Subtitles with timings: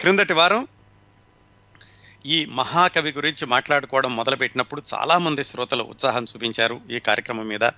[0.00, 0.66] క్రిందటి వారం
[2.26, 7.70] ఈ మహాకవి గురించి మాట్లాడుకోవడం మొదలుపెట్టినప్పుడు చాలామంది శ్రోతలు ఉత్సాహం చూపించారు ఈ కార్యక్రమం మీద.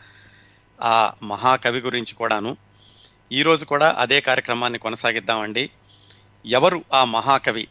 [0.82, 2.56] ఆ మహాకవి గురించి కూడాను.
[3.32, 5.70] ఈరోజు కూడా అదే కార్యక్రమాన్ని కొనసాగిద్దామండి.
[6.46, 7.68] ఎవరు ఆ మహాకవి?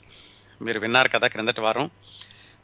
[0.62, 1.90] మీరు విన్నారు కదా క్రిందటి వారం.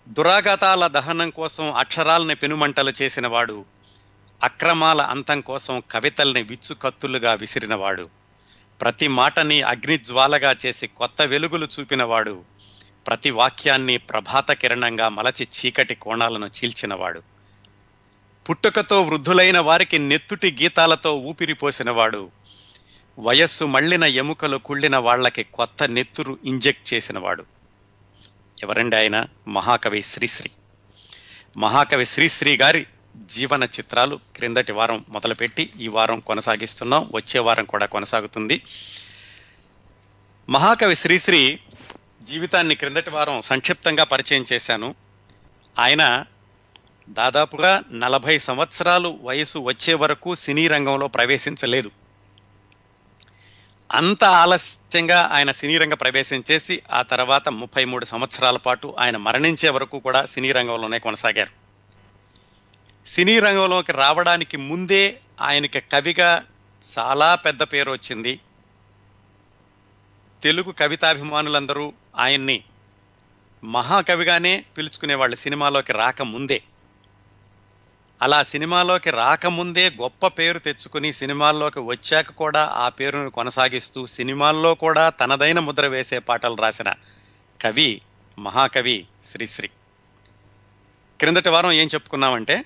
[0.08, 3.66] దురాఘాతాల దహనం కోసం అక్షరాలని పెనుమంటలు చేసినవాడు
[4.44, 8.10] అక్రమాల అంతం కోసం కవితల్ని విచ్చుకత్తులుగా విసిరినవాడు
[8.82, 12.44] ప్రతి మాటని అగ్నిజ్వాలగా చేసి కొత్త వెలుగులు చూపినవాడు
[13.08, 17.22] ప్రతి వాక్యాన్ని ప్రభాత కిరణంగా మలచి చీకటి కోణాలను చీల్చినవాడు.
[18.50, 22.32] పుట్టుకతో వృద్ధులైన వారికి నెత్తుటి గీతాలతో ఊపిరిపోసినవాడు
[23.20, 27.46] వయస్సు మళ్ళిన ఎముకలు కుళ్ళిన వాళ్ళకి కొత్త నెత్తురు ఇంజెక్ట్ చేసినవాడు.
[28.64, 29.26] ఎవరండి ఆయన?
[29.48, 30.50] మహాకవి శ్రీశ్రీ.
[31.58, 32.88] మహాకవి శ్రీశ్రీ గారి
[33.26, 37.10] జీవన చిత్రాలు క్రిందటి వారం మొదలుపెట్టి ఈ వారం కొనసాగిస్తున్నాం.
[37.14, 38.62] వచ్చే వారం కూడా కొనసాగుతుంది.
[40.50, 41.60] మహాకవి శ్రీశ్రీ
[42.24, 44.96] జీవితాన్ని క్రిందటి వారం సంక్షిప్తంగా పరిచయం చేశాను.
[45.80, 46.26] ఆయన
[47.10, 51.92] దాదాపుగా నలభై సంవత్సరాలు వయసు వచ్చే వరకు సినీ రంగంలో ప్రవేశించలేదు.
[53.92, 59.70] అంత ఆలస్యంగా ఆయన సినీ రంగ ప్రవేశం చేసి ఆ తర్వాత ముప్పై మూడు సంవత్సరాల పాటు ఆయన మరణించే
[59.70, 61.65] వరకు కూడా సినీ రంగంలోనే కొనసాగారు.
[63.06, 66.46] సినీ రంగంలోకి రావడానికి ముందే ఆయనకి కవిగా
[66.98, 68.40] చాలా పెద్ద పేరు వచ్చింది.
[70.44, 72.64] తెలుగు కవితాభిమానులందరూ ఆయన్ని
[73.64, 76.64] మహాకవిగానే పిలుచుకునేవాళ్ళు సినిమాలోకి రాకముందే.
[78.22, 85.60] అలా సినిమాలోకి రాకముందే గొప్ప పేరు తెచ్చుకుని సినిమాల్లోకి వచ్చాక కూడా ఆ పేరును కొనసాగిస్తూ సినిమాల్లో కూడా తనదైన
[85.60, 86.94] ముద్ర వేసే పాటలు రాసిన
[87.62, 88.02] కవి
[88.40, 89.68] మహాకవి శ్రీశ్రీ.
[91.20, 92.66] క్రిందటి వారం ఏం చెప్పుకున్నామంటే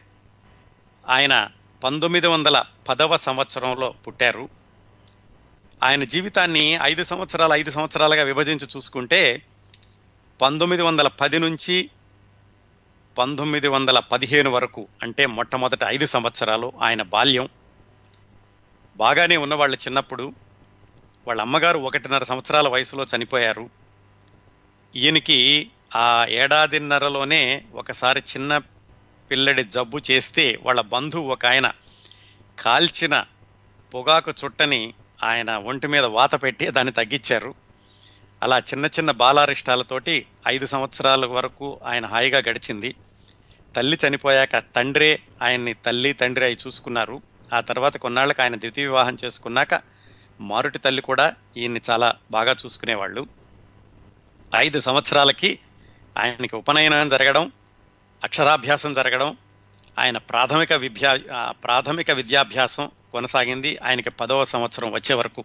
[1.10, 1.48] ఆయన
[1.84, 4.50] పంతొమ్మిది వందల పదవ సంవత్సరంలో పుట్టారు.
[5.84, 9.42] ఆయన జీవితాన్ని ఐదు సంవత్సరాలు ఐదు సంవత్సరాలుగా విభజించి చూసుకుంటే
[10.42, 11.90] పంతొమ్మిది వందల పది నుంచి
[13.18, 17.50] పంతొమ్మిది వందల పదిహేను వరకు అంటే మొట్టమొదటి ఐదు సంవత్సరాలు ఆయన బాల్యం.
[18.98, 20.34] బాగానే ఉన్నవాళ్ళు చిన్నప్పుడు
[21.28, 23.70] వాళ్ళ అమ్మగారు ఒకటిన్నర సంవత్సరాల వయసులో చనిపోయారు.
[24.96, 28.62] ఈయనకి ఆ ఏడాదిన్నరలోనే ఒకసారి చిన్న
[29.32, 31.72] పిల్లడి జబ్బు చేస్తే వాళ్ళ బంధువు ఒక ఆయన
[32.60, 33.26] కాల్చిన
[33.94, 37.56] పొగాకు చుట్టని ఆయన ఒంటి మీద వాత పెట్టి దాన్ని తగ్గించారు.
[38.44, 42.96] అలా చిన్న చిన్న బాలారిష్టాలతోటి ఐదు సంవత్సరాల వరకు ఆయన హాయిగా గడిచింది.
[43.76, 47.22] తల్లి చనిపోయాక తండ్రే ఆయన్ని తల్లి తండ్రి అయి చూసుకున్నారు.
[47.54, 49.82] ఆ తర్వాత కొన్నాళ్ళకి ఆయన ద్వితీయ వివాహం చేసుకున్నాక
[50.42, 53.28] మారుటి తల్లి కూడా ఈయన్ని చాలా బాగా చూసుకునేవాళ్ళు.
[54.56, 55.60] ఐదు సంవత్సరాలకి
[56.18, 57.52] ఆయనకి ఉపనయనం జరగడం
[58.24, 59.38] అక్షరాభ్యాసం జరగడం
[60.00, 61.16] ఆయన ప్రాథమిక విద్యా
[61.64, 65.44] ప్రాథమిక విద్యాభ్యాసం కొనసాగింది ఆయనకి పదవ సంవత్సరం వచ్చే వరకు.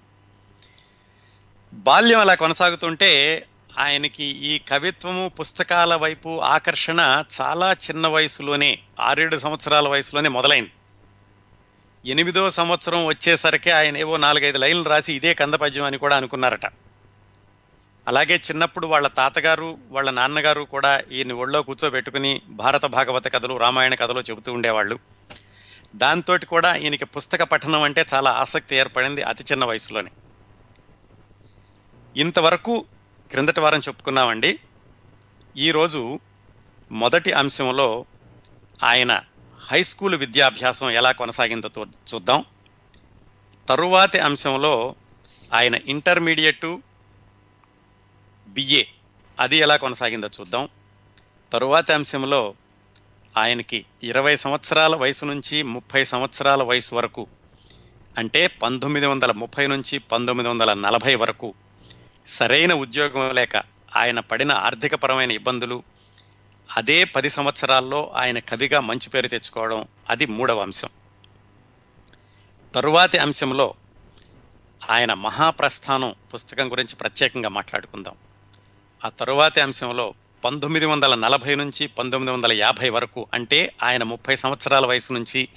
[1.73, 3.11] బాల్యం అలా కొనసాగుతుంటే
[3.79, 10.73] ఆయనకి ఈ కవిత్వము పుస్తకాల వైపు ఆకర్షణ చాలా చిన్న వయసులోనే ఆరేడు సంవత్సరాల వయసులోనే మొదలైంది.
[12.07, 16.67] ఎనిమిదో సంవత్సరం వచ్చేసరికి ఆయన ఏవో నాలుగైదు లైన్లు రాసి ఇదే కందపద్యం అని కూడా అనుకున్నారట.
[18.09, 24.21] అలాగే చిన్నప్పుడు వాళ్ళ తాతగారు వాళ్ళ నాన్నగారు కూడా ఈయన్ని ఒళ్ళో కూర్చోబెట్టుకుని భారత భాగవత కథలు రామాయణ కథలు
[24.21, 24.99] చెబుతూ ఉండేవాళ్ళు.
[25.97, 30.11] దాంతో కూడా ఈయనకి పుస్తక పఠనం అంటే చాలా ఆసక్తి ఏర్పడింది అతి చిన్న వయసులోనే.
[32.17, 32.85] ఇంతవరకు
[33.31, 34.59] క్రిందటి వారం చెప్పుకున్నామండి.
[35.57, 36.21] ఈరోజు
[36.93, 38.05] మొదటి అంశంలో
[38.83, 39.21] ఆయన
[39.71, 41.71] హై స్కూల్ విద్యాభ్యాసం ఎలా కొనసాగిందో
[42.15, 42.45] చూద్దాం.
[43.69, 44.95] తరువాతి అంశంలో
[45.53, 46.67] ఆయన ఇంటర్మీడియట్
[48.55, 48.85] బిఏ.
[49.41, 50.69] అది ఎలా కొనసాగిందో చూద్దాం.
[51.53, 52.55] తరువాతి అంశంలో
[53.37, 57.27] ఆయనకి ఇరవై సంవత్సరాల వయసు నుంచి ముప్పై సంవత్సరాల వయసు వరకు
[58.19, 61.55] అంటే పంతొమ్మిది వందల ముప్పై నుంచి పంతొమ్మిది వందల నలభై వరకు
[62.27, 63.57] సరైన ఉద్యోగం లేక
[63.97, 65.83] ఆయన పడిన ఆర్థికపరమైన ఇబ్బందులు
[66.77, 70.89] అదే పది సంవత్సరాల్లో ఆయన కవిగా మంచి పేరు తెచ్చుకోవడం అది మూడవ అంశం.
[72.75, 73.75] తరువాతి అంశంలో
[74.91, 78.15] ఆయన మహాప్రస్థానం పుస్తకం గురించి ప్రత్యేకంగా మాట్లాడుకుందాం.
[79.05, 80.15] ఆ తరువాతి అంశంలో
[80.45, 85.49] పంతొమ్మిది వందల నలభై నుంచి పంతొమ్మిది వందల యాభై వరకు అంటే ఆయన ముప్పై సంవత్సరాల వయసు నుంచి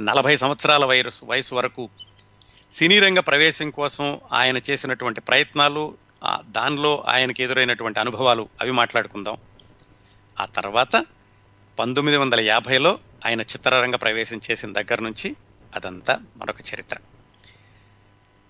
[0.00, 1.88] నలభై సంవత్సరాల వయసు వయసు వరకు
[2.72, 5.96] సినీ రంగ ప్రవేశం కోసం ఆయన చేసినటువంటి ప్రయత్నాలు
[6.48, 9.36] దానిలో ఆయనకి ఎదురైనటువంటి అనుభవాలు అవి మాట్లాడుకుందాం.
[10.40, 11.06] ఆ తర్వాత
[11.78, 15.36] పంతొమ్మిది వందల యాభైలో ఆయన చిత్రరంగ ప్రవేశం చేసిన దగ్గర నుంచి
[15.76, 16.96] అదంతా మరొక చరిత్ర.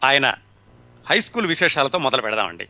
[0.05, 0.35] ఆయన
[1.11, 2.69] హై స్కూల్ విశేషాలతో మొదలు పెడదామండి.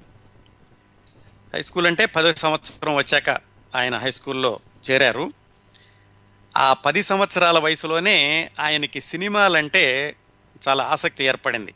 [1.54, 3.30] హై స్కూల్ అంటే పదో సంవత్సరం వచ్చాక
[3.76, 4.60] ఆయన హై స్కూల్లో
[4.90, 5.32] చేరారు.
[6.56, 10.16] ఆ పది సంవత్సరాల వయసులోనే ఆయనకి సినిమాలంటే
[10.68, 11.74] చాలా ఆసక్తి ఏర్పడింది.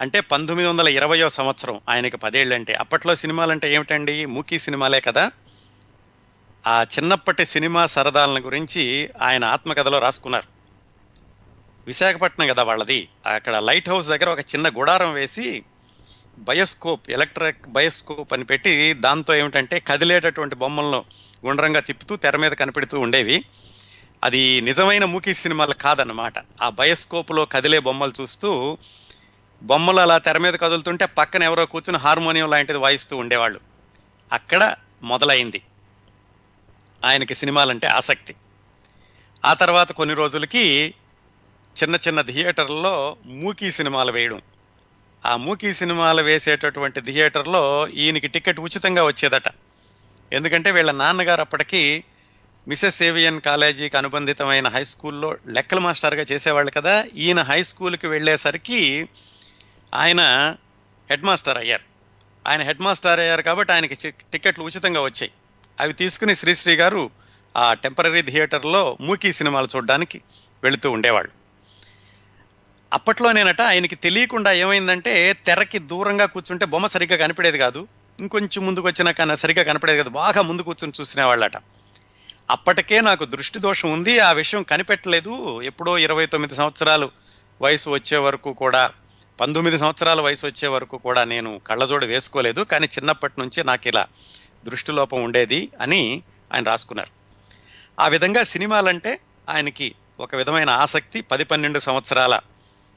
[0.00, 4.26] అంటే పంతొమ్మిది వందల ఇరవయో సంవత్సరం ఆయనకి పదేళ్ళు అంటే అప్పట్లో సినిమాలంటే ఏమిటండి?
[4.26, 5.30] మూకీ సినిమాలే కదా.
[6.66, 10.48] ఆ చిన్నప్పటి సినిమా సరదాలను గురించి ఆయన ఆత్మకథలో రాసుకున్నారు.
[11.86, 13.08] విశాఖపట్నం కదా వాళ్ళది.
[13.26, 15.64] అక్కడ లైట్ హౌస్ దగ్గర ఒక చిన్న గుడారం వేసి
[16.38, 21.04] బయోస్కోప్ ఎలక్ట్రిక్ బయోస్కోప్ అని పెట్టి దాంతో ఏమిటంటే కదిలేటటువంటి బొమ్మలను
[21.46, 23.44] గుండ్రంగా తిప్పుతూ తెర మీద కనిపెడుతూ ఉండేవి.
[24.24, 28.78] అది నిజమైన మూకీ సినిమాలు కాదనమాట ఆ బయోస్కోప్లో కదిలే బొమ్మలు చూస్తూ
[29.62, 33.60] బొమ్మలు అలా తెర మీద కదులుతుంటే పక్కన ఎవరో కూర్చుని హార్మోనియం లాంటిది వాయిస్తూ ఉండేవాళ్ళు.
[34.32, 35.62] అక్కడ మొదలైంది.
[37.04, 38.34] ఆయనకి సినిమాలంటే ఆసక్తి.
[39.44, 40.94] ఆ తర్వాత కొన్ని రోజులకి
[41.82, 44.42] చిన్న చిన్న థియేటర్లలో మూకీ సినిమాలు వేయడం.
[45.24, 49.42] ఆ మూకీ సినిమాలు వేసేటటువంటి థియేటర్లో ఈయనకి టికెట్ ఉచితంగా వచ్చేదట.
[50.32, 52.04] ఎందుకంటే వీళ్ళ నాన్నగారు అప్పటికి
[52.68, 57.04] మిసెస్ సేవియన్ కాలేజీకి అనుబంధితమైన హై స్కూల్లో లెక్కల మాస్టర్గా చేసేవాళ్ళు కదా.
[57.14, 59.08] ఈయన హై స్కూల్కి వెళ్ళేసరికి
[59.94, 60.20] ఆయన
[61.10, 61.82] హెడ్ మాస్టర్ అయ్యారు.
[62.48, 65.32] ఆయన హెడ్ మాస్టర్ అయ్యారు కాబట్టి ఆయనకి టికెట్లు ఉచితంగా వచ్చాయి.
[65.80, 67.10] అవి తీసుకుని శ్రీశ్రీ గారు
[67.56, 70.22] ఆ టెంపరీ థియేటర్లో మూకీ సినిమాలు చూడడానికి
[70.62, 71.35] వెళుతూ ఉండేవాళ్ళు.
[72.96, 77.88] అప్పట్లోనేనట ఆయనకి తెలియకుండా ఏమైందంటే తెరకి దూరంగా కూర్చుంటే బొమ్మ సరిగ్గా కనిపడేది కాదు.
[78.20, 80.08] ఇంకొంచెం ముందుకు వచ్చినా కన్నా సరిగ్గా కనపడేది కాదు.
[80.08, 81.52] బాగా ముందు కూర్చుని చూసినవాళ్ళట
[82.50, 84.18] అప్పటికే నాకు దృష్టి దోషం ఉంది.
[84.18, 85.62] ఆ విషయం కనిపెట్టలేదు.
[85.62, 87.10] ఎప్పుడో ఇరవై తొమ్మిది సంవత్సరాలు
[87.62, 88.90] వయసు వచ్చే వరకు కూడా
[89.40, 92.60] పంతొమ్మిది సంవత్సరాల వయసు వచ్చే వరకు కూడా నేను కళ్ళజోడు వేసుకోలేదు.
[92.60, 94.06] కానీ చిన్నప్పటి నుంచి నాకు ఇలా
[94.64, 96.22] దృష్టిలోపం ఉండేది అని
[96.54, 97.10] ఆయన రాసుకున్నారు.
[98.00, 99.20] ఆ విధంగా సినిమాలంటే
[99.50, 101.20] ఆయనకి ఒక విధమైన ఆసక్తి.
[101.20, 102.40] పది పన్నెండు సంవత్సరాల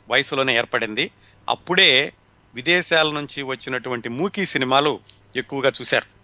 [0.09, 1.11] వయసులోనే ఏర్పడింది.
[1.49, 2.13] అప్పుడే
[2.55, 4.99] విదేశాల నుంచి వచ్చినటువంటి మూకీ సినిమాలు
[5.35, 6.19] ఎక్కువగా చూశారు.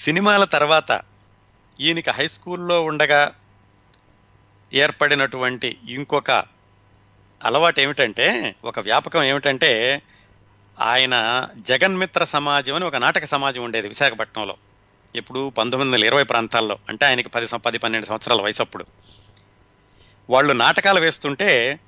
[0.00, 1.00] సినిమాల తర్వాత
[1.80, 3.32] ఈయనకి హై స్కూల్లో ఉండగా
[4.72, 6.30] ఏర్పడినటువంటి ఇంకొక
[7.44, 10.02] అలవాటు ఏమిటంటే ఒక వ్యాపకం ఏమిటంటే
[10.80, 14.56] ఆయన జగన్మిత్ర సమాజం అని ఒక నాటక సమాజం ఉండేది విశాఖపట్నంలో.
[15.16, 18.86] ఇప్పుడు పంతొమ్మిది వందల ఇరవై ప్రాంతాల్లో అంటే ఆయనకి పది సం- పది పన్నెండు సంవత్సరాల వయసు అప్పుడు
[20.30, 21.80] వాళ్ళు నాటకాలు వేస్తుంటే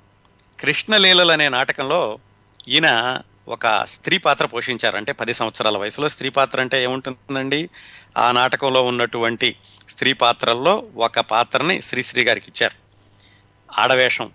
[0.61, 2.19] కృష్ణలీలలు అనే నాటకంలో
[2.67, 4.97] ఈయన ఒక స్త్రీ పాత్ర పోషించారు.
[4.97, 7.69] అంటే పది సంవత్సరాల వయసులో స్త్రీ పాత్ర అంటే ఏముంటుందండి?
[8.17, 9.57] ఆ నాటకంలో ఉన్నటువంటి
[9.89, 12.75] స్త్రీ పాత్రల్లో ఒక పాత్రని శ్రీశ్రీ గారికి ఇచ్చారు.
[13.79, 14.31] ఆడవేషం.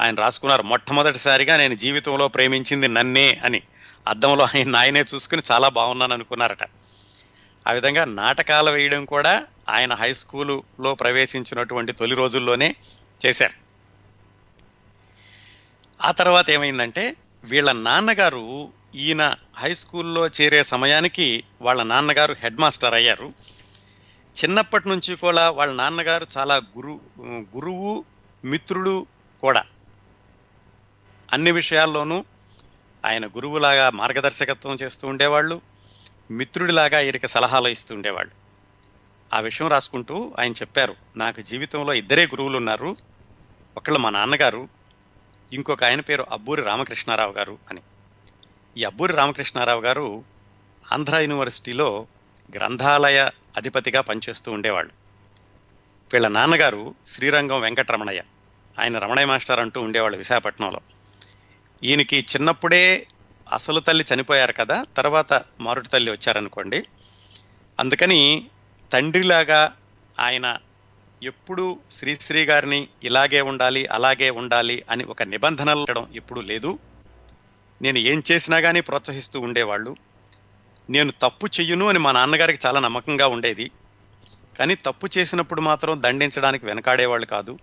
[0.00, 0.62] ఆయన రాసుకున్నారు.
[0.62, 3.62] మొట్టమొదటిసారిగా నేను జీవితంలో ప్రేమించింది నన్నే అని.
[4.08, 6.64] అద్దంలో ఆయన నాయనే చూసుకుని చాలా బాగున్నాను అనుకున్నారట.
[7.66, 12.76] ఆ విధంగా నాటకాలు వేయడం కూడా ఆయన హై స్కూలులో ప్రవేశించినటువంటి తొలి రోజుల్లోనే
[13.26, 13.63] చేశారు.
[16.00, 23.32] ఆ తర్వాత ఏమైందంటే వీళ్ళ నాన్నగారు ఈయన హై స్కూల్లో చేరే సమయానికి వాళ్ళ నాన్నగారు హెడ్ మాస్టర్ అయ్యారు.
[24.36, 27.00] చిన్నప్పటి నుంచి కూడా వాళ్ళ నాన్నగారు చాలా గురు
[27.56, 28.04] గురువు
[28.44, 29.06] మిత్రుడు
[29.40, 29.64] కూడా.
[31.32, 32.24] అన్ని విషయాల్లోనూ
[33.04, 35.60] ఆయన గురువులాగా మార్గదర్శకత్వం చేస్తూ ఉండేవాళ్ళు
[36.30, 38.32] మిత్రుడిలాగా ఈయనకి సలహాలు ఇస్తూ ఉండేవాళ్ళు.
[39.34, 42.96] ఆ విషయం రాసుకుంటూ ఆయన చెప్పారు నాకు జీవితంలో ఇద్దరే గురువులు ఉన్నారు
[43.76, 44.68] ఒకళ్ళు మా నాన్నగారు
[45.54, 47.80] ఇంకొక ఆయన పేరు అబ్బూరి రామకృష్ణారావు గారు అని.
[48.76, 50.24] ఈ అబ్బూరి రామకృష్ణారావు గారు
[50.92, 52.06] ఆంధ్ర యూనివర్సిటీలో
[52.54, 54.92] గ్రంథాలయ అధిపతిగా పనిచేస్తూ ఉండేవాళ్ళు.
[56.12, 58.22] వీళ్ళ నాన్నగారు శ్రీరంగం వెంకటరమణయ్య.
[58.78, 60.80] ఆయన రమణయ్య మాస్టర్ అంటూ ఉండేవాళ్ళు విశాఖపట్నంలో.
[61.84, 63.06] ఈయనకి చిన్నప్పుడే
[63.52, 66.86] అసలు తల్లి చనిపోయారు కదా తర్వాత మారుటి తల్లి వచ్చారనుకోండి.
[67.80, 68.46] అందుకని
[68.92, 69.76] తండ్రిలాగా
[70.20, 70.58] ఆయన
[71.22, 76.78] ఎప్పుడూ శ్రీశ్రీ గారిని ఇలాగే ఉండాలి అలాగే ఉండాలి అని ఒక నిబంధనలు ఉండడం ఎప్పుడూ లేదు.
[77.82, 79.96] నేను ఏం చేసినా కానీ ప్రోత్సహిస్తూ ఉండేవాళ్ళు.
[80.90, 83.70] నేను తప్పు చెయ్యను అని మా నాన్నగారికి చాలా నమ్మకంగా ఉండేది.
[84.58, 87.58] కానీ తప్పు చేసినప్పుడు మాత్రం దండించడానికి వెనకాడేవాళ్ళు కాదు.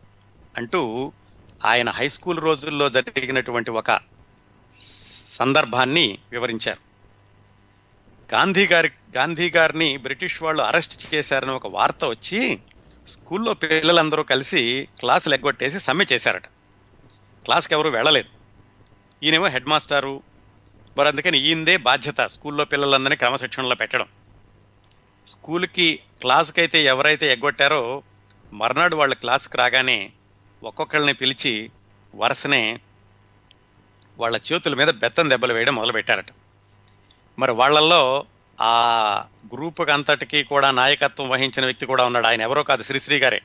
[0.58, 1.13] అంటూ
[1.65, 4.00] ఆయన హై స్కూల్ రోజుల్లో జరిగినటువంటి ఒక
[5.25, 6.91] సందర్భాన్ని వివరించారు.
[8.34, 12.60] గాంధీ గారి గాంధీ గారిని బ్రిటిష్ వాళ్ళు అరెస్ట్ చేశారని ఒక వార్త వచ్చి
[13.08, 16.46] స్కూల్లో పిల్లలందరూ కలిసి క్లాసులు ఎగ్గొట్టేసి సమ్మె చేశారట.
[17.43, 18.29] క్లాస్కి ఎవరు వెళ్ళలేదు.
[19.24, 20.24] ఈయనేమో హెడ్ మాస్టారు.
[20.98, 24.08] మరి అందుకని ఈయందే బాధ్యత స్కూల్లో పిల్లలందరినీ క్రమశిక్షణలో పెట్టడం.
[25.27, 28.03] స్కూల్కి క్లాస్కి అయితే ఎవరైతే ఎగ్గొట్టారో
[28.53, 30.12] మర్నాడు వాళ్ళ క్లాస్కి రాగానే
[30.63, 31.72] ఒక్కొక్కళ్ళని పిలిచి
[32.15, 32.79] వరుసనే
[34.20, 36.25] వాళ్ళ చేతుల మీద బెత్తం దెబ్బలు వేయడం మొదలుపెట్టారట.
[37.39, 38.25] మరి వాళ్ళల్లో
[38.61, 42.27] ఆ గ్రూప్ అంతటికి కూడా నాయకత్వం వహించిన వ్యక్తి కూడా ఉన్నాడు.
[42.27, 43.41] ఆయన ఎవరో కాదు శ్రీశ్రీ గారే.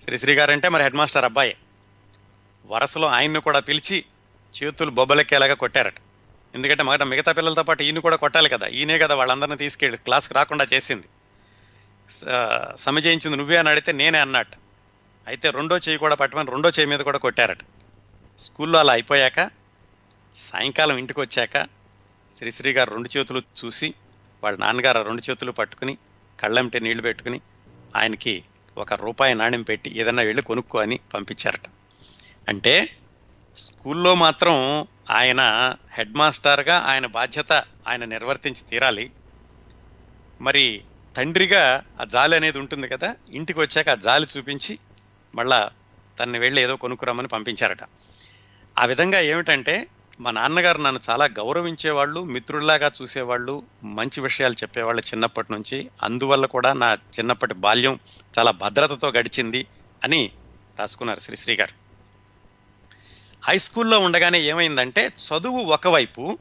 [0.00, 1.56] శ్రీశ్రీ గారంటే మరి హెడ్ మాస్టర్ అబ్బాయి.
[2.66, 4.04] వరసలో ఆయన్ని కూడా పిలిచి
[4.62, 5.94] చేతులు బొబ్బలెక్కేలాగా కొట్టారట.
[6.54, 8.66] ఎందుకంటే మగ మిగతా పిల్లలతో పాటు ఈయన కూడా కొట్టాలి కదా.
[8.66, 11.06] ఈయనే కదా వాళ్ళందరినీ తీసుకెళ్ళి క్లాస్కి రాకుండా చేసింది.
[12.08, 14.56] స- చేయించింది నువ్వే అని అడిగితే నేనే అన్నట్టు.
[15.26, 17.58] అయితే రెండో చేయి కూడా పట్టమని రెండో చేయి మీద కూడా కొట్టారట.
[18.40, 19.50] స్కూల్లో అలా అయిపోయాక
[20.36, 21.66] సాయంకాలం ఇంటికి వచ్చాక
[22.38, 23.94] శ్రీశ్రీ గారు రెండు చేతులు చూసి
[24.42, 25.98] వాళ్ళ నాన్నగారు రెండు చేతులు పట్టుకుని
[26.40, 27.40] కళ్ళంటే నీళ్ళు పెట్టుకుని
[27.96, 28.44] ఆయనకి
[28.78, 31.68] ఒక రూపాయి నాణ్యం పెట్టి ఏదన్నా వెళ్ళి కొనుక్కో అని పంపించారట.
[32.48, 32.96] అంటే
[33.56, 35.40] స్కూల్లో మాత్రం ఆయన
[35.92, 37.52] హెడ్ మాస్టర్గా ఆయన బాధ్యత
[37.88, 39.10] ఆయన నిర్వర్తించి తీరాలి.
[40.40, 40.82] మరి
[41.16, 44.78] తండ్రిగా ఆ జాలి అనేది ఉంటుంది కదా ఇంటికి వచ్చాక ఆ జాలి చూపించి
[45.34, 45.70] మళ్ళా
[46.18, 47.78] తన్ని వెళ్ళి ఏదో కొనుక్కురామని పంపించారట.
[48.78, 49.86] ఆ విధంగా ఏమిటంటే
[50.20, 55.88] మా నాన్నగారు నన్ను చాలా గౌరవించేవాళ్ళు మిత్రుల్లాగా చూసేవాళ్ళు మంచి విషయాలు చెప్పేవాళ్ళు చిన్నప్పటి నుంచి.
[56.02, 57.98] అందువల్ల కూడా నా చిన్నప్పటి బాల్యం
[58.38, 59.66] చాలా భద్రతతో గడిచింది
[60.04, 60.30] అని
[60.78, 61.72] రాసుకున్నారు శ్రీశ్రీ గారు.
[63.44, 66.38] హై స్కూల్లో ఉండగానే ఏమైందంటే చదువు ఒకవైపు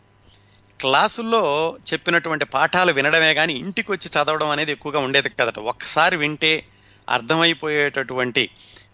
[0.79, 5.59] క్లాసుల్లో చెప్పినటువంటి పాఠాలు వినడమే కానీ ఇంటికి వచ్చి చదవడం అనేది ఎక్కువగా ఉండేది కదట.
[5.59, 6.65] ఒక్కసారి వింటే
[7.09, 8.49] అర్థమైపోయేటటువంటి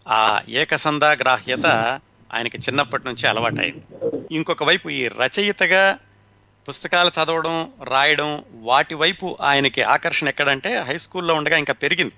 [0.08, 1.66] ఆ ఏకసంధాగ్రాహ్యత
[2.34, 4.15] ఆయనకి చిన్నప్పటి నుంచి అలవాటైంది.
[4.32, 6.00] ఇంకొక వైపు ఈ రచయితగా
[6.68, 12.14] పుస్తకాలు చదవడం రాయడం వాటి వైపు ఆయనకి ఆకర్షణ ఎక్కడంటే హై స్కూల్లో ఉండగా ఇంకా పెరిగింది.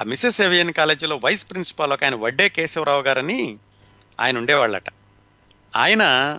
[0.00, 3.56] ఆ మిసెస్ ఏవియన్ కాలేజీలో వైస్ ప్రిన్సిపాల్ ఒక ఆయన వడ్డే కేశవరావు గారని
[4.20, 4.84] ఆయన ఉండేవాళ్ళట.
[5.76, 6.38] ఆయన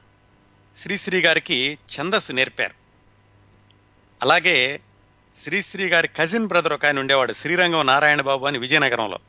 [0.76, 2.74] శ్రీశ్రీ గారికి ఛందస్సు నేర్పారు.
[4.22, 4.80] అలాగే
[5.36, 9.20] శ్రీశ్రీ గారి కజిన్ బ్రదర్ ఒక ఆయన ఉండేవాడు శ్రీరంగం నారాయణ బాబు అని విజయనగరంలో.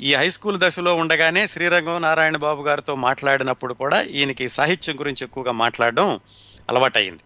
[0.00, 5.52] ఈ హై స్కూల్ దశలో ఉండగానే శ్రీరంగం నారాయణ బాబు గారితో మాట్లాడినప్పుడు కూడా ఈయనకి సాహిత్యం గురించి ఎక్కువగా
[5.52, 6.20] మాట్లాడడం
[6.68, 7.20] అలవాటైంది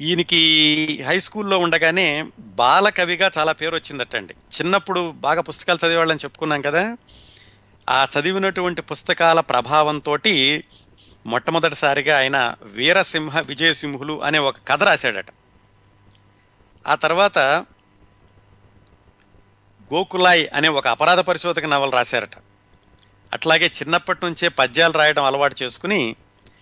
[0.00, 4.34] ఈయనకి హై స్కూల్లో ఉండగానే బాలకవిగా చాలా పేరు వచ్చిందటండి.
[4.34, 6.96] చిన్నప్పుడు బాగా పుస్తకాలు చదివేవాళ్ళని చెప్పుకున్నాం కదా.
[7.90, 10.18] ఆ చదివినటువంటి పుస్తకాల ప్రభావంతో
[11.26, 15.26] మొట్టమొదటిసారిగా ఆయన వీరసింహ విజయసింహులు అనే ఒక కథ రాశాడట.
[16.86, 17.66] ఆ తర్వాత
[19.94, 22.30] గోకులాయ్ అనే ఒక అపరాధ పరిశోధక నవల రాశారట.
[23.32, 26.16] అట్లాగే చిన్నప్పటి నుంచే పద్యాలు రాయడం అలవాటు చేసుకుని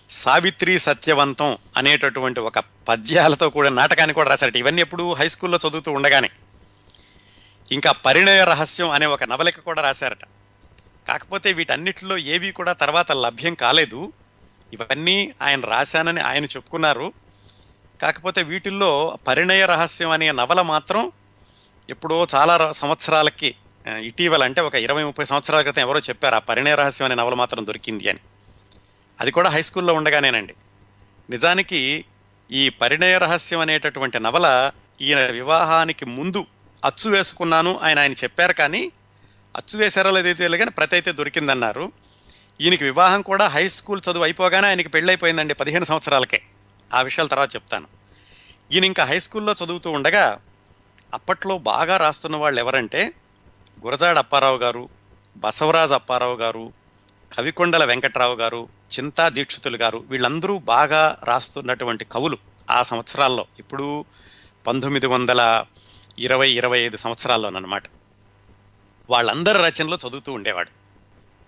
[0.09, 4.55] సావిత్రి సత్యవంతం అనేటటువంటి ఒక పద్యాలతో కూడా నాటకాన్ని కూడా రాశారట.
[4.55, 6.29] ఇవన్నీ ఎప్పుడు హై స్కూల్లో చదువుతూ ఉండగానే.
[7.71, 10.23] ఇంకా పరిణయ రహస్యం అనే ఒక నవలిక కూడా రాశారట.
[11.07, 14.13] కాకపోతే వీటన్నిటిలో ఏవి కూడా తర్వాత లభ్యం కాలేదు.
[14.73, 17.13] ఇవన్నీ ఆయన రాశానని ఆయన చెప్పుకున్నారు.
[18.01, 21.11] కాకపోతే వీటిల్లో పరిణయ రహస్యం అనే నవల మాత్రం
[21.89, 23.55] ఎప్పుడో చాలా సంవత్సరాలకి
[23.87, 27.67] ఇటీవల అంటే ఒక ఇరవై ముప్పై సంవత్సరాల క్రితం ఎవరో చెప్పారు ఆ పరిణయ రహస్యం అనే నవల మాత్రం
[27.67, 28.19] దొరికింది అని.
[29.19, 30.53] అది కూడా హై స్కూల్లో ఉండగానేనండి.
[31.29, 32.05] నిజానికి
[32.51, 36.45] ఈ పరిణయ రహస్యం అనేటటువంటి నవల ఈయన వివాహానికి ముందు
[36.85, 38.91] అచ్చు వేసుకున్నాను ఆయన ఆయన చెప్పారు కానీ
[39.57, 41.91] అచ్చు వేశారో లేదైతే కానీ ప్రతి అయితే దొరికిందన్నారు.
[42.61, 46.41] ఈయనకి వివాహం కూడా హై స్కూల్ చదువు అయిపోగానే ఆయనకి పెళ్ళైపోయిందండి పదిహేను సంవత్సరాలకే.
[46.93, 47.87] ఆ విషయాల తర్వాత చెప్తాను.
[48.71, 50.39] ఈయన ఇంకా హై స్కూల్లో చదువుతూ ఉండగా
[51.13, 53.13] అప్పట్లో బాగా రాస్తున్న వాళ్ళు ఎవరంటే
[53.85, 54.89] గురజాడ అప్పారావు గారు
[55.37, 56.73] బసవరాజు అప్పారావు గారు
[57.37, 62.37] కవికొండల వెంకట్రావు గారు చింతా దీక్షితులు గారు వీళ్ళందరూ బాగా రాస్తున్నటువంటి కవులు
[62.71, 63.45] ఆ సంవత్సరాల్లో.
[63.59, 64.05] ఇప్పుడు
[64.67, 65.65] పంతొమ్మిది వందల
[66.19, 67.83] ఇరవై ఇరవై ఐదు సంవత్సరాల్లోనమాట
[69.09, 70.69] వాళ్ళందరి రచనలు చదువుతూ ఉండేవాడు.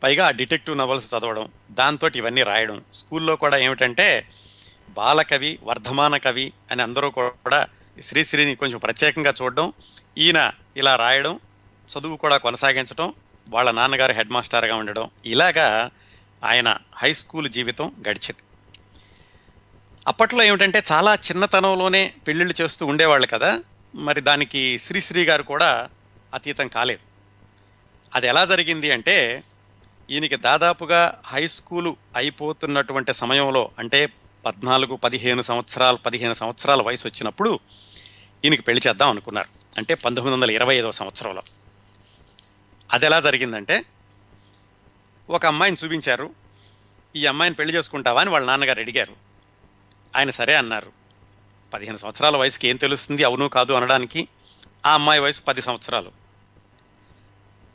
[0.03, 4.27] పైగా డిటెక్టివ్ నవల్స్ చదవడం దాంతో ఇవన్నీ రాయడం స్కూల్లో కూడా ఏమిటంటే
[4.89, 7.68] బాలకవి వర్ధమాన కవి అని అందరూ కూడా
[8.02, 9.74] శ్రీశ్రీని కొంచెం ప్రత్యేకంగా చూడడం
[10.18, 11.40] ఈయన ఇలా రాయడం
[11.88, 13.14] చదువు కూడా కొనసాగించడం
[13.50, 15.92] వాళ్ళ నాన్నగారు హెడ్ మాస్టర్గా ఉండడం ఇలాగా
[16.44, 18.44] ఆయన హై స్కూల్ జీవితం గడిచింది.
[20.08, 23.64] అప్పట్లో ఏమిటంటే చాలా చిన్నతనంలోనే పెళ్ళిళ్ళు చేస్తూ ఉండేవాళ్ళు కదా
[23.96, 25.90] మరి దానికి శ్రీశ్రీ గారు కూడా
[26.34, 27.02] అతీతం కాలేదు.
[28.16, 29.44] అది ఎలా జరిగింది అంటే
[30.10, 34.10] ఈయనకి దాదాపుగా హై స్కూలు అయిపోతున్నటువంటి సమయంలో అంటే
[34.46, 37.60] పద్నాలుగు పదిహేను సంవత్సరాలు పదిహేను సంవత్సరాల వయసు వచ్చినప్పుడు
[38.46, 39.48] ఈయనకి పెళ్ళి చేద్దాం అనుకున్నారు.
[39.78, 41.44] అంటే పంతొమ్మిది వందల ఇరవై ఐదవ సంవత్సరంలో.
[42.94, 43.86] అది ఎలా జరిగిందంటే
[45.30, 46.30] ఒక అమ్మాయిని చూపించారు.
[47.16, 49.16] ఈ అమ్మాయిని పెళ్ళి చేసుకుంటావా అని వాళ్ళ నాన్నగారు అడిగారు.
[50.16, 50.92] ఆయన సరే అన్నారు.
[51.74, 53.24] పదిహేను సంవత్సరాల వయసుకి ఏం తెలుస్తుంది?
[53.24, 54.28] అవును కాదు అనడానికి
[54.86, 56.12] ఆ అమ్మాయి వయసు పది సంవత్సరాలు.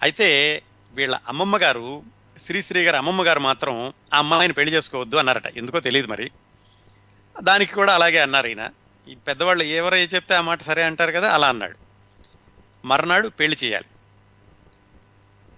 [0.03, 2.03] అయితే వీళ్ళ అమ్మమ్మ గారు
[2.39, 5.47] శ్రీశ్రీ గారి అమ్మమ్మ గారు మాత్రం ఆ అమ్మాయిని పెళ్ళి చేసుకోవద్దు అన్నారట.
[5.57, 6.31] ఎందుకో తెలియదు మరి.
[7.43, 8.71] దానికి కూడా అలాగే అన్నారు ఈయన.
[9.09, 11.77] ఈ పెద్దవాళ్ళు ఎవరై చెప్తే ఆ మాట సరే అంటారు కదా అలా అన్నాడు.
[12.85, 13.87] మర్నాడు పెళ్ళి చేయాలి.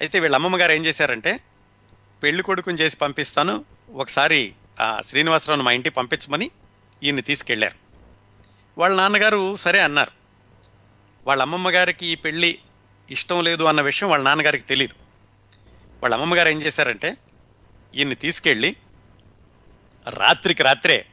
[0.00, 1.40] అయితే వీళ్ళ అమ్మమ్మ గారు ఏం చేశారంటే
[2.22, 6.50] పెళ్ళి కొడుకుని చేసి పంపిస్తాను ఒకసారి ఆ శ్రీనివాసరావును మా ఇంటికి పంపించమని
[7.02, 7.76] ఈయన్ని తీసుకెళ్ళారు
[8.78, 10.10] వాళ్ళ నాన్నగారు సరే అన్నారు.
[11.26, 12.58] వాళ్ళ అమ్మమ్మ గారికి ఈ పెళ్ళి
[13.10, 14.94] ఇష్టం లేదు అన్న విషయం వాళ్ళ నాన్నగారికి తెలియదు
[16.02, 17.16] వాళ్ళ అమ్మమ్మ గారు ఏం చేశారంటే
[17.94, 18.76] ఈయన్ని తీసుకెళ్ళి
[20.08, 21.06] రాత్రికి రాత్రే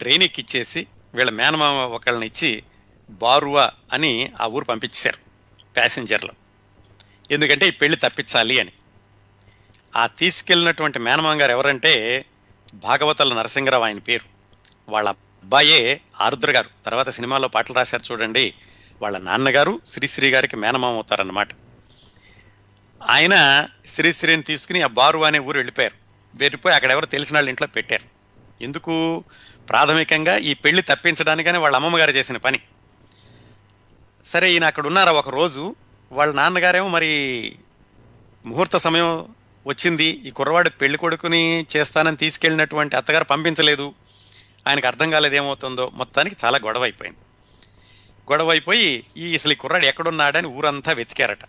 [0.00, 2.62] ట్రైన్ ఎక్కిచ్చేసి వీళ్ళ మేనమామ ఒకళ్ళని ఇచ్చి
[3.10, 5.18] బారువా అని ఆ ఊరు పంపించారు
[5.76, 6.32] ప్యాసింజర్లు.
[7.30, 8.72] ఎందుకంటే ఈ పెళ్ళి తప్పించాలి అని.
[9.96, 12.24] ఆ తీసుకెళ్ళినటువంటి మేనమామ గారు ఎవరంటే
[12.74, 14.24] భాగవతల నరసింహరావు ఆయన పేరు.
[14.90, 16.68] వాళ్ళ అబ్బాయే ఆరుద్ర గారు.
[16.84, 18.54] తర్వాత సినిమాలో పాటలు రాశారు చూడండి.
[19.02, 21.48] వాళ్ళ నాన్నగారు శ్రీశ్రీ గారికి మేనమామ అవుతారన్నమాట.
[23.08, 25.94] ఆయన శ్రీశ్రీని తీసుకుని ఆ బారు అనే ఊరు వెళ్ళిపోయారు.
[26.34, 28.18] వెళ్ళిపోయి అక్కడ ఎవరు తెలిసిన వాళ్ళ ఇంట్లో పెట్టారు.
[28.62, 29.24] ఎందుకు?
[29.68, 32.60] ప్రాథమికంగా ఈ పెళ్ళి తప్పించడానికని వాళ్ళ అమ్మమ్మగారు చేసిన పని.
[34.24, 35.74] సరే ఈయన అక్కడ ఉన్నారా ఒక రోజు?
[36.12, 37.56] వాళ్ళ నాన్నగారేమో మరి
[38.46, 39.34] ముహూర్త సమయం
[39.66, 40.04] వచ్చింది.
[40.04, 43.94] ఈ కుర్రవాడు పెళ్ళి కొడుకుని చేస్తానని తీసుకెళ్ళినటువంటి అత్తగారు పంపించలేదు.
[44.68, 45.90] ఆయనకు అర్థం కాలేదు ఏమవుతుందో.
[45.94, 47.18] మొత్తానికి చాలా గొడవ అయిపోయింది
[48.32, 51.44] గొడవ అయిపోయి ఈ అసలు ఈ కుర్రాడు ఎక్కడున్నాడని ఊరంతా వెతికారట.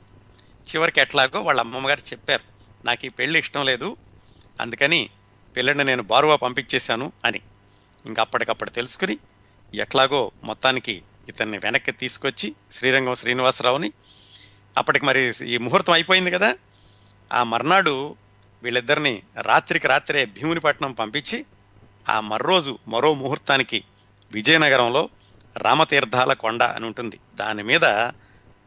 [0.70, 2.44] చివరికి ఎట్లాగో వాళ్ళ అమ్మమ్మగారు చెప్పారు
[2.86, 3.98] నాకు ఈ పెళ్ళి ఇష్టం లేదు.
[4.62, 5.10] అందుకని
[5.58, 7.40] పిల్లని నేను బారువా పంపించేశాను అని.
[8.10, 9.18] ఇంకా అప్పటికప్పుడు తెలుసుకుని
[9.74, 13.92] ఎట్లాగో మొత్తానికి ఇతన్ని వెనక్కి తీసుకొచ్చి శ్రీరంగం శ్రీనివాసరావుని
[14.78, 16.56] అప్పటికి మరి ఈ ముహూర్తం అయిపోయింది కదా
[17.34, 18.16] ఆ మర్నాడు
[18.64, 21.46] వీళ్ళిద్దరిని రాత్రికి రాత్రే భీమునిపట్నం పంపించి
[22.10, 23.84] ఆ మర్రోజు మరో ముహూర్తానికి
[24.32, 25.10] విజయనగరంలో
[25.58, 27.20] రామతీర్థాల కొండ అని ఉంటుంది.
[27.36, 27.86] దాని మీద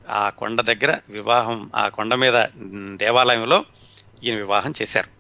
[0.09, 2.47] ఆ కొండ దగ్గర వివాహం ఆ కొండ మీద
[2.97, 3.65] దేవాలయంలో
[4.25, 5.11] ఈయన వివాహం చేశారు.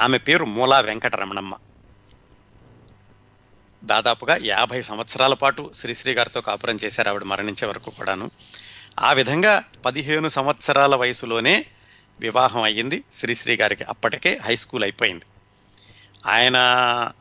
[0.00, 1.54] ఆమె పేరు మూలా వెంకటరమణమ్మ.
[3.84, 7.08] దాదాపుగా యాభై సంవత్సరాల పాటు శ్రీశ్రీ గారితో కాపురం చేశారు.
[7.08, 8.30] ఆవిడ మరణించే వరకు కూడాను.
[9.00, 11.66] ఆ విధంగా పదిహేను సంవత్సరాల వయసులోనే
[12.20, 13.04] వివాహం అయ్యింది.
[13.12, 15.24] శ్రీశ్రీ గారికి అప్పటికే హై స్కూల్ అయిపోయింది.
[16.26, 16.56] ఆయన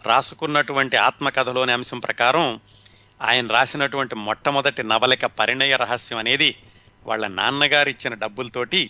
[0.05, 2.59] రాసుకున్నటువంటి ఆత్మకథలోని అంశం ప్రకారం
[3.21, 6.55] ఆయన రాసినటువంటి మొట్టమొదటి నవలిక పరిణయ రహస్యం అనేది
[7.05, 8.89] వాళ్ళ నాన్నగారు ఇచ్చిన డబ్బులతోటి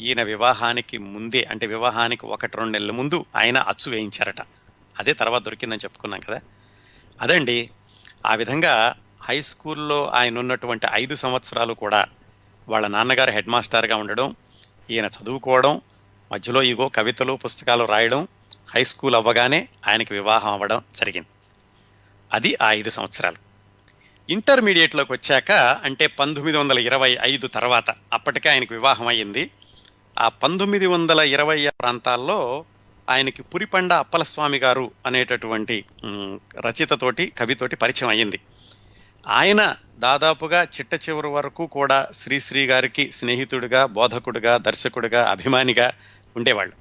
[0.00, 4.40] ఈయన వివాహానికి ముందే అంటే వివాహానికి ఒకటి రెండు నెలల ముందు ఆయన అచ్చు వేయించారట.
[4.98, 6.40] అదే తర్వాత దొరికిందని చెప్పుకున్నాం కదా.
[7.22, 7.70] అదండి
[8.26, 12.06] ఆ విధంగా హై స్కూల్లో ఆయన ఉన్నటువంటి ఐదు సంవత్సరాలు కూడా
[12.68, 14.36] వాళ్ళ నాన్నగారు హెడ్ మాస్టర్గా ఉండడం
[14.90, 15.80] ఈయన చదువుకోవడం
[16.32, 18.28] మధ్యలో ఇగో కవితలు పుస్తకాలు రాయడం
[18.74, 21.28] హై స్కూల్ అవ్వగానే ఆయనకి వివాహం అవ్వడం జరిగింది.
[22.32, 23.36] అది ఆ ఐదు సంవత్సరాలు.
[24.30, 29.50] ఇంటర్మీడియట్లోకి వచ్చాక అంటే పంతొమ్మిది వందల ఇరవై ఐదు తర్వాత అప్పటికే ఆయనకు వివాహం అయ్యింది.
[30.18, 32.64] ఆ పంతొమ్మిది వందల ఇరవై ప్రాంతాల్లో
[33.10, 35.84] ఆయనకి పురిపండ అప్పలస్వామి గారు అనేటటువంటి
[36.60, 38.40] రచయితతోటి కవితోటి పరిచయం అయ్యింది.
[39.28, 45.92] ఆయన దాదాపుగా చిట్ట చివరి వరకు కూడా శ్రీశ్రీ గారికి స్నేహితుడిగా బోధకుడిగా దర్శకుడిగా అభిమానిగా
[46.36, 46.74] ఉండేవాళ్ళు.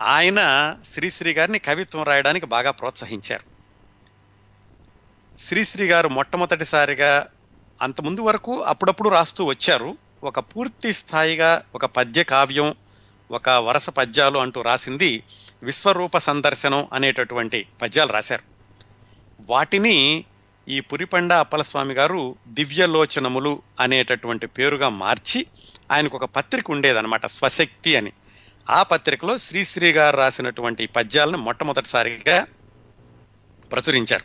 [0.00, 0.40] ఆయన
[0.84, 3.56] శ్రీశ్రీ గారిని కవిత్వం రాయడానికి బాగా ప్రోత్సహించారు.
[5.38, 7.26] శ్రీశ్రీ గారు మొట్టమొదటిసారిగా
[7.82, 9.96] అంతకుముందు వరకు అప్పుడప్పుడు రాస్తూ వచ్చారు.
[10.24, 12.74] ఒక పూర్తి స్థాయిగా ఒక పద్య కావ్యం
[13.30, 15.22] ఒక వరస పద్యాలు అంటూ రాసింది
[15.62, 18.42] విశ్వరూప సందర్శనం అనేటటువంటి పద్యాలు రాశారు.
[19.50, 20.24] వాటిని
[20.68, 25.46] ఈ పురిపండ అప్పలస్వామి గారు దివ్యలోచనములు అనేటటువంటి పేరుగా మార్చి
[25.92, 28.12] ఆయనకు ఒక పత్రిక ఉండేదన్నమాట స్వశక్తి అని.
[28.70, 32.46] ఆ పత్రికలో శ్రీశ్రీ గారు రాసినటువంటి పద్యాలను మొట్టమొదటిసారిగా
[33.72, 34.24] ప్రచురించారు.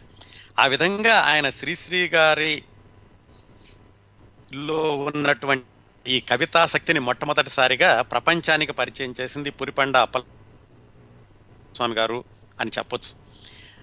[0.62, 5.66] ఆ విధంగా ఆయన శ్రీశ్రీ గారిలో ఉన్నటువంటి
[6.08, 10.22] ఈ కవితాశక్తిని మొట్టమొదటిసారిగా ప్రపంచానికి పరిచయం చేసింది పురిపండ అప్పల
[11.76, 12.24] స్వామి గారు
[12.60, 13.12] అని చెప్పొచ్చు.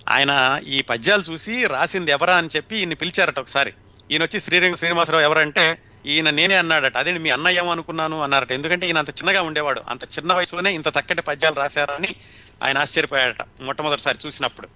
[0.08, 3.72] ఆయన ఈ పద్యాలు చూసి రాసింది ఎవరా అని చెప్పి ఈయన పిలిచారట ఒకసారి.
[4.10, 8.52] ఈయన వచ్చి శ్రీరంగ శ్రీనివాసరావు ఎవరంటే ఈయన నేనే అన్నాడట అదే మీ అన్నయ్య ఏమో అనుకున్నాను అన్నారట.
[8.52, 12.14] ఎందుకంటే ఈయన అంత చిన్నగా ఉండేవాడు అంత చిన్న వయసులోనే ఇంత చక్కటి పద్యాలు రాశారని
[12.62, 14.68] ఆయన ఆశ్చర్యపోయాడట మొట్టమొదటిసారి చూసినప్పుడు.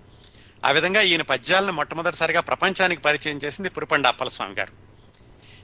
[0.65, 4.92] ఆ విధంగా ఈయన పద్యాలను మొట్టమొదటిసారిగా ప్రపంచానికి పరిచయం చేసింది పురిపండ అప్పలస్వామి గారు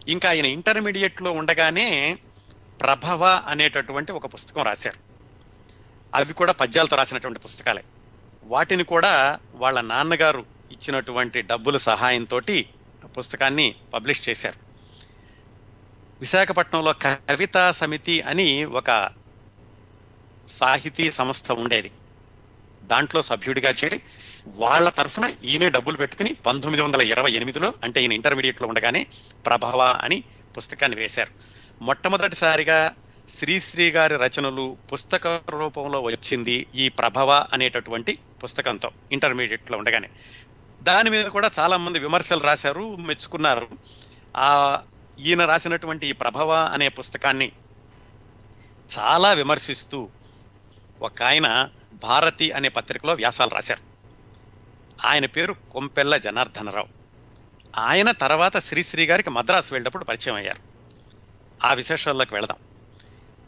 [0.09, 2.19] ఇంకా ఆయన ఇంటర్మీడియట్లో ఉండగానే
[2.81, 4.97] ప్రభవ అనేటటువంటి ఒక పుస్తకం రాశారు.
[6.15, 7.85] అవి కూడా పద్యాలతో రాసినటువంటి పుస్తకాలే.
[8.45, 12.41] వాటిని కూడా వాళ్ళ నాన్నగారు ఇచ్చినటువంటి డబ్బుల సహాయంతో
[13.05, 14.59] పుస్తకాన్ని పబ్లిష్ చేశారు.
[16.21, 19.11] విశాఖపట్నంలో కవితా సమితి అని ఒక
[20.49, 21.91] సాహితీ సంస్థ ఉండేది.
[22.83, 24.01] దాంట్లో సభ్యుడిగా చేరి
[24.57, 29.07] వాళ్ళ తరఫున ఈయనే డబ్బులు పెట్టుకుని పంతొమ్మిది వందల ఇరవై ఎనిమిదిలో అంటే ఈయన ఇంటర్మీడియట్లో ఉండగానే
[29.47, 30.25] ప్రభవ అని
[30.57, 31.31] పుస్తకాన్ని వేశారు.
[31.85, 32.95] మొట్టమొదటిసారిగా
[33.29, 40.09] శ్రీశ్రీ గారి రచనలు పుస్తక రూపంలో వచ్చింది ఈ ప్రభవ అనేటటువంటి పుస్తకంతో ఇంటర్మీడియట్లో ఉండగానే.
[40.83, 43.69] దాని మీద కూడా చాలామంది విమర్శలు రాశారు మెచ్చుకున్నారు.
[44.37, 44.81] ఆ
[45.19, 47.53] ఈయన రాసినటువంటి ఈ ప్రభవ అనే పుస్తకాన్ని
[48.99, 50.09] చాలా విమర్శిస్తూ
[51.01, 53.88] ఒక ఆయన భారతి అనే పత్రికలో వ్యాసాలు రాశారు.
[55.05, 56.89] ఆయన పేరు కొంపెల్ల జనార్దనరావు.
[57.79, 60.59] ఆయన తర్వాత శ్రీశ్రీ గారికి మద్రాసు వెళ్ళినప్పుడు పరిచయం అయ్యారు.
[61.67, 62.59] ఆ విశేషాల్లోకి వెళదాం.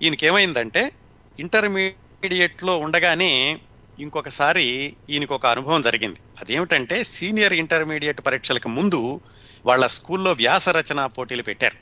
[0.03, 0.93] ఈయనకి ఏమైందంటే
[1.41, 3.61] ఇంటర్మీడియట్లో ఉండగానే
[3.99, 6.21] ఇంకొకసారి ఈయనకు ఒక అనుభవం జరిగింది.
[6.41, 9.21] అదేమిటంటే సీనియర్ ఇంటర్మీడియట్ పరీక్షలకు ముందు
[9.67, 11.77] వాళ్ళ స్కూల్లో వ్యాస రచన పోటీలు పెట్టారు.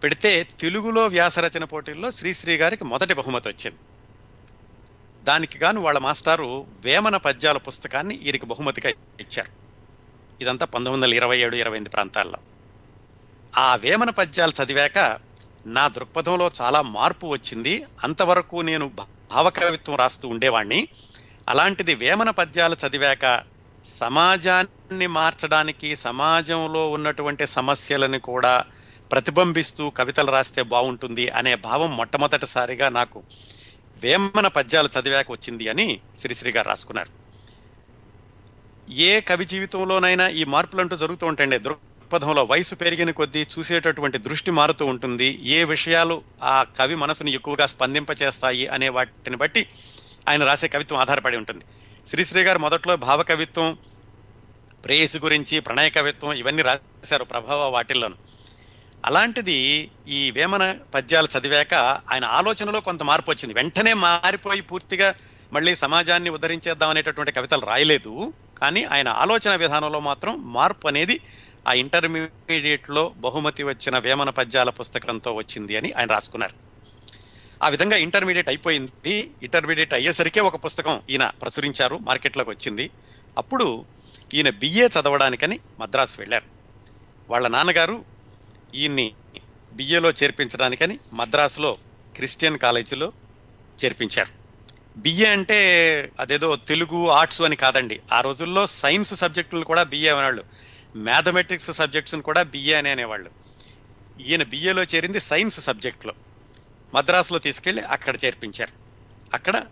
[0.00, 3.76] పెడితే తెలుగులో వ్యాస రచన పోటీల్లో శ్రీశ్రీ గారికి మొదటి బహుమతి వచ్చింది.
[5.28, 9.50] దానికి గాను వాళ్ళ మాస్టారు వేమన పద్యాల పుస్తకాన్ని ఈయనకి బహుమతిగా ఇచ్చారు.
[10.42, 12.38] ఇదంతా పంతొమ్మిది వందల ఇరవై ఏడు ఇరవై ఎనిమిది ప్రాంతాల్లో.
[13.58, 15.18] ఆ వేమన పద్యాలు చదివాక
[15.66, 17.84] నా దృక్పథంలో చాలా మార్పు వచ్చింది.
[18.04, 18.90] అంతవరకు నేను
[19.32, 20.88] భావకవిత్వం రాస్తూ ఉండేవాణ్ణి.
[21.48, 23.42] అలాంటిది వేమన పద్యాలు చదివాక
[23.84, 28.64] సమాజాన్ని మార్చడానికి సమాజంలో ఉన్నటువంటి సమస్యలను కూడా
[29.12, 33.22] ప్రతిబింబిస్తూ కవితలు రాస్తే బాగుంటుంది అనే భావం మొట్టమొదటిసారిగా నాకు
[34.02, 37.10] వేమన పద్యాలు చదివాక వచ్చింది అని శ్రీశ్రీ గారు రాసుకున్నారు.
[38.92, 41.58] ఏ కవి జీవితంలోనైనా ఈ మార్పులు అంటూ జరుగుతూ ఉంటాయండి.
[41.58, 45.40] దృక్పథంలో వయసు పెరిగిన కొద్దీ చూసేటటువంటి దృష్టి మారుతూ ఉంటుంది.
[45.42, 49.68] ఏ విషయాలు ఆ కవి మనసును ఎక్కువగా స్పందింపచేస్తాయి అనే వాటిని బట్టి
[50.28, 51.64] ఆయన రాసే కవిత్వం ఆధారపడి ఉంటుంది.
[52.06, 53.78] శ్రీశ్రీ గారు మొదట్లో భావ కవిత్వం
[54.84, 58.27] ప్రేయసి గురించి ప్రణయ కవిత్వం ఇవన్నీ రాశారు ప్రభావ వాటిల్లోను.
[59.08, 61.74] అలాంటిది ఈ వేమన పద్యాలు చదివాక
[62.10, 63.54] ఆయన ఆలోచనలో కొంత మార్పు వచ్చింది.
[63.54, 65.14] వెంటనే మారిపోయి పూర్తిగా
[65.52, 68.32] మళ్ళీ సమాజాన్ని ఉద్ధరించేద్దాం అనేటటువంటి కవితలు రాయలేదు.
[68.60, 71.20] కానీ ఆయన ఆలోచన విధానంలో మాత్రం మార్పు అనేది
[71.68, 76.54] ఆ ఇంటర్మీడియట్లో బహుమతి వచ్చిన వేమన పద్యాల పుస్తకంతో వచ్చింది అని ఆయన రాసుకున్నారు.
[77.62, 79.30] ఆ విధంగా ఇంటర్మీడియట్ అయిపోయింది.
[79.42, 82.90] ఇంటర్మీడియట్ అయ్యేసరికే ఒక పుస్తకం ఈయన ప్రచురించారు మార్కెట్లోకి వచ్చింది.
[83.38, 83.84] అప్పుడు
[84.34, 86.44] ఈయన బిఏ చదవడానికని మద్రాసు వెళ్ళారు.
[87.30, 88.17] వాళ్ళ నాన్నగారు
[88.74, 89.14] ఈయన్ని
[89.72, 91.78] బిఏలో చేర్పించడానికని మద్రాసులో
[92.16, 93.12] క్రిస్టియన్ కాలేజీలో
[93.84, 94.38] చేర్పించారు.
[95.00, 98.00] బిఏ అంటే అదేదో తెలుగు ఆర్ట్స్ అని కాదండి.
[98.12, 100.44] ఆ రోజుల్లో సైన్స్ సబ్జెక్టులు కూడా బిఏ అనేవాళ్ళు.
[100.96, 103.30] మ్యాథమెటిక్స్ సబ్జెక్ట్స్ని కూడా బిఏ అని అనేవాళ్ళు.
[104.20, 106.14] ఈయన బిఏలో చేరింది సైన్స్ సబ్జెక్ట్లో.
[106.94, 108.72] మద్రాసులో తీసుకెళ్ళి అక్కడ చేర్పించారు.
[109.34, 109.62] అక్కడ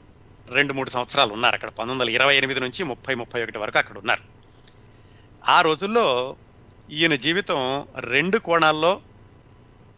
[0.50, 1.54] రెండు మూడు సంవత్సరాలు ఉన్నారు.
[1.54, 4.22] అక్కడ పంతొమ్మిది వందల ఇరవై ఎనిమిది నుంచి ముప్పై ముప్పై ఒకటి వరకు అక్కడ ఉన్నారు.
[5.48, 6.36] ఆ రోజుల్లో
[6.90, 9.00] ఈయన జీవితం రెండు కోణాల్లో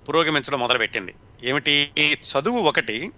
[0.09, 1.15] పురోగమించడం మొదలుపెట్టింది.
[1.43, 1.93] ఏమిటి?
[2.01, 3.13] చదువు ఒకటి.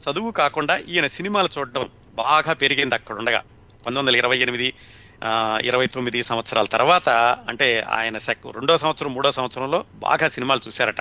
[0.00, 4.74] చదువు కాకుండా ఈయన సినిమాలు చూడడం బాగా పెరిగింది అక్కడ ఉండగా పంతొమ్మిది వందల ఇరవై ఎనిమిది
[5.62, 7.08] ఇరవై తొమ్మిది సంవత్సరాల తర్వాత
[7.48, 11.00] అంటే ఆయన సెక్ రెండో సంవత్సరం మూడో సంవత్సరంలో బాగా సినిమాలు చూశారట.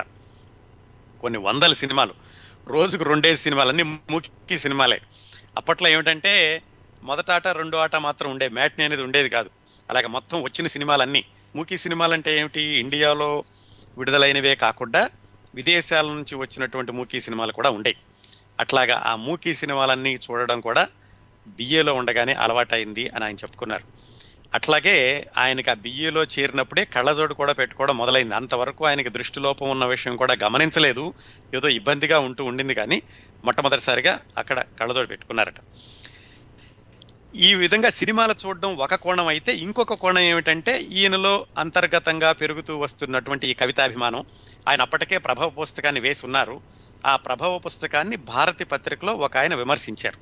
[1.19, 2.13] కొన్ని వందల సినిమాలు.
[2.67, 5.01] రోజుకు రెండే సినిమాలు ముఖ్య సినిమాలే.
[5.57, 6.63] అప్పట్లో ఏమిటంటే
[7.03, 9.49] మొదట ఆట రెండో ఆట మాత్రం ఉండే మ్యాట్ని అనేది ఉండేది కాదు.
[9.89, 12.61] అలాగే మొత్తం వచ్చిన సినిమాలన్నీ మూకీ సినిమాలు అంటే ఏమిటి?
[12.61, 13.43] ఇండియాలో
[13.97, 15.09] విడుదలైనవే కాకుండా
[15.55, 17.95] విదేశాల నుంచి వచ్చినటువంటి మూకీ సినిమాలు కూడా ఉండేవి
[18.59, 20.87] అట్లాగా ఆ మూకీ సినిమాలన్నీ చూడడం కూడా
[21.47, 23.83] బిఏలో ఉండగానే అలవాటైంది అని ఆయన చెప్పుకున్నారు.
[24.53, 28.35] అట్లాగే ఆయనకి ఆ బిఏలో చేరినప్పుడే కళ్ళజోడు కూడా పెట్టుకోవడం మొదలైంది.
[28.35, 31.13] అంతవరకు ఆయనకి దృష్టిలోపం ఉన్న విషయం కూడా గమనించలేదు.
[31.53, 33.01] ఏదో ఇబ్బందిగా ఉంటూ ఉండింది కానీ
[33.45, 35.55] మొట్టమొదటిసారిగా అక్కడ కళ్ళజోడు పెట్టుకున్నారట.
[37.35, 43.53] ఈ విధంగా సినిమాలు చూడడం ఒక కోణం అయితే ఇంకొక కోణం ఏమిటంటే ఈయనలో అంతర్గతంగా పెరుగుతూ వస్తున్నటువంటి ఈ
[43.53, 44.25] కవితాభిమానం.
[44.67, 46.61] ఆయన అప్పటికే ప్రభవ పుస్తకాన్ని వేసి ఉన్నారు.
[47.05, 50.19] ఆ ప్రభవ పుస్తకాన్ని భారతి పత్రికలో ఒక ఆయన విమర్శించారు.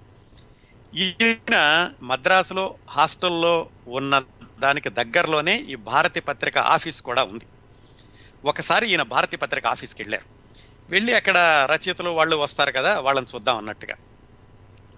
[0.93, 4.23] ఈయన మద్రాసులో హాస్టల్లో ఉన్న
[4.59, 7.47] దానికి దగ్గరలోనే ఈ భారతి పత్రిక ఆఫీస్ కూడా ఉంది.
[8.45, 10.25] ఒకసారి ఈయన భారతి పత్రిక ఆఫీస్కి వెళ్ళారు.
[10.89, 11.37] వెళ్ళి అక్కడ
[11.71, 13.95] రచయితలు వాళ్ళు వస్తారు కదా వాళ్ళని చూద్దాం అన్నట్టుగా.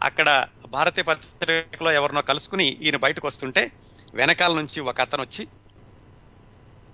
[0.01, 3.71] అక్కడ భారతీయ పత్రికలో ఎవరినో కలుసుకుని ఈయన బయటకు వస్తుంటే
[4.13, 5.47] వెనకాల నుంచి ఒక అతను వచ్చి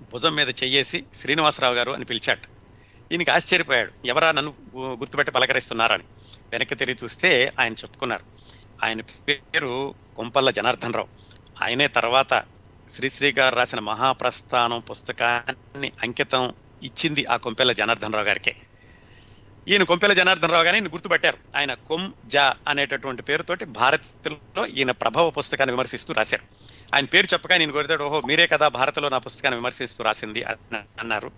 [0.01, 2.39] భుజం మీద చెయ్యేసి శ్రీనివాసరావు గారు అని పిలిచాట.
[3.11, 3.91] ఈయనకి ఆశ్చర్యపోయాడు.
[4.05, 6.03] ఎవరా నన్ను గుర్తుపెట్టి పలకరిస్తున్నారని?
[6.51, 8.23] వెనక్కి తిరిగి చూస్తే ఆయన చెప్పుకున్నారు.
[8.83, 11.07] ఆయన పేరు కొంపల్ల జనార్దన్ రావు
[11.61, 12.43] ఆయనే తర్వాత
[12.89, 18.55] శ్రీశ్రీ గారు రాసిన మహాప్రస్థానం పుస్తకాన్ని అంకితం ఇచ్చింది ఆ కొంపెల్ల జనార్దన్ రావు గారికే.
[19.67, 21.37] ఈయన కొంపెల జనార్దన్ రావు గారిని గుర్తుపట్టారు.
[21.55, 26.43] ఆయన కొం జా అనేటటువంటి పేరుతోటి భారత్లో ఈయన ప్రభావ పుస్తకాన్ని విమర్శిస్తూ రాశారు.
[26.95, 31.31] ఆయన పేరు చెప్పగా నేను కోరితాడు ఓహో మీరే కదా భారత్లో నా పుస్తకాన్ని విమర్శిస్తూ రాసింది అన్నారు.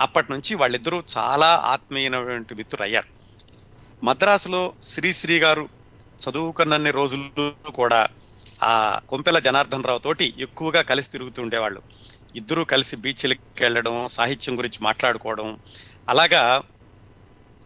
[0.00, 3.08] అప్పటి నుంచి వాళ్ళిద్దరూ చాలా ఆత్మీయమైనటువంటి మిత్రులు అయ్యారు.
[4.04, 5.68] మద్రాసులో శ్రీశ్రీ గారు
[6.22, 8.08] చదువుకున్నన్ని రోజులు కూడా
[8.62, 11.82] ఆ కొంపెల జనార్దన్ రావు తోటి ఎక్కువగా కలిసి తిరుగుతూ ఉండేవాళ్ళు.
[12.36, 15.58] ఇద్దరూ కలిసి బీచ్లకి వెళ్ళడం సాహిత్యం గురించి మాట్లాడుకోవడం
[16.08, 16.62] అలాగా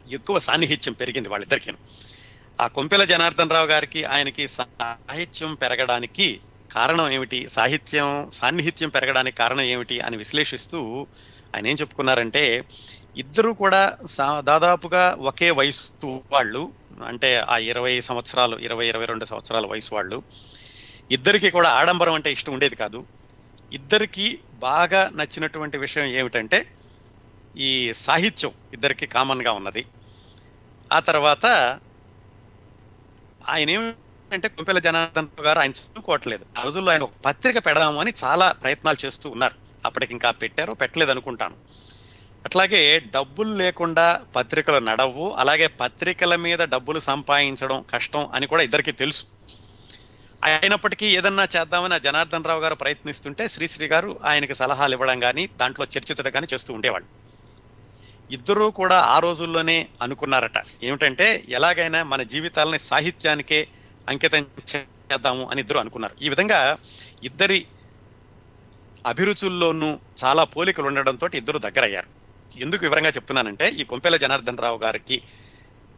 [0.07, 1.73] ఎక్కువ సాన్నిహిత్యం పెరిగింది వాళ్ళిద్దరికి
[2.59, 6.29] ఆ కొంపెల జనార్దన్ రావు గారికి ఆయనకి సాహిత్యం పెరగడానికి
[6.71, 7.49] కారణం ఏమిటి?
[7.49, 10.79] సాహిత్యం సాన్నిహిత్యం పెరగడానికి కారణం ఏమిటి అని విశ్లేషిస్తూ
[11.55, 12.45] ఆయన ఏం చెప్పుకున్నారంటే
[13.17, 13.83] ఇద్దరూ కూడా
[14.45, 15.91] దాదాపుగా ఒకే వయసు
[16.33, 16.63] వాళ్ళు
[17.03, 20.19] అంటే ఆ ఇరవై సంవత్సరాలు ఇరవై ఇరవై రెండు సంవత్సరాల వయసు వాళ్ళు.
[21.11, 23.01] ఇద్దరికి కూడా ఆడంబరం అంటే ఇష్టం ఉండేది కాదు.
[23.73, 24.27] ఇద్దరికి
[24.59, 26.59] బాగా నచ్చినటువంటి విషయం ఏమిటంటే
[27.57, 29.87] ఈ సాహిత్యం ఇద్దరికి కామన్గా ఉన్నది.
[30.93, 31.47] ఆ తర్వాత
[33.49, 36.47] ఆయన ఏమంటే కుంపెల జనార్దన్ గారు ఆయన చదువుకోవట్లేదు.
[36.59, 39.55] ఆ రోజుల్లో ఆయన ఒక పత్రిక పెడదాము అని చాలా ప్రయత్నాలు చేస్తూ ఉన్నారు.
[39.87, 41.57] అప్పటికి ఇంకా పెట్టారో పెట్టలేదు అనుకుంటాను.
[42.47, 45.35] అట్లాగే డబ్బులు లేకుండా పత్రికలు నడవు.
[45.39, 49.25] అలాగే పత్రికల మీద డబ్బులు సంపాదించడం కష్టం అని కూడా ఇద్దరికి తెలుసు.
[50.43, 55.87] అయినప్పటికీ ఏదన్నా చేద్దామని ఆ జనార్దన్ రావు గారు ప్రయత్నిస్తుంటే శ్రీశ్రీ గారు ఆయనకి సలహాలు ఇవ్వడం కానీ దాంట్లో
[55.99, 57.26] చర్చించడం కానీ చేస్తూ ఉండేవాళ్ళు.
[58.31, 60.63] ఇద్దరూ కూడా ఆ రోజుల్లోనే అనుకున్నారట.
[60.83, 63.69] ఏమిటంటే ఎలాగైనా మన జీవితాలని సాహిత్యానికే
[64.09, 66.17] అంకితం చేద్దాము అని ఇద్దరు అనుకున్నారు.
[66.23, 66.77] ఈ విధంగా
[67.23, 67.67] ఇద్దరి
[69.07, 72.07] అభిరుచుల్లోనూ చాలా పోలికలు ఉండడంతో ఇద్దరు దగ్గరయ్యారు.
[72.57, 75.23] ఎందుకు వివరంగా చెప్తున్నానంటే ఈ కొంపెల జనార్దన్ రావు గారికి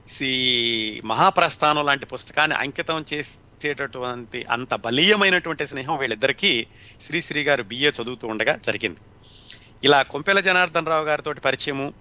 [0.06, 0.32] శ్రీ
[1.04, 6.66] మహాప్రస్థానం లాంటి పుస్తకాన్ని అంకితం చేసేటటువంటి అంత బలీయమైనటువంటి స్నేహం వీళ్ళిద్దరికీ
[7.00, 9.00] శ్రీశ్రీ గారు బిఏ చదువుతూ ఉండగా జరిగింది.
[9.84, 11.94] ఇలా కొంపెల జనార్దన్ రావు గారితో పరిచయము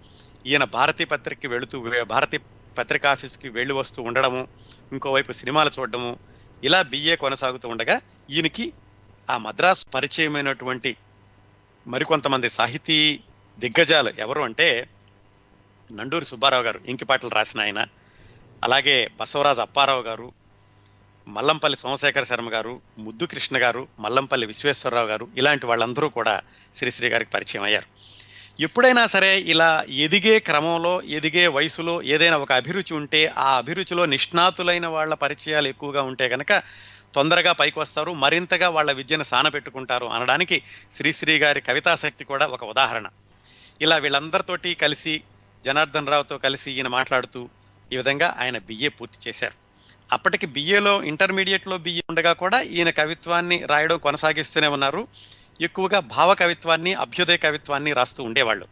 [0.49, 1.77] ఈయన భారతీ పత్రికకి వెళుతూ
[2.13, 2.37] భారతీ
[2.77, 4.41] పత్రిక ఆఫీస్కి వెళ్ళి వస్తూ ఉండడము
[4.93, 6.11] ఇంకోవైపు సినిమాలు చూడడము
[6.63, 7.95] ఇలా బిఏ కొనసాగుతూ ఉండగా
[8.29, 8.65] ఈయనకి
[9.29, 10.91] ఆ మద్రాసు పరిచయమైనటువంటి
[11.85, 12.97] మరికొంతమంది సాహితీ
[13.57, 14.67] దిగ్గజాలు ఎవరు అంటే
[15.89, 17.79] నండూరి సుబ్బారావు గారు ఇంకిపాటలు రాసిన ఆయన
[18.63, 20.27] అలాగే బసవరాజు అప్పారావు గారు
[21.27, 26.35] మల్లంపల్లి సోమశేఖర శర్మ గారు ముద్దు కృష్ణ గారు మల్లంపల్లి విశ్వేశ్వరరావు గారు ఇలాంటి వాళ్ళందరూ కూడా
[26.73, 27.87] శ్రీశ్రీ గారికి పరిచయం అయ్యారు.
[28.59, 29.69] ఎప్పుడైనా సరే ఇలా
[30.05, 36.29] ఎదిగే క్రమంలో ఎదిగే వయసులో ఏదైనా ఒక అభిరుచి ఉంటే ఆ అభిరుచిలో నిష్ణాతులైన వాళ్ళ పరిచయాలు ఎక్కువగా ఉంటే
[36.29, 36.53] కనుక
[37.13, 40.57] తొందరగా పైకి వస్తారు మరింతగా వాళ్ళ విద్యను సానపెట్టుకుంటారు అనడానికి
[40.91, 43.07] శ్రీశ్రీ గారి కవితాశక్తి కూడా ఒక ఉదాహరణ.
[43.81, 45.15] ఇలా వీళ్ళందరితోటి కలిసి
[45.65, 47.41] జనార్దన్ రావుతో కలిసి ఈయన మాట్లాడుతూ
[47.91, 49.57] ఈ విధంగా ఆయన బిఏ పూర్తి చేశారు.
[50.11, 55.01] అప్పటికి బిఏలో ఇంటర్మీడియట్లో బిఏ ఉండగా కూడా ఈయన కవిత్వాన్ని రాయడం కొనసాగిస్తూనే ఉన్నారు.
[55.61, 58.67] ఎక్కువగా భావ కవిత్వాన్ని అభ్యుదయ కవిత్వాన్ని రాస్తూ ఉండేవాళ్ళు.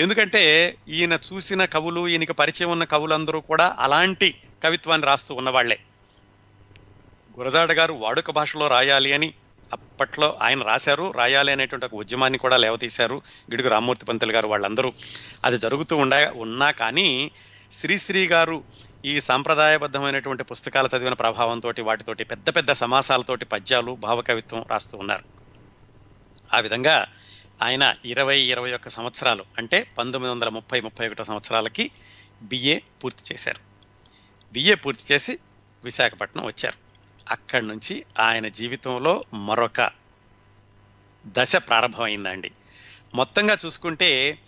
[0.00, 5.78] ఎందుకంటే ఈయన చూసిన కవులు ఈయనకి పరిచయం ఉన్న కవులందరూ కూడా అలాంటి కవిత్వాన్ని రాస్తూ ఉన్నవాళ్ళే.
[7.38, 9.34] గురజాడ గారు వాడుక భాషలో రాయాలి అని
[9.72, 11.10] అప్పట్లో ఆయన రాశారు.
[11.10, 14.92] రాయాలి అనేటువంటి ఒక ఉద్యమాన్ని కూడా లేవతీశారు గిడుగు రామ్మూర్తి పంతులు గారు వాళ్ళందరూ.
[15.44, 17.30] అది జరుగుతూ ఉండ ఉన్నా కానీ
[17.72, 18.64] శ్రీశ్రీ గారు
[19.04, 25.37] ఈ సాంప్రదాయబద్ధమైనటువంటి పుస్తకాలు చదివిన ప్రభావంతో వాటితోటి పెద్ద పెద్ద సమాసాలతోటి పద్యాలు భావకవిత్వం రాస్తూ ఉన్నారు.
[26.54, 27.06] ఆ విధంగా
[27.62, 31.90] ఆయన ఇరవై ఇరవై ఒక్క సంవత్సరాలు అంటే పంతొమ్మిది వందల ముప్పై ముప్పై ఒకటో సంవత్సరాలకి
[32.42, 33.60] బిఏ పూర్తి చేశారు.
[34.52, 35.38] బిఏ పూర్తి చేసి
[35.84, 36.78] విశాఖపట్నం వచ్చారు.
[37.28, 39.90] అక్కడి నుంచి ఆయన జీవితంలో మరొక
[41.26, 42.50] దశ ప్రారంభమైందండి.
[43.14, 44.38] మొత్తంగా చూసుకుంటే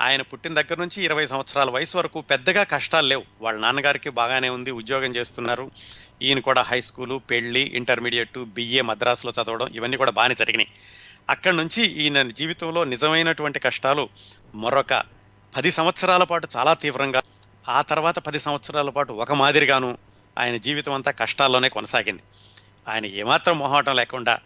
[0.00, 3.24] ఆయన పుట్టిన దగ్గర నుంచి ఇరవై సంవత్సరాల వయసు వరకు పెద్దగా కష్టాలు లేవు.
[3.40, 5.70] వాళ్ళ నాన్నగారికి బాగానే ఉంది ఉద్యోగం చేస్తున్నారు.
[6.22, 10.68] ఈయన కూడా హై స్కూలు పెళ్ళి ఇంటర్మీడియట్ బిఏ మద్రాసులో చదవడం ఇవన్నీ కూడా బాగానే జరిగినాయి.
[11.30, 14.08] అక్కడి నుంచి ఈయన జీవితంలో నిజమైనటువంటి కష్టాలు
[14.54, 15.02] మరొక
[15.56, 17.22] పది సంవత్సరాల పాటు చాలా తీవ్రంగా
[17.68, 19.98] ఆ తర్వాత పది సంవత్సరాల పాటు ఒక మాదిరిగాను
[20.38, 22.22] ఆయన జీవితం అంతా కష్టాల్లోనే కొనసాగింది.
[22.88, 24.38] ఆయన ఏమాత్రం మొహాటం లేకుండా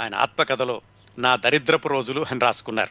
[0.00, 0.80] ఆయన ఆత్మకథలో
[1.18, 2.90] నా దరిద్రపు రోజులు అని రాసుకున్నారు.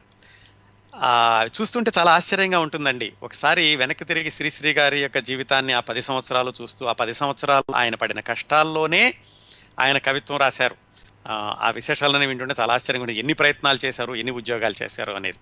[1.62, 3.13] చూస్తుంటే చాలా ఆశ్చర్యంగా ఉంటుందండి.
[3.23, 7.95] ఒకసారి వెనక్కి తిరిగి శ్రీశ్రీ గారి యొక్క జీవితాన్ని ఆ పది సంవత్సరాలు చూస్తూ ఆ పది సంవత్సరాలు ఆయన
[7.95, 9.13] పడిన కష్టాల్లోనే
[9.80, 10.75] ఆయన కవిత్వం రాశారు.
[11.27, 15.38] ఆ విశేషాలను వింటుంటే చాలా ఆశ్చర్యంగా ఎన్ని ప్రయత్నాలు చేశారు ఎన్ని ఉద్యోగాలు చేశారు అనేది.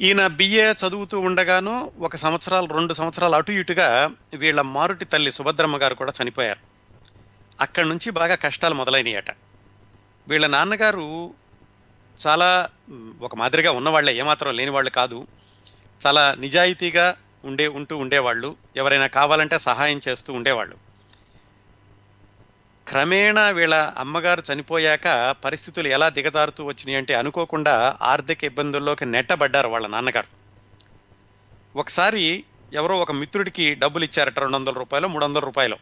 [0.00, 5.94] ఈయన బిఏ చదువుతూ ఉండగాను ఒక సంవత్సరాలు రెండు సంవత్సరాలు అటు ఇటుగా వీళ్ళ మారుటి తల్లి సుభద్రమ్మ గారు
[5.94, 6.58] కూడా చనిపోయారు.
[7.60, 9.30] అక్కడి నుంచి బాగా కష్టాలు మొదలైనయట.
[10.28, 11.34] వీళ్ళ నాన్నగారు
[12.26, 12.68] చాలా
[13.20, 15.26] ఒక మాదిరిగా ఉన్నవాళ్ళే ఏమాత్రం లేని వాళ్ళు కాదు.
[16.06, 18.56] చాలా నిజాయితీగా ఉండే ఉంటూ ఉండేవాళ్ళు.
[18.76, 20.85] ఎవరైనా కావాలంటే సహాయం చేస్తూ ఉండేవాళ్ళు.
[22.88, 30.26] క్రమేణా వీళ్ళ అమ్మగారు చనిపోయాక పరిస్థితులు ఎలా దిగజారుతూ వచ్చినాయి అంటే అనుకోకుండా ఆర్థిక ఇబ్బందుల్లోకి నెట్టబడ్డారు వాళ్ళ నాన్నగారు.
[31.78, 35.76] ఒకసారి ఎవరో ఒక మిత్రుడికి డబ్బులు ఇచ్చారట రెండు వందల రూపాయలు మూడు వందల రూపాయలు.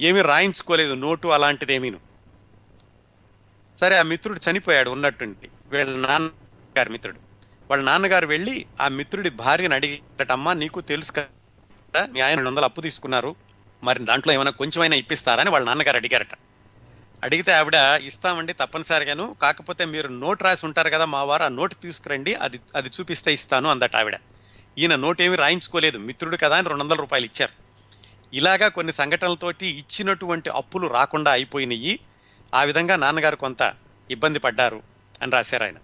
[0.00, 2.00] ఏమీ రాయించుకోలేదు నోటు అలాంటిదేమీను.
[3.80, 7.18] సరే ఆ మిత్రుడు చనిపోయాడు ఉన్నట్టుండి వీళ్ళ నాన్నగారి మిత్రుడు.
[7.70, 12.80] వాళ్ళ నాన్నగారు వెళ్ళి ఆ మిత్రుడి భార్యను అడిగేటమ్మా నీకు తెలుసు కదా మీ ఆయన రెండు వందలు అప్పు
[12.80, 13.45] తీసుకున్నారు.
[13.86, 16.34] మరి దాంట్లో ఏమైనా కొంచెమైనా ఇప్పిస్తారని వాళ్ళ నాన్నగారు అడిగారట.
[17.22, 19.36] అడిగితే ఆవిడ ఇస్తామండి తప్పనిసరిగాను.
[19.42, 22.34] కాకపోతే మీరు నోట్ రాసి ఉంటారు కదా మా వారు ఆ నోటు తీసుకురండి.
[22.34, 24.16] అది అది చూపిస్తే ఇస్తాను అందట ఆవిడ.
[24.78, 25.98] ఈయన నోట్ ఏమి రాయించుకోలేదు.
[25.98, 27.52] మిత్రుడు కదా అని రెండు వందల రూపాయలు ఇచ్చారు.
[28.34, 32.00] ఇలాగా కొన్ని సంఘటనలతోటి ఇచ్చినటువంటి అప్పులు రాకుండా అయిపోయినాయి
[32.54, 33.74] ఆ విధంగా నాన్నగారు కొంత
[34.10, 34.82] ఇబ్బంది పడ్డారు
[35.22, 35.76] అని రాశారు ఆయన.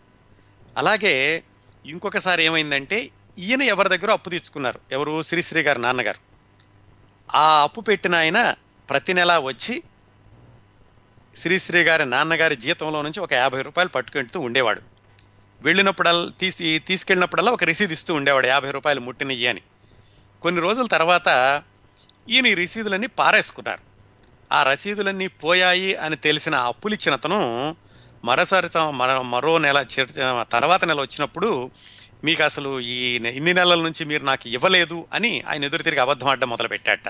[0.79, 1.43] అలాగే
[1.87, 5.23] ఇంకొకసారి ఏమైందంటే ఈయన ఎవరి దగ్గర అప్పు తెచ్చుకున్నారు ఎవరు?
[5.23, 6.32] శ్రీశ్రీ గారు నాన్నగారు.
[7.35, 8.55] ఆ అప్పు పెట్టిన ఆయన
[8.91, 9.83] ప్రతి నెలా వచ్చి
[11.37, 14.81] శ్రీశ్రీ గారి నాన్నగారి జీతంలో నుంచి ఒక యాభై రూపాయలు పట్టుకెళ్తూ ఉండేవాడు.
[15.63, 19.61] వెళ్ళినప్పుడల్లా తీసి తీసుకెళ్ళినప్పుడల్లా ఒక రిసీదు ఇస్తూ ఉండేవాడు యాభై రూపాయలు ముట్టినయ్యి అని.
[20.43, 21.63] కొన్ని రోజుల తర్వాత
[22.29, 23.81] ఈయన ఈ రసీదులన్నీ పారేసుకున్నారు.
[24.53, 27.77] ఆ రసీదులన్నీ పోయాయి అని తెలిసిన అప్పులు ఇచ్చిన అతను
[28.25, 28.69] మరోసారి
[29.23, 29.85] మరో నెల
[30.53, 31.71] తర్వాత నెల వచ్చినప్పుడు
[32.25, 36.51] మీకు అసలు ఈ ఇన్ని నెలల నుంచి మీరు నాకు ఇవ్వలేదు అని ఆయన ఎదురు తిరిగి అబద్ధం ఆడడం
[36.51, 37.09] మొదలుపెట్టాట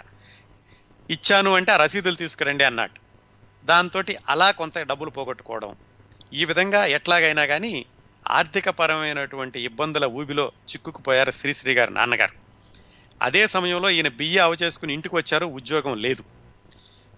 [1.11, 3.01] ఇచ్చాను అంటే ఆ రసీదులు తీసుకురండి అన్నట్టు
[3.64, 5.77] దాంతో అలా కొంత డబ్బులు పోగొట్టుకోవడం.
[6.33, 7.87] ఈ విధంగా ఎట్లాగైనా కానీ
[8.31, 12.35] ఆర్థికపరమైనటువంటి ఇబ్బందుల ఊబిలో చిక్కుకుపోయారు శ్రీశ్రీ గారు నాన్నగారు.
[13.22, 16.25] అదే సమయంలో ఈయన బియ్య అవచేసుకుని ఇంటికి వచ్చారు ఉద్యోగం లేదు.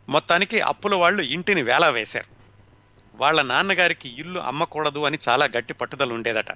[0.08, 2.30] మొత్తానికి అప్పుల వాళ్ళు ఇంటిని వేలా వేశారు
[3.14, 6.52] వాళ్ళ నాన్నగారికి ఇల్లు అమ్మకూడదు అని చాలా గట్టి పట్టుదల ఉండేదట.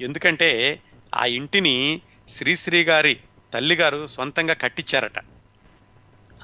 [0.00, 0.82] ఎందుకంటే
[1.14, 3.20] ఆ ఇంటిని శ్రీశ్రీ గారి
[3.54, 5.18] తల్లిగారు సొంతంగా కట్టించారట.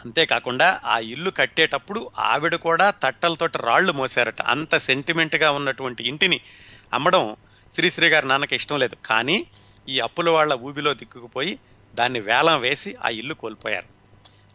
[0.05, 4.43] అంతేకాకుండా ఆ ఇల్లు కట్టేటప్పుడు ఆవిడ కూడా తట్టలతోటి రాళ్ళు మోసారట.
[4.43, 6.41] అంత సెంటిమెంట్గా ఉన్నటువంటి ఇంటిని
[6.93, 7.37] అమ్మడం
[7.73, 8.97] శ్రీశ్రీ గారి నాన్నకి ఇష్టం లేదు.
[9.05, 9.47] కానీ
[9.89, 11.59] ఈ అప్పుల వాళ్ళ ఊబిలో దిక్కుకుపోయి
[11.95, 13.87] దాన్ని వేలం వేసి ఆ ఇల్లు కోల్పోయారు.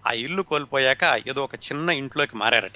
[0.08, 2.72] ఆ ఇల్లు కోల్పోయాక ఏదో ఒక చిన్న ఇంట్లోకి మారారట.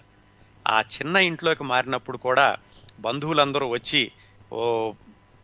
[0.68, 2.58] ఆ చిన్న ఇంట్లోకి మారినప్పుడు కూడా
[3.00, 4.12] బంధువులందరూ వచ్చి
[4.52, 4.92] ఓ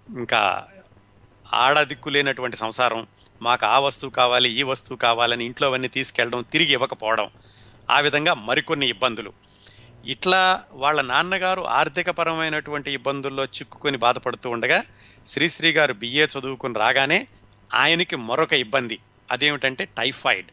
[0.09, 0.65] ఇంకా
[1.53, 3.07] ఆడదిక్కు లేనటువంటి సంసారం
[3.41, 7.29] మాకు ఆ వస్తువు కావాలి ఈ వస్తువు కావాలని ఇంట్లో అవన్నీ తీసుకెళ్ళడం తిరిగి ఇవ్వకపోవడం
[7.89, 9.33] ఆ విధంగా మరికొన్ని ఇబ్బందులు.
[10.05, 14.83] ఇట్లా వాళ్ళ నాన్నగారు ఆర్థికపరమైనటువంటి ఇబ్బందుల్లో చిక్కుకొని బాధపడుతూ ఉండగా
[15.27, 17.27] శ్రీశ్రీ గారు బిఏ చదువుకుని రాగానే
[17.73, 18.99] ఆయనకి మరొక ఇబ్బంది.
[19.31, 20.47] అదేమిటంటే టైఫాయిడ్.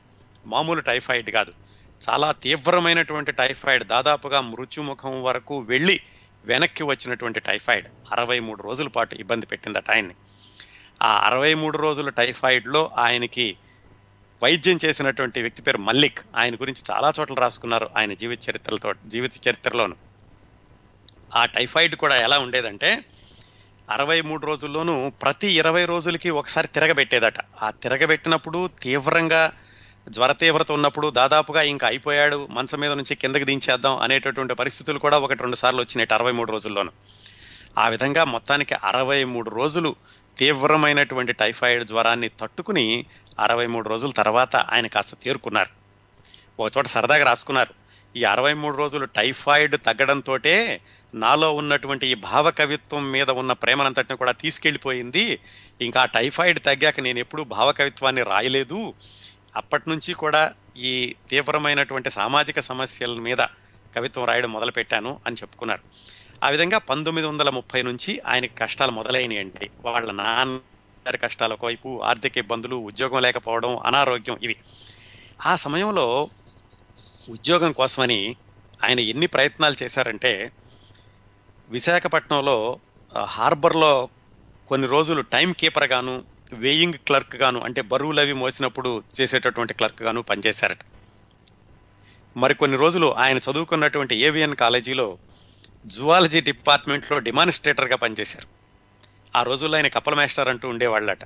[0.47, 1.53] మామూలు టైఫాయిడ్ కాదు.
[2.11, 3.85] చాలా తీవ్రమైనటువంటి టైఫాయిడ్.
[3.85, 6.01] దాదాపుగా మృత్యుముఖం వరకు వెళ్ళి
[6.44, 10.14] వెనక్కి వచ్చినటువంటి టైఫాయిడ్ అరవై మూడు రోజుల పాటు ఇబ్బంది పెట్టిందట ఆయన్ని.
[11.02, 13.57] ఆ అరవై మూడు రోజుల టైఫాయిడ్లో ఆయనకి
[14.42, 16.18] వైద్యం చేసినటువంటి వ్యక్తి పేరు మల్లిక్.
[16.37, 19.96] ఆయన గురించి చాలా చోట్ల రాసుకున్నారు ఆయన జీవిత చరిత్రలతో జీవిత చరిత్రలోను.
[21.35, 23.05] ఆ టైఫాయిడ్ కూడా ఎలా ఉండేదంటే
[23.90, 27.35] అరవై మూడు రోజుల్లోనూ ప్రతి ఇరవై రోజులకి ఒకసారి తిరగబెట్టేదట.
[27.62, 29.52] ఆ తిరగబెట్టినప్పుడు తీవ్రంగా
[30.09, 32.49] జ్వర తీవ్రత ఉన్నప్పుడు దాదాపుగా ఇంకా అయిపోయాడు.
[32.51, 36.91] మంచం మీద నుంచి కిందకి దించేద్దాం అనేటటువంటి పరిస్థితులు కూడా ఒకటి రెండు సార్లు వచ్చినాయి అరవై మూడు రోజుల్లోనూ.
[37.79, 39.97] ఆ విధంగా మొత్తానికి అరవై మూడు రోజులు
[40.38, 43.05] తీవ్రమైనటువంటి టైఫాయిడ్ జ్వరాన్ని తట్టుకుని
[43.41, 45.71] అరవై మూడు రోజుల తర్వాత ఆయన కాస్త తేరుకున్నారు.
[46.62, 47.75] ఒక చోట సరదాగా రాసుకున్నారు.
[48.17, 50.38] ఈ అరవై మూడు రోజులు టైఫాయిడ్ తగ్గడంతో
[51.15, 55.38] నాలో ఉన్నటువంటి ఈ భావ కవిత్వం మీద ఉన్న ప్రేమనంతటిని కూడా తీసుకెళ్ళిపోయింది.
[55.81, 58.95] ఇంకా టైఫాయిడ్ తగ్గాక నేను ఎప్పుడూ భావ కవిత్వాన్ని రాయలేదు.
[59.57, 63.38] అప్పటి నుంచి కూడా ఈ తీవ్రమైనటువంటి సామాజిక సమస్యల మీద
[63.97, 65.83] కవిత్వం రాయడం మొదలుపెట్టాను అని చెప్పుకున్నారు.
[66.45, 69.71] ఆ విధంగా పంతొమ్మిది వందల ముప్పై నుంచి ఆయనకి కష్టాలు మొదలైనయండి.
[69.81, 74.57] వాళ్ళ నాన్న కష్టాలు ఒకవైపు ఆర్థిక ఇబ్బందులు ఉద్యోగం లేకపోవడం అనారోగ్యం ఇవి.
[75.47, 76.29] ఆ సమయంలో
[77.29, 78.37] ఉద్యోగం కోసమని
[78.85, 80.53] ఆయన ఎన్ని ప్రయత్నాలు చేశారంటే
[81.69, 82.81] విశాఖపట్నంలో
[83.25, 84.09] హార్బర్లో
[84.69, 90.23] కొన్ని రోజులు టైం కీపర్ గాను వేయింగ్ క్లర్క్ గాను అంటే బరువులు అవి మోసినప్పుడు చేసేటటువంటి క్లర్క్ గాను
[90.23, 90.79] పనిచేశారట.
[92.37, 95.19] మరికొన్ని రోజులు ఆయన చదువుకున్నటువంటి ఏవిఎన్ కాలేజీలో
[95.87, 98.47] జువాలజీ డిపార్ట్మెంట్లో డిమానిస్ట్రేటర్గా పనిచేశారు.
[99.38, 101.19] ఆ రోజుల్లో ఆయన కపల మాస్టర్ అంటూ ఉండేవాళ్ళట.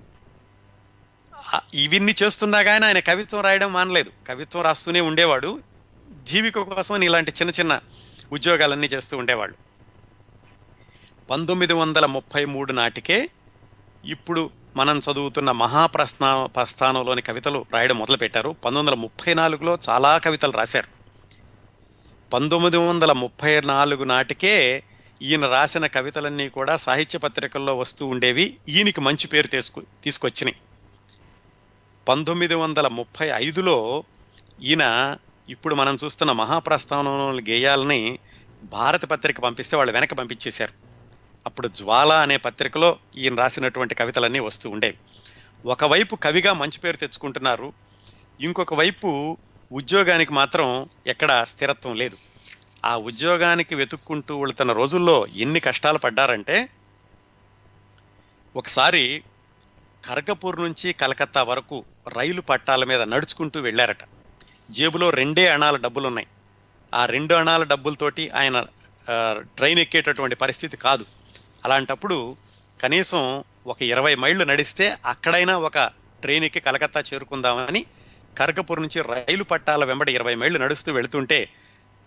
[1.75, 4.11] ఇవన్నీ చేస్తున్నా కానీ ఆయన కవిత్వం రాయడం మానలేదు.
[4.29, 5.61] కవిత్వం రాస్తూనే ఉండేవాడు.
[6.23, 7.81] జీవిక కోసం ఇలాంటి చిన్న చిన్న
[8.33, 9.57] ఉద్యోగాలన్నీ చేస్తూ ఉండేవాళ్ళు.
[11.31, 13.29] పంతొమ్మిది వందల ముప్పై మూడు నాటికే
[14.05, 18.51] ఇప్పుడు మనం చదువుతున్న మహాప్రస్థా ప్రస్థానంలోని కవితలు రాయడం మొదలుపెట్టారు.
[18.51, 20.89] పంతొమ్మిది వందల ముప్పై నాలుగులో చాలా కవితలు రాశారు.
[22.31, 24.83] పంతొమ్మిది వందల ముప్పై నాలుగు నాటికే
[25.23, 28.57] ఈయన రాసిన కవితలన్నీ కూడా సాహిత్య పత్రికల్లో వస్తూ ఉండేవి.
[28.69, 30.57] ఈయనకి మంచి పేరు తీసుకు తీసుకొచ్చినాయి.
[32.09, 34.05] పంతొమ్మిది వందల ముప్పై ఐదులో
[34.63, 35.17] ఈయన
[35.49, 38.19] ఇప్పుడు మనం చూస్తున్న మహాప్రస్థానంలోని గేయాలని
[38.63, 40.86] భారత పత్రిక పంపిస్తే వాళ్ళు వెనక పంపించేశారు.
[41.47, 44.99] అప్పుడు జ్వాల అనే పత్రికలో ఈయన రాసినటువంటి కవితలన్నీ వస్తూ ఉండేవి
[45.67, 47.73] ఒకవైపు కవిగా మంచి పేరు తెచ్చుకుంటున్నారు
[48.41, 49.39] ఇంకొక వైపు
[49.73, 52.17] ఉద్యోగానికి మాత్రం ఎక్కడ స్థిరత్వం లేదు.
[52.85, 56.69] ఆ ఉద్యోగానికి వెతుక్కుంటూ వెళుతున్న రోజుల్లో ఎన్ని కష్టాలు పడ్డారంటే
[58.57, 59.23] ఒకసారి
[60.07, 64.03] ఖర్గపూర్ నుంచి కలకత్తా వరకు రైలు పట్టాల మీద నడుచుకుంటూ వెళ్ళారట.
[64.71, 66.29] జేబులో రెండే అణాల డబ్బులు ఉన్నాయి
[66.95, 68.67] ఆ రెండు అణాల డబ్బులతోటి ఆయన
[69.57, 71.05] ట్రైన్ ఎక్కేటటువంటి పరిస్థితి కాదు.
[71.67, 72.37] అలాంటప్పుడు
[72.83, 75.79] కనీసం ఒక ఇరవై మైళ్ళు నడిస్తే అక్కడైనా ఒక
[76.23, 77.87] ట్రైన్ ఎక్కి కలకత్తా చేరుకుందామని
[78.39, 81.49] కరకపూర్ నుంచి రైలు పట్టాల వెంబడి ఇరవై మైళ్ళు నడుస్తూ వెళుతుంటే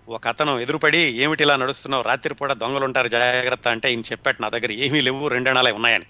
[0.10, 5.02] ఒక అతను ఎదురుపడి ఏమిటి ఇలా నడుస్తున్నావు రాత్రిపూట దొంగలుంటారు జాగ్రత్త అంటే ఈయన చెప్పాడు నా దగ్గర ఏమీ
[5.02, 6.06] లేవు రెండు అణాలే ఉన్నాయని.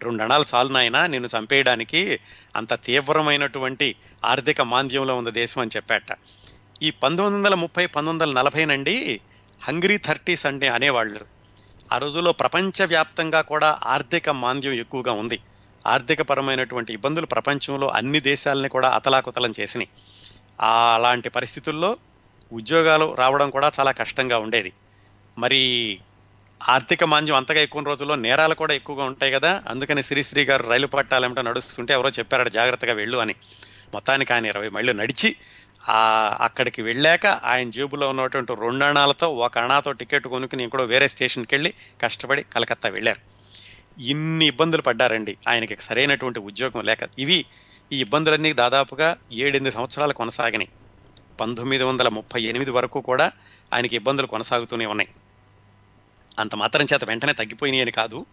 [0.00, 2.20] రెండు అణాలు చాలు నాయనా చంపేయడానికి
[2.56, 3.94] అంత తీవ్రమైనటువంటి
[4.24, 6.06] ఆర్థిక మాంద్యంలో ఉంది దేశం అని చెప్పాట.
[6.82, 9.20] ఈ పంతొమ్మిది వందల ముప్పై పంతొమ్మిది వందల నలభై నుండి
[9.60, 11.37] హంగ్రీ థర్టీస్ అంటే అనేవాళ్ళు.
[11.92, 15.40] ఆ రోజుల్లో ప్రపంచవ్యాప్తంగా కూడా ఆర్థిక మాంద్యం ఎక్కువగా ఉంది.
[15.86, 19.88] ఆర్థిక పరమైనటువంటి ఇబ్బందులు ప్రపంచంలో అన్ని దేశాలని కూడా అతలాకుతలం చేసినాయి.
[20.60, 21.96] అలాంటి పరిస్థితుల్లో
[22.52, 24.72] ఉద్యోగాలు రావడం కూడా చాలా కష్టంగా ఉండేది.
[25.38, 26.00] మరి
[26.68, 29.62] ఆర్థిక మాంద్యం అంతగా ఎక్కువ రోజుల్లో నేరాలు కూడా ఎక్కువగా ఉంటాయి కదా.
[29.68, 33.34] అందుకని శ్రీశ్రీ గారు రైలు పట్టాలేమిటో నడుస్తుంటే ఎవరో చెప్పారట జాగ్రత్తగా వెళ్ళు అని.
[33.94, 35.36] మొత్తానికి ఆయన ఇరవై మైళ్ళు నడిచి
[35.88, 41.54] ఆ అక్కడికి వెళ్ళాక ఆయన జేబులో ఉన్నటువంటి రెండు అణాలతో ఒక అణాతో టికెట్ కొనుక్కుని కూడా వేరే స్టేషన్కి
[41.54, 43.20] వెళ్ళి కష్టపడి కలకత్తా వెళ్ళారు.
[44.00, 45.36] ఇన్ని ఇబ్బందులు పడ్డారండి.
[45.48, 47.44] ఆయనకి సరైనటువంటి ఉద్యోగం లేక ఇవి
[47.92, 50.68] ఈ ఇబ్బందులన్నీ దాదాపుగా ఏడెనిమిది సంవత్సరాలు కొనసాగినాయి.
[51.40, 53.32] పంతొమ్మిది వందల ముప్పై ఎనిమిది వరకు కూడా
[53.74, 55.08] ఆయనకి ఇబ్బందులు కొనసాగుతూనే ఉన్నాయి.
[56.38, 58.26] అంత మాత్రం చేత వెంటనే తగ్గిపోయినాయి అని కాదు.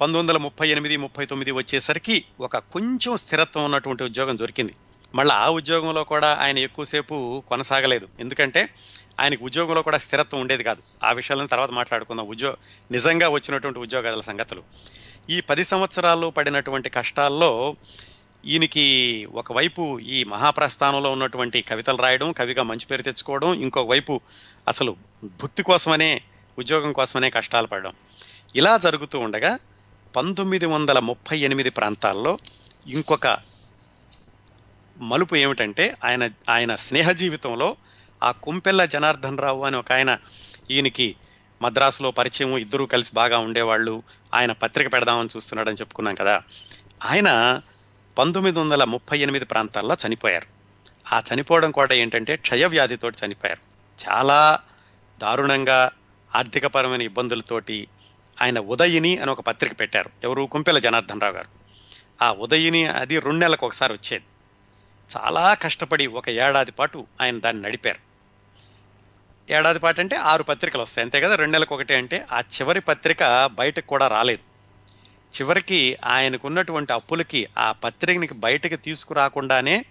[0.00, 4.74] పంతొమ్మిది వందల ముప్పై ఎనిమిది ముప్పై తొమ్మిది వచ్చేసరికి ఒక కొంచెం స్థిరత్వం ఉన్నటువంటి ఉద్యోగం దొరికింది.
[5.14, 8.08] మళ్ళీ ఆ ఉద్యోగంలో కూడా ఆయన ఎక్కువసేపు కొనసాగలేదు.
[8.20, 8.68] ఎందుకంటే
[9.20, 10.82] ఆయనకు ఉద్యోగంలో కూడా స్థిరత్వం ఉండేది కాదు.
[11.04, 12.26] ఆ విషయాలను తర్వాత మాట్లాడుకుందాం.
[12.26, 12.54] ఉద్యోగ
[12.90, 14.62] నిజంగా వచ్చినటువంటి ఉద్యోగాల సంగతులు.
[15.30, 17.76] ఈ పది సంవత్సరాలు పడినటువంటి కష్టాల్లో
[18.46, 18.84] ఈయనకి
[19.34, 24.20] ఒకవైపు ఈ మహాప్రస్థానంలో ఉన్నటువంటి కవితలు రాయడం కవిగా మంచి పేరు తెచ్చుకోవడం ఇంకొకవైపు
[24.68, 26.22] అసలు భుక్తి కోసమనే
[26.58, 27.92] ఉద్యోగం కోసమనే కష్టాలు పడడం.
[28.56, 29.58] ఇలా జరుగుతూ ఉండగా
[30.16, 32.38] పంతొమ్మిది వందల ముప్పై ఎనిమిది ప్రాంతాల్లో
[32.86, 33.26] ఇంకొక
[35.00, 37.76] మలుపు ఏమిటంటే ఆయన ఆయన స్నేహ జీవితంలో
[38.22, 40.18] ఆ కుంపెల్ల జనార్దన్ రావు అని ఒక ఆయన
[40.70, 41.16] ఈయనకి
[41.62, 44.02] మద్రాసులో పరిచయం ఇద్దరూ కలిసి బాగా ఉండేవాళ్ళు
[44.34, 46.42] ఆయన పత్రిక పెడదామని చూస్తున్నాడని చెప్పుకున్నాం కదా.
[47.04, 47.60] ఆయన
[48.18, 50.46] పంతొమ్మిది వందల ముప్పై ఎనిమిది ప్రాంతాల్లో చనిపోయారు.
[51.14, 53.60] ఆ చనిపోవడం కూడా ఏంటంటే క్షయవ్యాధితో చనిపోయారు.
[54.08, 54.58] చాలా
[55.20, 55.90] దారుణంగా
[56.36, 57.88] ఆర్థికపరమైన ఇబ్బందులతోటి
[58.42, 60.10] ఆయన ఉదయిని అని ఒక పత్రిక పెట్టారు.
[60.24, 60.42] ఎవరు?
[60.42, 61.48] కుంపెల జనార్దన్ రావు గారు.
[62.24, 64.24] ఆ ఉదయిని అది రెండు నెలలకు ఒకసారి వచ్చేది.
[65.16, 68.10] చాలా కష్టపడి ఒక ఏడాది పాటు ఆయన దాన్ని నడిపారు.
[69.52, 71.04] ఏడాది పాటు అంటే ఆరు పత్రికలు వస్తాయి.
[71.04, 71.34] అంతే కదా?
[71.34, 74.50] రెండు నెలలకు ఒకటి అంటే ఆ చివరి పత్రిక బయటకు కూడా రాలేదు.
[75.40, 79.84] చివరికి ఆయనకున్నటువంటి అప్పులకి ఆ పత్రికని బయటకు తీసుకురాకుండానే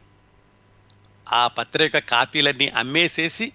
[1.29, 3.51] ఆ పత్రిక కాపీలన్నీ అమ్మేసేసి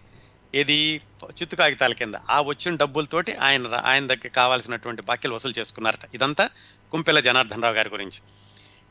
[0.55, 6.15] ఇది చిత్తు కాగితాల కింద ఆ వచ్చిన డబ్బులతోటి ఆయన ఆయన దగ్గర కావాల్సినటువంటి బాకీలు వసూలు చేసుకున్నారట.
[6.15, 6.51] ఇదంతా
[6.93, 8.21] కుంపెల జనార్దన్ రావు గారి గురించి.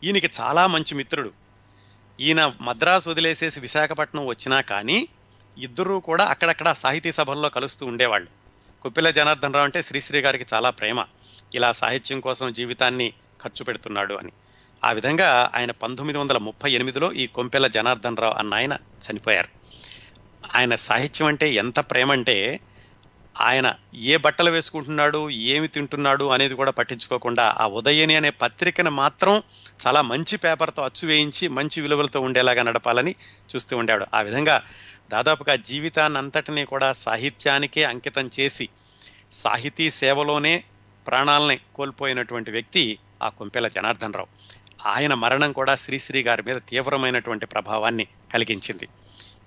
[0.03, 1.42] ఈయనకి చాలా మంచి మిత్రుడు.
[2.19, 5.07] ఈయన మద్రాసు వదిలేసేసి విశాఖపట్నం వచ్చినా కానీ
[5.57, 8.29] ఇద్దరూ కూడా అక్కడక్కడ సాహితీ సభల్లో కలుస్తూ ఉండేవాళ్ళు.
[8.81, 11.05] కుప్పిల జనార్దన్ రావు అంటే శ్రీశ్రీ గారికి చాలా ప్రేమ.
[11.55, 14.31] ఇలా సాహిత్యం కోసం జీవితాన్ని ఖర్చు పెడుతున్నాడు అని.
[14.83, 19.47] ఆ విధంగా ఆయన పంతొమ్మిది వందల ముప్పై ఎనిమిదిలో ఈ కొంపెల జనార్దన్ రావు అన్న ఆయన చనిపోయారు.
[20.55, 22.59] ఆయన సాహిత్యం అంటే ఎంత ప్రేమ అంటే
[23.41, 29.43] ఆయన ఏ బట్టలు వేసుకుంటున్నాడు ఏమి తింటున్నాడు అనేది కూడా పట్టించుకోకుండా ఆ ఉదయని అనే పత్రికను మాత్రం
[29.87, 33.15] చాలా మంచి పేపర్తో అచ్చు వేయించి మంచి విలువలతో ఉండేలాగా నడపాలని
[33.55, 34.05] చూస్తూ ఉండేవాడు.
[34.13, 34.61] ఆ విధంగా
[35.11, 38.69] దాదాపుగా జీవితాన్ని అంతటినీ కూడా సాహిత్యానికే అంకితం చేసి
[39.31, 40.63] సాహితీ సేవలోనే
[41.07, 44.27] ప్రాణాలని కోల్పోయినటువంటి వ్యక్తి ఆ కుంపెల జనార్దన్ రావు
[44.85, 48.87] ఆయన మరణం కూడా శ్రీశ్రీ గారి మీద తీవ్రమైనటువంటి ప్రభావాన్ని కలిగించింది.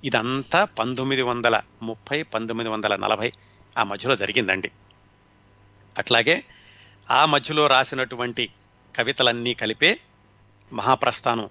[0.05, 3.33] ఇదంతా పంతొమ్మిది వందల ముప్పై పంతొమ్మిది వందల నలభై
[3.77, 4.71] ఆ మధ్యలో జరిగిందండి.
[5.99, 6.45] అట్లాగే
[7.11, 8.51] ఆ మధ్యలో రాసినటువంటి
[8.97, 10.01] కవితలన్నీ కలిపే
[10.73, 11.51] మహాప్రస్థానం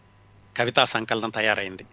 [0.57, 1.86] కవితా సంకలనం తయారైంది.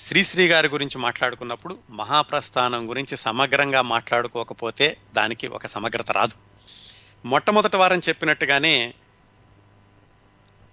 [0.00, 6.34] శ్రీశ్రీ గారి గురించి మాట్లాడుకున్నప్పుడు మహాప్రస్థానం గురించి సమగ్రంగా మాట్లాడుకోకపోతే దానికి ఒక సమగ్రత రాదు.
[7.24, 8.94] మొట్టమొదటి వారం చెప్పినట్టుగానే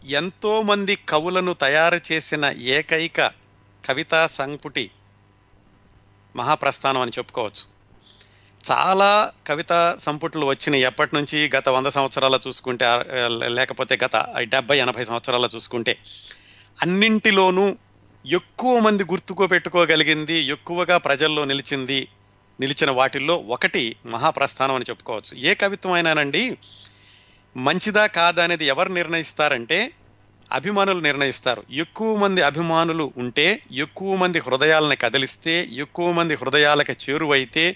[0.06, 3.28] ఎంతోమంది కవులను తయారు చేసిన ఏకైక
[3.86, 4.92] కవితా సంపుటి
[6.36, 7.75] మహాప్రస్థానం అని చెప్పుకోవచ్చు.
[8.72, 10.84] చాలా కవితా సంపుట్లు వచ్చినాయి.
[10.84, 11.50] ఎప్పటి నుంచి?
[11.56, 12.86] గత వంద సంవత్సరాల చూసుకుంటే
[13.48, 15.98] లేకపోతే గత డెబ్బై ఎనభై సంవత్సరాల చూసుకుంటే
[16.82, 17.76] అన్నింటిలోనూ
[18.26, 22.08] ఎక్కువ మంది గుర్తుకో పెట్టుకోగలిగింది ఎక్కువగా ప్రజల్లో నిలిచింది
[22.60, 25.38] నిలిచిన వాటిల్లో ఒకటి మహాప్రస్థానం అని చెప్పుకోవచ్చు.
[25.38, 26.58] ఏ కవిత్వం అయినానండి?
[27.58, 29.92] మంచిదా కాదా అనేది ఎవరు నిర్ణయిస్తారంటే
[30.52, 31.64] అభిమానులు నిర్ణయిస్తారు.
[31.74, 37.76] ఎక్కువ మంది అభిమానులు ఉంటే ఎక్కువ మంది హృదయాలను కదిలిస్తే ఎక్కువ మంది హృదయాలకు చేరువైతే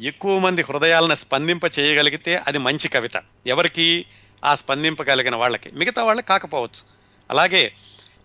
[0.00, 3.12] ఎక్కువ మంది హృదయాలను స్పందింప చేయగలిగితే అది మంచి కవిత.
[3.46, 4.06] ఎవరికి
[4.44, 5.70] ఆ స్పందింపగలిగిన వాళ్ళకి.
[5.70, 6.82] మిగతా వాళ్ళకి కాకపోవచ్చు.
[7.30, 7.72] అలాగే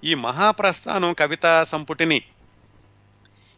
[0.03, 2.21] ఈ మహాప్రస్థానం కవితా సంపుటిని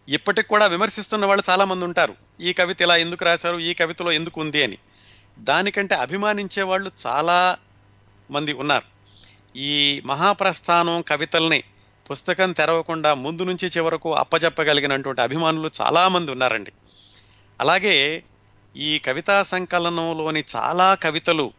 [0.09, 2.16] ఇప్పటికి కూడా విమర్శిస్తున్న వాళ్ళు చాలామంది ఉంటారు.
[2.41, 3.59] ఈ కవిత ఇలా ఎందుకు రాశారు?
[3.59, 4.78] ఈ కవితలో ఎందుకు ఉంది అని.
[5.39, 7.57] దానికంటే అభిమానించే వాళ్ళు చాలా
[8.32, 8.86] మంది ఉన్నారు.
[9.57, 11.64] ఈ మహాప్రస్థానం కవితల్ని
[12.12, 16.72] పుస్తకం తెరవకుండా ముందు నుంచి చివరకు అప్పచెప్పగలిగినటువంటి అభిమానులు చాలామంది ఉన్నారండి.
[17.62, 18.24] అలాగే
[18.76, 21.53] ఈ కవితా సంకలనంలోని చాలా కవితలు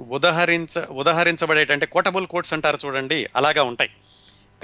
[0.00, 3.90] ఉదహరించ ఉదహరించబడేటంటే కోటబుల్ కోట్స్ అంటారు చూడండి అలాగా ఉంటాయి.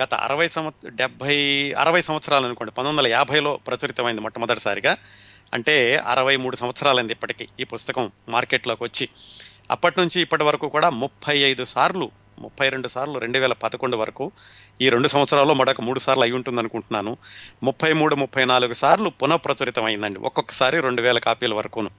[0.03, 1.37] గత అరవై సంవత్సర డెబ్భై
[1.73, 4.97] అరవై సంవత్సరాలు అనుకోండి పంతొమ్మిది వందల యాభైలో ప్రచురితమైంది మొట్టమొదటిసారిగా.
[5.55, 9.09] అంటే అరవై మూడు సంవత్సరాలైంది ఇప్పటికీ ఈ పుస్తకం మార్కెట్లోకి వచ్చి
[9.71, 12.11] అప్పటి నుంచి ఇప్పటి వరకు కూడా ముప్పై ఐదు సార్లు
[12.41, 14.25] ముప్పై రెండు సార్లు రెండు వేల పదకొండు వరకు
[14.85, 17.13] ఈ రెండు సంవత్సరాల్లో మరొక మూడు సార్లు అయి ఉంటుంది అనుకుంటున్నాను
[17.63, 21.91] ముప్పై మూడు ముప్పై నాలుగు సార్లు పునఃప్రచురితం అయిందండి ఒక్కొక్కసారి రెండు వేల కాపీల వరకును.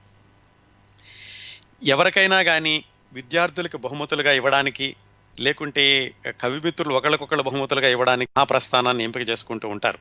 [1.94, 4.96] ఎవరికైనా కానీ విద్యార్థులకు బహుమతులుగా ఇవ్వడానికి
[5.40, 9.98] లేకుంటే కవిమిత్రులు ఒకళ్ళకొకళ్ళు బహుమతులుగా ఇవ్వడానికి మహాప్రస్థానాన్ని ఎంపిక చేసుకుంటూ ఉంటారు.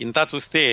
[0.00, 0.64] ఇంత చూస్తే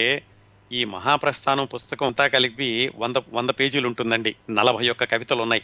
[0.72, 4.36] ఈ మహాప్రస్థానం పుస్తకం అంతా కలిపి వంద వంద పేజీలు ఉంటుందండి.
[4.50, 5.64] నలభై ఒక్క కవితలు ఉన్నాయి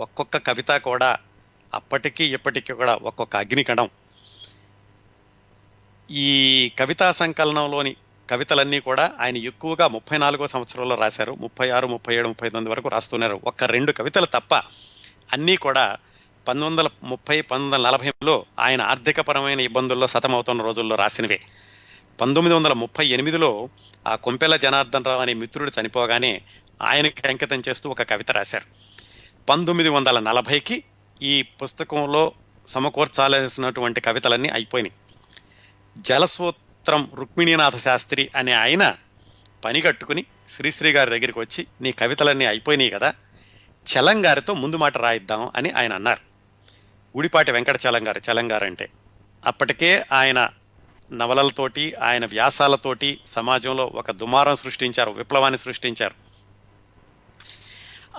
[0.00, 1.18] ఒక్కొక్క కవిత కూడా
[1.74, 3.88] అప్పటికీ ఇప్పటికీ కూడా ఒక్కొక్క అగ్నికణం
[6.10, 6.28] ఈ
[6.78, 7.96] కవితా సంకలనంలోని
[8.28, 11.32] కవితలన్నీ కూడా ఆయన ఎక్కువగా ముప్పై నాలుగో సంవత్సరంలో రాశారు.
[11.32, 14.54] ముప్పై ఆరు ముప్పై ఏడు ముప్పై తొమ్మిది వరకు రాస్తున్నారు ఒక్క రెండు కవితలు తప్ప
[15.32, 15.98] అన్నీ కూడా
[16.48, 21.40] పంతొమ్మిది వందల ముప్పై పంతొమ్మిది వందల నలభైలో ఆయన ఆర్థికపరమైన ఇబ్బందుల్లో సతమవుతున్న రోజుల్లో రాసినవే.
[22.20, 23.68] పంతొమ్మిది వందల ముప్పై ఎనిమిదిలో
[24.06, 26.42] ఆ కొంపెల జనార్దన్ రావు అనే మిత్రుడు చనిపోగానే
[26.82, 28.66] ఆయనకి అంకితం చేస్తూ ఒక కవిత రాశారు.
[29.48, 30.84] పంతొమ్మిది వందల నలభైకి
[31.22, 32.32] ఈ పుస్తకంలో
[32.66, 34.92] సమకూర్చాల్సినటువంటి కవితలన్నీ అయిపోయినాయి.
[35.98, 38.96] జలసూత్రం రుక్మిణీనాథ శాస్త్రి అనే ఆయన
[39.64, 43.14] పని కట్టుకుని శ్రీశ్రీ గారి దగ్గరికి వచ్చి నీ కవితలన్నీ అయిపోయినాయి కదా
[43.86, 46.20] చలంగారితో ముందు మాట రాయిద్దాం అని ఆయన అన్నారు.
[47.16, 48.88] గుడిపాటి వెంకట చలంగారు చలంగారు అంటే
[49.46, 50.48] అప్పటికే ఆయన
[51.12, 56.29] నవలలతోటి ఆయన వ్యాసాలతోటి సమాజంలో ఒక దుమారం సృష్టించారు విప్లవాన్ని సృష్టించారు.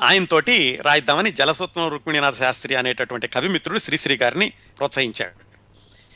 [0.04, 4.48] ఆయనతోటి రాయిద్దామని జలసత్వం రుక్మిణీనాథ శాస్త్రి అనేటటువంటి కవిమిత్రుడు శ్రీశ్రీ గారిని
[4.78, 5.36] ప్రోత్సహించాడు.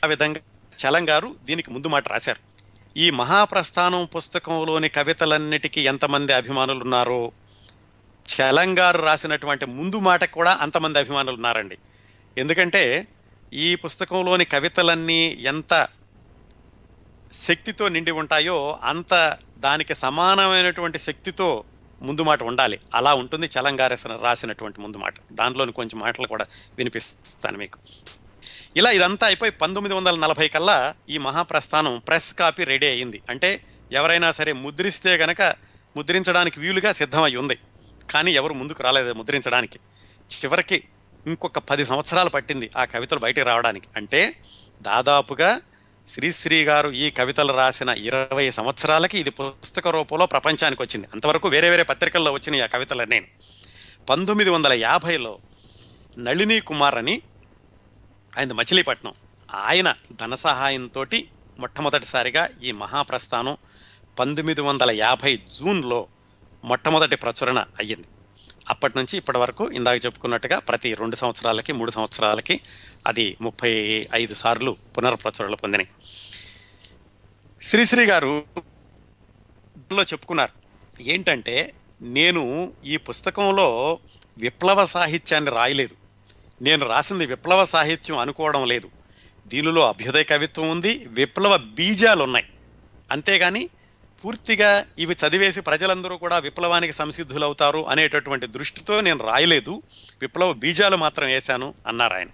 [0.04, 0.40] ఆ విధంగా
[0.78, 2.40] చలంగారు దీనికి ముందు మాట రాశారు.
[2.96, 7.32] ఈ మహాప్రస్థానం పుస్తకంలోని కవితలన్నిటికీ ఎంతమంది అభిమానులు ఉన్నారో
[8.26, 11.78] చలంగారు రాసినటువంటి ముందు మాటకు కూడా అంతమంది అభిమానులు ఉన్నారండి
[12.36, 13.08] ఎందుకంటే
[13.52, 15.88] ఈ పుస్తకంలోని కవితలన్నీ ఎంత
[17.32, 19.14] శక్తితో నిండి ఉంటాయో అంత
[19.58, 21.64] దానికి సమానమైనటువంటి శక్తితో
[22.02, 22.80] ముందు మాట ఉండాలి.
[22.94, 25.14] అలా ఉంటుంది చలంగారు రాసినటువంటి ముందు మాట.
[25.32, 26.46] దానిలోని కొంచెం మాటలు కూడా
[26.78, 27.78] వినిపిస్తాను మీకు.
[28.76, 34.32] ఇలా ఇదంతా అయిపోయి పంతొమ్మిది వందల నలభై కల్లా ఈ మహాప్రస్థానం ప్రెస్ కాపీ రెడీ అయింది అంటే ఎవరైనా
[34.32, 35.42] సరే ముద్రిస్తే గనక
[35.96, 37.58] ముద్రించడానికి వీలుగా సిద్ధమై ఉంది.
[38.10, 39.78] కానీ ఎవరు ముందుకు రాలేదు ముద్రించడానికి.
[40.44, 40.84] చివరికి
[41.26, 43.86] ఇంకొక పది సంవత్సరాలు పట్టింది ఆ కవితలు బయటికి రావడానికి.
[43.96, 44.34] అంటే
[44.82, 45.60] దాదాపుగా
[46.06, 51.08] శ్రీశ్రీ గారు ఈ కవితలు రాసిన ఇరవై సంవత్సరాలకి ఇది పుస్తక రూపంలో ప్రపంచానికి వచ్చింది.
[51.12, 53.26] అంతవరకు వేరే వేరే పత్రికల్లో వచ్చినాయి ఆ కవితలు నేను
[54.10, 55.38] పంతొమ్మిది వందల యాభైలో
[56.18, 57.22] నళిని కుమార్ అని
[58.38, 59.14] ఆయన మచిలీపట్నం.
[59.54, 61.06] ఆయన ధన సహాయంతో
[61.58, 63.56] మొట్టమొదటిసారిగా ఈ మహాప్రస్థానం
[64.18, 66.06] పంతొమ్మిది వందల యాభై జూన్లో
[66.64, 68.06] మొట్టమొదటి ప్రచురణ అయ్యింది.
[68.68, 72.60] అప్పటి నుంచి ఇప్పటి వరకు ఇందాక చెప్పుకున్నట్టుగా ప్రతి రెండు సంవత్సరాలకి మూడు సంవత్సరాలకి
[73.06, 75.88] అది ముప్పై ఐదు సార్లు పునర్ప్రచురణలు పొందినాయి.
[77.62, 78.44] శ్రీశ్రీ గారు
[79.92, 80.52] లో చెప్పుకున్నారు.
[81.02, 83.98] ఏంటంటే నేను ఈ పుస్తకంలో
[84.38, 85.94] విప్లవ సాహిత్యాన్ని రాయలేదు.
[86.62, 88.90] నేను రాసింది విప్లవ సాహిత్యం అనుకోవడం లేదు.
[89.48, 92.46] దీనిలో అభ్యుదయ కవిత్వం ఉంది విప్లవ బీజాలు ఉన్నాయి
[93.10, 93.68] అంతేగాని
[94.24, 99.82] పూర్తిగా ఇవి చదివేసి ప్రజలందరూ కూడా విప్లవానికి సంసిద్ధులవుతారు అనేటటువంటి దృష్టితో నేను రాయలేదు.
[100.20, 102.28] విప్లవ బీజాలు మాత్రం వేశాను అన్నారు ఆయన.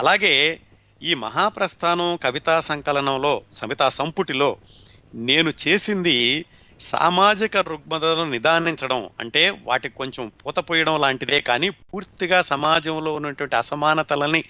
[0.00, 0.60] అలాగే
[1.02, 4.56] ఈ మహాప్రస్థానం కవితా సంకలనంలో సమితా సంపుటిలో
[5.14, 6.46] నేను చేసింది
[6.80, 14.44] సామాజిక రుగ్మతలను నిదానించడం అంటే వాటికి కొంచెం పూతపోయడం లాంటిదే కానీ పూర్తిగా సమాజంలో ఉన్నటువంటి అసమానతలని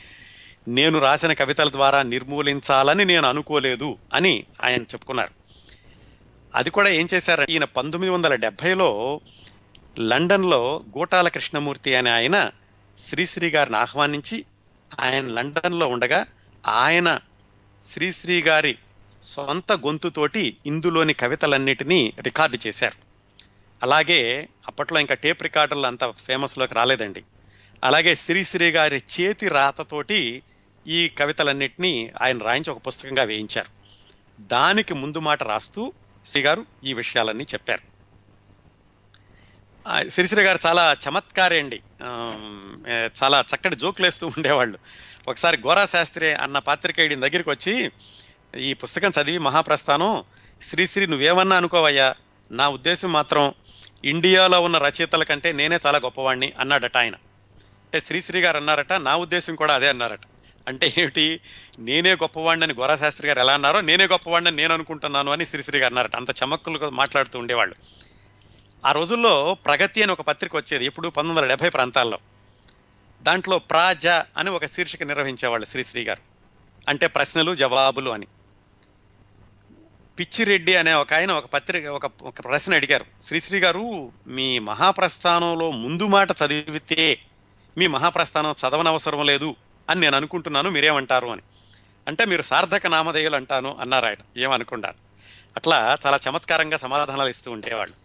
[0.69, 5.44] నేను రాసిన కవితల ద్వారా నిర్మూలించాలని నేను అనుకోలేదు అని ఆయన చెప్పుకున్నారు.
[6.55, 7.47] అది కూడా ఏం చేశారు?
[7.51, 9.21] ఈయన పంతొమ్మిది వందల డెబ్భైలో
[10.01, 12.51] లండన్లో గోటాల కృష్ణమూర్తి అనే ఆయన
[13.09, 14.45] శ్రీశ్రీ గారిని ఆహ్వానించి
[15.01, 16.27] ఆయన లండన్లో ఉండగా
[16.67, 17.21] ఆయన
[17.85, 18.79] శ్రీశ్రీ గారి
[19.23, 22.95] సొంత గొంతుతోటి ఇందులోని కవితలన్నిటినీ రికార్డు చేశారు.
[23.83, 27.25] అలాగే అప్పట్లో ఇంకా టేప్ రికార్డులు అంత ఫేమస్లోకి రాలేదండి.
[27.85, 30.43] అలాగే శ్రీశ్రీ గారి చేతి రాతతోటి
[30.87, 33.69] ఈ కవితలన్నిటినీ ఆయన రాయించి ఒక పుస్తకంగా వేయించారు.
[34.41, 35.93] దానికి ముందు మాట రాస్తూ
[36.27, 37.83] శ్రీ గారు ఈ విషయాలన్నీ చెప్పారు.
[39.87, 41.81] సిరిసిరి శ్రీశ్రీ గారు చాలా చమత్కారే అండి.
[43.23, 44.79] చాలా చక్కటి జోకులు వేస్తూ ఉండేవాళ్ళు.
[45.29, 47.91] ఒకసారి గోరా శాస్త్రి అన్న పాత్రికేయుడి దగ్గరికి వచ్చి
[48.59, 50.25] ఈ పుస్తకం చదివి మహాప్రస్థానం
[50.63, 52.15] శ్రీశ్రీ నువ్వేమన్నా అనుకోవయ్యా?
[52.51, 53.55] నా ఉద్దేశం మాత్రం
[54.05, 57.15] ఇండియాలో ఉన్న రచయితల కంటే నేనే చాలా గొప్పవాడిని అన్నాడట ఆయన.
[57.15, 60.21] అంటే శ్రీశ్రీ గారు అన్నారట నా ఉద్దేశం కూడా అదే అన్నారట.
[60.69, 61.41] అంటే ఏమిటి?
[61.79, 65.93] నేనే గొప్పవాడిని అని గోరా శాస్త్రి గారు ఎలా అన్నారో నేనే గొప్పవాడిని నేను అనుకుంటున్నాను అని శ్రీశ్రీ గారు
[65.93, 66.17] అన్నారట.
[66.17, 67.75] అంత చమక్కులు మాట్లాడుతూ ఉండేవాళ్ళు.
[68.87, 72.19] ఆ రోజుల్లో ప్రగతి అని ఒక పత్రిక వచ్చేది ఎప్పుడు పంతొమ్మిది వందల డెబ్బై ప్రాంతాల్లో.
[73.23, 76.21] దాంట్లో ప్రాజ అని ఒక శీర్షిక నిర్వహించేవాళ్ళు శ్రీశ్రీ గారు.
[76.89, 78.27] అంటే ప్రశ్నలు జవాబులు అని.
[80.19, 83.05] పిచ్చిరెడ్డి అనే ఒక ఆయన ఒక పత్రిక ఒక ఒక ప్రశ్న అడిగారు.
[83.23, 87.19] శ్రీశ్రీ గారు మీ మహాప్రస్థానంలో ముందు మాట చదివితే
[87.79, 89.57] మీ మహాప్రస్థానం చదవనవసరం లేదు.
[89.91, 91.43] అని నేను అనుకుంటున్నాను మీరేమంటారు అని.
[92.09, 94.95] అంటే మీరు సార్థక నామధేయులు అంటాను అన్నారు ఆయన ఏమనుకున్నారు?
[95.57, 98.05] అట్లా చాలా చమత్కారంగా సమాధానాలు ఇస్తూ ఉండేవాళ్ళు.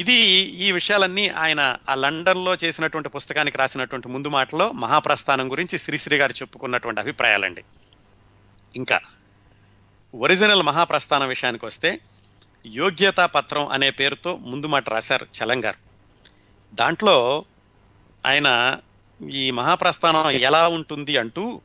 [0.00, 6.32] ఇది ఈ విషయాలన్నీ ఆయన ఆ లండన్లో చేసినటువంటి పుస్తకానికి రాసినటువంటి ముందు మాటలో మహాప్రస్థానం గురించి శ్రీశ్రీ గారు
[6.32, 7.64] చెప్పుకున్నటువంటి అభిప్రాయాలండి.
[8.76, 9.00] ఇంకా
[10.14, 12.00] ఒరిజినల్ మహాప్రస్థానం విషయానికి వస్తే
[12.66, 15.78] యోగ్యతా పత్రం అనే పేరుతో ముందు మాట రాశారు చలంగారు.
[16.74, 17.44] దాంట్లో
[18.26, 18.78] ఆయన
[19.30, 21.60] ఈ మహాప్రస్థానం ఎలా ఉంటుంది అంటూ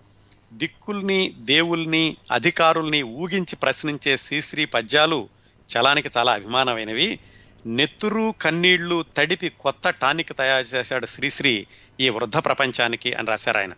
[0.54, 5.30] దిక్కుల్ని దేవుల్ని అధికారుల్ని ఊగించి ప్రశ్నించే శ్రీశ్రీ పద్యాలు
[5.78, 7.20] చలానికి చాలా అభిమానమైనవి.
[7.66, 11.68] నెత్తురు కన్నీళ్ళు తడిపి కొత్త టానిక్ తయారు చేశాడు శ్రీశ్రీ
[12.00, 13.72] ఈ వృద్ధ ప్రపంచానికి అని రాశారు ఆయన.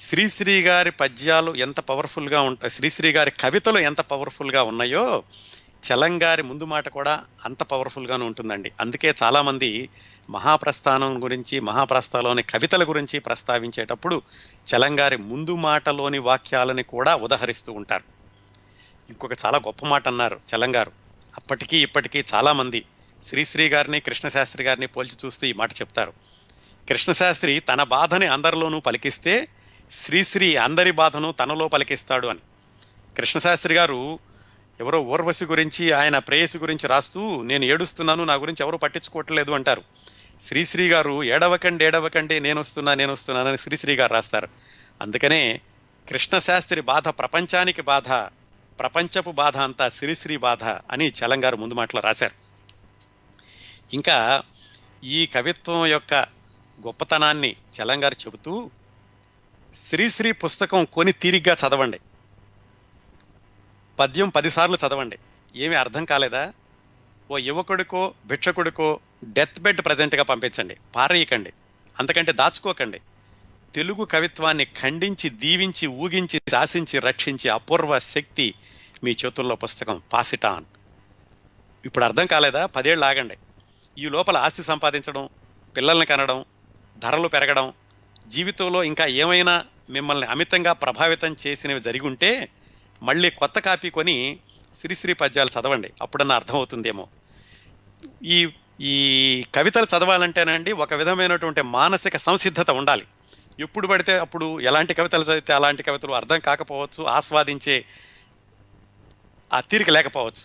[0.00, 5.22] శ్రీశ్రీ గారి పద్యాలు ఎంత పవర్ఫుల్గా ఉంటాయి శ్రీశ్రీ గారి కవితలు ఎంత పవర్ఫుల్గా ఉన్నాయో
[5.84, 8.72] చలంగారి ముందు మాట కూడా అంత పవర్ఫుల్గానే ఉంటుందండి.
[8.80, 9.88] అందుకే చాలామంది
[10.30, 14.22] మహాప్రస్థానం గురించి మహాప్రస్థలోని కవితల గురించి ప్రస్తావించేటప్పుడు
[14.74, 18.04] చలంగారి ముందు మాటలోని వాక్యాలని కూడా ఉదహరిస్తూ ఉంటారు.
[19.08, 20.92] ఇంకొక చాలా గొప్ప మాట అన్నారు చలంగారు
[21.36, 22.84] అప్పటికీ ఇప్పటికీ చాలామంది
[23.22, 26.12] శ్రీశ్రీ గారిని కృష్ణశాస్త్రి గారిని పోల్చి చూస్తే ఈ మాట చెప్తారు.
[26.88, 29.48] కృష్ణశాస్త్రి తన బాధని అందరిలోనూ పలికిస్తే
[29.90, 32.38] శ్రీశ్రీ అందరి బాధను తనలో పలికిస్తాడు అని.
[33.16, 34.18] కృష్ణశాస్త్రి గారు
[34.80, 39.82] ఎవరో ఊర్వశి గురించి ఆయన ప్రేయసి గురించి రాస్తూ నేను ఏడుస్తున్నాను నా గురించి ఎవరు పట్టించుకోవట్లేదు అంటారు.
[40.40, 44.48] శ్రీశ్రీ గారు ఏడవకండి ఏడవకండి నేను వస్తున్నా నేను వస్తున్నానని శ్రీశ్రీ గారు రాస్తారు.
[45.00, 45.60] అందుకనే
[46.08, 48.08] కృష్ణశాస్త్రి బాధ ప్రపంచానికి బాధ
[48.80, 52.34] ప్రపంచపు బాధ అంతా శ్రీశ్రీ బాధ అని చలంగారు ముందు మాటలో రాశారు.
[53.94, 54.42] ఇంకా
[55.04, 56.14] ఈ కవిత్వం యొక్క
[56.86, 58.70] గొప్పతనాన్ని చలంగారు చెబుతూ
[59.74, 62.00] శ్రీశ్రీ పుస్తకం కొని తీరిగ్గా చదవండి.
[63.98, 65.18] పద్యం పదిసార్లు చదవండి.
[65.56, 66.52] ఏమీ అర్థం కాలేదా?
[67.30, 70.76] ఓ యువకుడికో భిక్షకుడికో డెత్ బెడ్ ప్రజెంట్గా పంపించండి.
[70.96, 71.52] పారేయకండి.
[71.98, 73.00] అంతకంటే దాచుకోకండి.
[73.74, 78.54] తెలుగు కవిత్వాన్ని ఖండించి దీవించి ఊగించి శాసించి రక్షించి అపూర్వ శక్తి
[79.04, 80.02] మీ చేతుల్లో పుస్తకం.
[80.12, 80.64] పాసిటాన్
[81.84, 82.66] ఇప్పుడు అర్థం కాలేదా?
[82.66, 83.36] పదేళ్ళు ఆగండి.
[83.98, 85.28] ఈ లోపల ఆస్తి సంపాదించడం
[85.76, 86.44] పిల్లల్ని కనడం
[86.98, 87.72] ధరలు పెరగడం
[88.26, 92.48] జీవితంలో ఇంకా ఏమైనా మిమ్మల్ని అమితంగా ప్రభావితం చేసినవి జరిగి ఉంటే
[93.04, 94.14] మళ్ళీ కొత్త కాపీ కొని
[94.74, 95.90] శ్రీశ్రీ పద్యాలు చదవండి.
[96.02, 97.04] అప్పుడన్నా అర్థమవుతుందేమో.
[98.24, 98.38] ఈ
[98.80, 98.94] ఈ
[99.54, 103.04] కవితలు చదవాలంటేనండి ఒక విధమైనటువంటి మానసిక సంసిద్ధత ఉండాలి.
[103.60, 107.84] ఎప్పుడు పడితే అప్పుడు ఎలాంటి కవితలు చదివితే అలాంటి కవితలు అర్థం కాకపోవచ్చు ఆస్వాదించే
[109.52, 110.44] ఆ తీరిక లేకపోవచ్చు.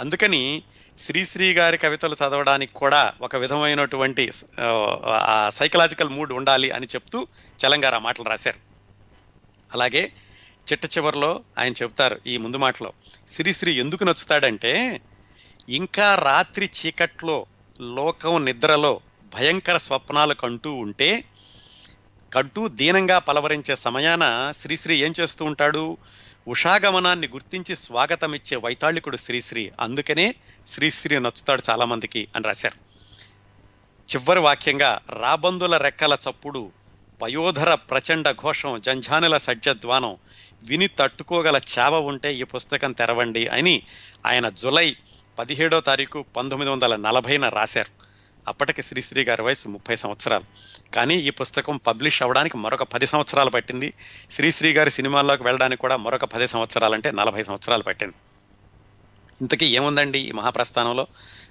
[0.00, 0.62] అందుకని
[0.98, 4.24] శ్రీశ్రీ గారి కవితలు చదవడానికి కూడా ఒక విధమైనటువంటి
[5.48, 7.26] సైకలాజికల్ మూడ్ ఉండాలి అని చెప్తూ
[7.60, 8.60] చలంగారు ఆ మాటలు రాశారు.
[9.72, 10.12] అలాగే
[10.72, 12.92] చిట్ట చివరిలో ఆయన చెబుతారు ఈ ముందు మాటలో.
[13.28, 15.00] శ్రీశ్రీ ఎందుకు నచ్చుతాడంటే
[15.68, 17.46] ఇంకా రాత్రి చీకట్లో
[17.80, 19.00] లోకం నిద్రలో
[19.34, 21.24] భయంకర స్వప్నాలు కంటూ ఉంటే
[22.34, 25.96] కంటూ దీనంగా పలవరించే సమయాన శ్రీశ్రీ ఏం చేస్తూ ఉంటాడు?
[26.48, 30.34] ఉషాగమనాన్ని గుర్తించి స్వాగతమిచ్చే వైతాళికుడు శ్రీశ్రీ అందుకనే
[30.68, 32.78] శ్రీశ్రీ నచ్చుతాడు చాలామందికి అని రాశారు.
[34.10, 36.72] చివరి వాక్యంగా రాబందుల రెక్కల చప్పుడు
[37.22, 40.16] పయోధర ప్రచండ ఘోషం జంఝానుల సజ్జద్వానం
[40.68, 43.82] విని తట్టుకోగల చావ ఉంటే ఈ పుస్తకం తెరవండి అని
[44.26, 44.96] ఆయన జులై
[45.38, 47.96] పదిహేడో తారీఖు పంతొమ్మిది వందల నలభైన రాశారు.
[48.48, 50.44] అప్పటికి శ్రీశ్రీ గారి వయసు ముప్పై సంవత్సరాలు.
[50.94, 53.92] కానీ ఈ పుస్తకం పబ్లిష్ అవ్వడానికి మరొక పది సంవత్సరాలు పట్టింది.
[54.30, 58.14] శ్రీశ్రీ గారి సినిమాల్లోకి వెళ్ళడానికి కూడా మరొక పది సంవత్సరాలు అంటే నలభై సంవత్సరాలు పట్టింది.
[59.40, 61.06] ఇంతకీ ఏముందండి ఈ మహాప్రస్థానంలో?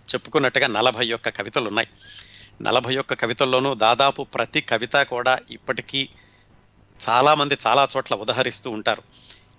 [0.06, 1.88] చెప్పుకున్నట్టుగా నలభై ఒక్క కవితలు ఉన్నాయి
[2.62, 6.10] నలభై ఒక్క కవితల్లోనూ దాదాపు ప్రతి కవిత కూడా ఇప్పటికీ
[7.10, 9.04] చాలామంది చాలా చోట్ల ఉదహరిస్తూ ఉంటారు.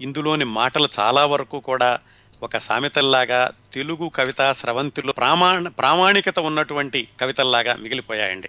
[0.01, 1.99] ఇందులోని మాటలు చాలా వరకు కూడా
[2.43, 8.49] ఒక సామెతల్లాగా తెలుగు కవిత స్రవంతిలో ప్రామాణ ప్రామాణికత ఉన్నటువంటి కవితల్లాగా మిగిలిపోయాయండి.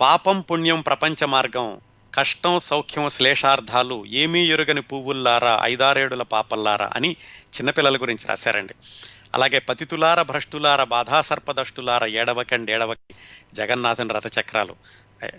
[0.00, 1.80] పాపం పుణ్యం ప్రపంచ మార్గం
[2.14, 7.16] కష్టం సౌఖ్యం శ్లేషార్థాలు ఏమీ ఎరుగని పువ్వుల్లారా ఐదారేడుల పాపల్లారా అని
[7.54, 8.74] చిన్నపిల్లల గురించి రాశారండి.
[9.34, 13.14] అలాగే పతితులార భ్రష్టులార బాధాసర్పదష్టులార ఏడవకండి ఏడవకి
[13.54, 14.76] జగన్నాథన్ రథచక్రాలు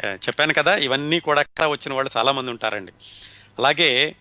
[0.06, 2.92] చెప్పాను కదా ఇవన్నీ కూడా వచ్చిన వాళ్ళు చాలామంది ఉంటారండి.
[3.60, 4.16] అలాగే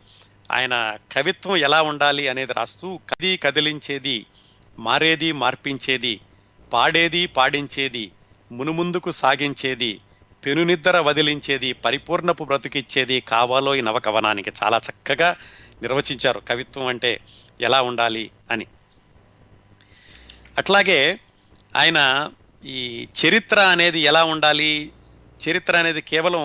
[0.50, 4.26] ఆయన కవిత్వం ఎలా ఉండాలి అనేది రాస్తూ కది కదిలించేది
[4.78, 6.20] మారేది మార్పించేది
[6.72, 8.10] పాడేది పాడించేది
[8.52, 10.00] మునుముందుకు సాగించేది
[10.44, 15.36] పెనునిద్దర వదిలించేది పరిపూర్ణపు బ్రతుకిచ్చేది కావాలో ఈ నవకవనానికి చాలా చక్కగా
[15.82, 17.20] నిర్వచించారు కవిత్వం అంటే
[17.60, 18.66] ఎలా ఉండాలి అని.
[20.58, 21.18] అట్లాగే
[21.76, 22.30] ఆయన
[22.64, 24.92] ఈ చరిత్ర అనేది ఎలా ఉండాలి
[25.44, 26.42] చరిత్ర అనేది కేవలం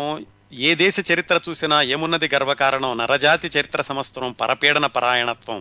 [0.68, 2.92] ఏ దేశ చరిత్ర చూసినా ఏమున్నది గర్వకారణం?
[3.02, 5.60] నరజాతి చరిత్ర సంవత్సరం పరపీడన పరాయణత్వం.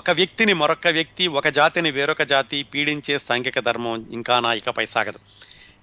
[0.00, 5.20] ఒక వ్యక్తిని మరొక వ్యక్తి ఒక జాతిని వేరొక జాతి పీడించే సాంఘిక ధర్మం ఇంకా నా ఇకపై సాగదు.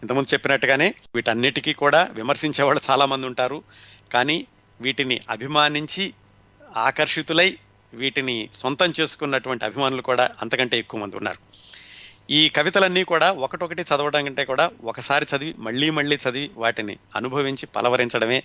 [0.02, 3.60] ఇంతకుముందు చెప్పినట్టుగానే వీటన్నిటికీ కూడా విమర్శించే వాళ్ళు చాలామంది ఉంటారు.
[4.14, 4.38] కానీ
[4.80, 6.06] వీటిని అభిమానించి
[6.88, 7.50] ఆకర్షితులై
[7.94, 11.40] వీటిని సొంతం చేసుకున్నటువంటి అభిమానులు కూడా అంతకంటే ఎక్కువ మంది ఉన్నారు.
[12.30, 18.44] ఈ కవితలన్నీ కూడా ఒకటొకటి చదవడం కంటే కూడా ఒకసారి చదివి మళ్ళీ మళ్ళీ చదివి వాటిని అనుభవించి పలవరించడమే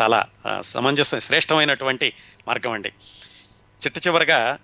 [0.00, 0.26] చాలా
[0.60, 2.12] సమంజసం శ్రేష్టమైనటువంటి
[2.48, 2.92] మార్గం అండి.
[3.80, 4.58] చిట్ట చివరగా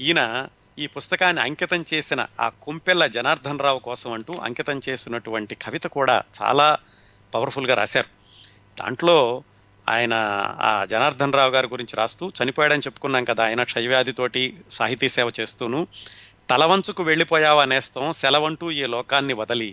[0.00, 0.48] ఈయన
[0.78, 6.78] ఈ పుస్తకాన్ని అంకితం చేసిన ఆ కుంపెల్ల జనార్దన్ రావు కోసం అంటూ అంకితం చేసినటువంటి కవిత కూడా చాలా
[7.34, 8.08] పవర్ఫుల్గా రాశారు.
[8.80, 9.44] దాంట్లో
[9.88, 10.14] ఆయన
[10.60, 15.86] ఆ జనార్దన్ రావు గారి గురించి రాస్తూ చనిపోయాడని చెప్పుకున్నాం కదా ఆయన క్షయవ్యాధితోటి సాహితీ సేవ చేస్తూను
[16.48, 19.70] తలవంచుకు వెళ్ళిపోయావా నేస్తం సెలవంటూ ఈ లోకాన్ని వదలి.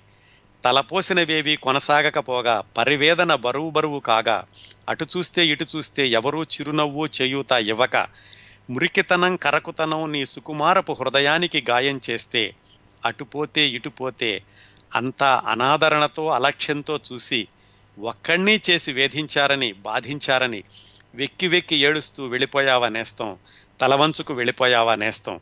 [0.64, 4.36] తలపోసినవేవి కొనసాగకపోగా పరివేదన బరువు బరువు కాగా
[4.90, 7.98] అటు చూస్తే ఇటు చూస్తే ఎవరూ చిరునవ్వు చేయూత ఇవ్వక
[8.70, 12.44] మురికితనం కరకుతనం నీ సుకుమారపు హృదయానికి గాయం చేస్తే
[13.06, 14.32] అటుపోతే ఇటుపోతే
[14.96, 17.42] అంతా అనాదరణతో అలక్ష్యంతో చూసి
[17.98, 20.62] ఒక్కడినీ చేసి వేధించారని బాధించారని
[21.16, 23.32] వెక్కి వెక్కి ఏడుస్తూ వెళ్ళిపోయావా నేస్తం
[23.82, 25.38] తలవంచుకు వెళ్ళిపోయావా నేస్తం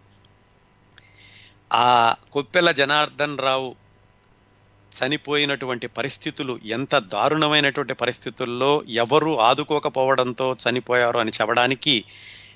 [1.73, 3.75] ఆ కొప్పెల జనార్దన్ రావు
[4.91, 12.03] చనిపోయినటువంటి పరిస్థితులు ఎంత దారుణమైనటువంటి పరిస్థితుల్లో ఎవరు ఆదుకోకపోవడంతో చనిపోయారు అని చెప్పడానికి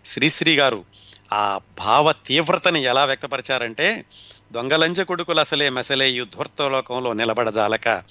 [0.06, 0.86] శ్రీశ్రీ గారు
[1.34, 4.06] ఆ భావ తీవ్రతని ఎలా వ్యక్తపరిచారంటే
[4.52, 8.04] దొంగలంజ కొడుకులు అసలే మెసలే ధూర్తలోకంలో నిలబడజాలక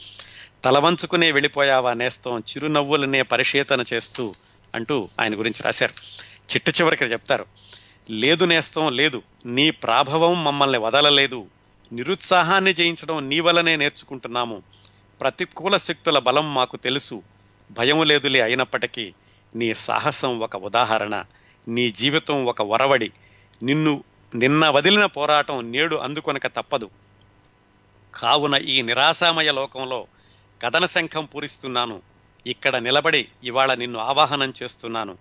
[0.65, 4.35] తలవంచుకునే వెళ్ళిపోయావా నేస్తం చిరునవ్వులనే పరిశీతన చేస్తూ
[4.75, 5.93] అంటూ ఆయన గురించి రాశారు.
[6.53, 7.47] చిట్ట చివరికి చెప్తారు.
[8.11, 9.23] లేదు నేస్తం లేదు.
[9.47, 11.47] నీ ప్రాభవం మమ్మల్ని వదలలేదు.
[11.93, 14.63] నిరుత్సాహాన్ని జయించడం నీ వలనే నేర్చుకుంటున్నాము.
[15.21, 17.23] ప్రతికూల శక్తుల బలం మాకు తెలుసు.
[17.71, 19.15] భయం లేదులే అయినప్పటికీ
[19.55, 21.25] నీ సాహసం ఒక ఉదాహరణ.
[21.69, 23.13] నీ జీవితం ఒక వరవడి
[23.63, 26.91] నిన్ను నిన్న వదిలిన పోరాటం నేడు అందుకొనక తప్పదు.
[28.15, 30.07] కావున ఈ నిరాశామయ లోకంలో
[30.63, 32.03] కథన శంఖం పూరిస్తున్నాను.
[32.47, 35.19] ఇక్కడ నిలబడి ఇవాళ నిన్ను ఆవాహనం చేస్తున్నాను.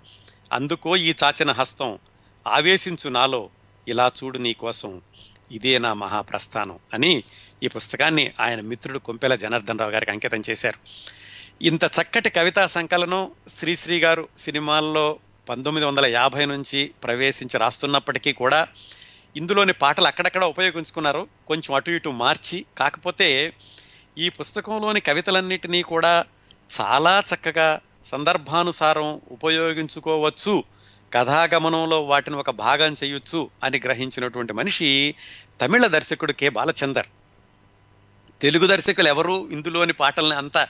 [0.53, 1.99] అందుకో ఈ చాచిన హస్తం
[2.47, 3.49] ఆవేశించు నాలో
[3.87, 5.01] ఇలా చూడు నీకోసం
[5.51, 7.23] ఇదే నా మహాప్రస్థానం అని
[7.63, 10.79] ఈ పుస్తకాన్ని ఆయన మిత్రుడు కొంపెల జనార్దన్ రావు గారికి అంకితం చేశారు.
[11.61, 15.19] ఇంత చక్కటి కవితా సంకలనం శ్రీశ్రీ గారు సినిమాల్లో
[15.49, 18.67] పంతొమ్మిది వందల యాభై నుంచి ప్రవేశించి రాస్తున్నప్పటికీ కూడా
[19.37, 21.27] ఇందులోని పాటలు అక్కడక్కడ ఉపయోగించుకున్నారు.
[21.47, 23.53] కొంచెం అటు ఇటు మార్చి కాకపోతే
[24.17, 26.25] ఈ పుస్తకంలోని కవితలన్నిటినీ కూడా
[26.81, 30.63] చాలా చక్కగా సందర్భానుసారం ఉపయోగించుకోవచ్చు
[31.13, 35.15] కథాగమనంలో వాటిని ఒక భాగం చేయొచ్చు అని గ్రహించినటువంటి మనిషి
[35.61, 36.49] తమిళ దర్శకుడు కె.
[36.49, 37.05] బాలచందర్.
[38.41, 39.49] తెలుగు దర్శకులు ఎవరు?
[39.51, 40.67] ఇందులోని పాటల్ని అంత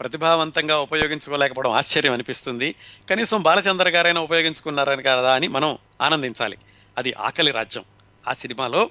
[0.00, 2.74] ప్రతిభావంతంగా ఉపయోగించుకోలేకపోవడం ఆశ్చర్యం అనిపిస్తుంది.
[3.10, 6.56] కనీసం బాలచంద్ర గారైనా ఉపయోగించుకున్నారని కదా అని మనం ఆనందించాలి.
[6.98, 7.84] అది ఆకలి రాజ్యం.
[8.28, 8.90] ఆ సినిమాలో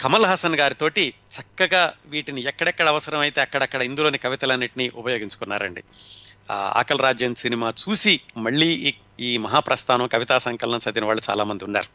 [0.00, 5.82] కమల్ హాసన్ గారితోటి చక్కగా వీటిని ఎక్కడెక్కడ అవసరమైతే అక్కడక్కడ ఇందులోని కవితలన్నింటినీ ఉపయోగించుకున్నారండి.
[6.50, 11.64] ఆ ఆకలి రాజ్యం సినిమా చూసి మళ్ళీ ఈ ఈ మహాప్రస్థానం కవితా సంకలనం చదివిన వాళ్ళు చాలా మంది
[11.64, 11.88] ఉన్నారు.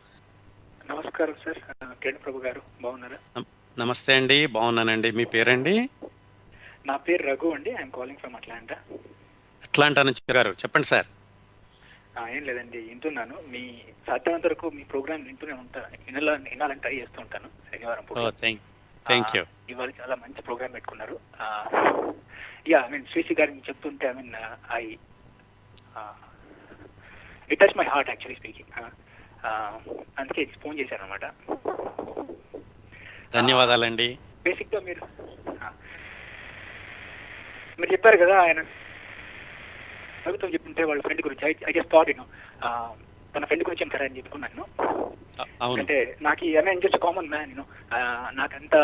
[0.91, 2.26] నమస్కారం సార్.
[2.26, 3.43] ప్రభు గారు బాగున్నారా?
[3.78, 4.45] నమస్తే అండి.
[4.47, 5.11] బాగున్నానండి.
[5.11, 5.89] మీ పేరండి?
[6.86, 7.70] నా పేరు రఘు అండి.
[7.70, 8.76] I'm calling from Atlanta.
[9.63, 10.51] Atlanta నుంచి గారు.
[10.51, 11.05] చెప్పండి సార్.
[12.30, 12.78] ఏం లేదండి.
[12.78, 13.43] వింటున్నాను.
[13.47, 17.47] మీ సాధ్యమైనంత వరకు మీ ప్రోగ్రామ్ వింటూనే ఉంటా వినాల వినాలని ట్రై చేస్తూ ఉంటాను.
[17.47, 18.57] శనివారం
[19.07, 19.45] థ్యాంక్ యూ.
[19.70, 21.20] ఇవాళ చాలా మంచి ప్రోగ్రామ్ పెట్టుకున్నారు.
[22.70, 24.34] యా ఐ మీన్ శ్రీశ్రీ గారిని చెప్తుంటే I mean
[24.72, 24.95] I
[27.50, 28.72] it touch my heart actually speaking
[30.20, 31.26] అందుకే ఫోన్ చేశాను అనమాట
[33.36, 34.08] ధన్యవాదాలండి.
[34.45, 35.04] బేసిక్గా మీరు
[37.80, 38.62] మీరు చెప్పారు కదా ఆయన
[40.24, 41.43] కవిత్వం చెప్తుంటే వాళ్ళ ఫ్రెండ్ గురించి.
[41.70, 42.26] ఐ జస్ట్ థాట్ నేను
[43.34, 44.64] తన ఫ్రెండ్ గురించి చెప్తారా అని చెప్పుకున్నాను.
[45.82, 45.97] అంటే
[46.28, 47.66] నాకు ఈ ఐ జస్ట్ కామన్ మ్యాన్ నేను
[48.39, 48.76] నాకు అంత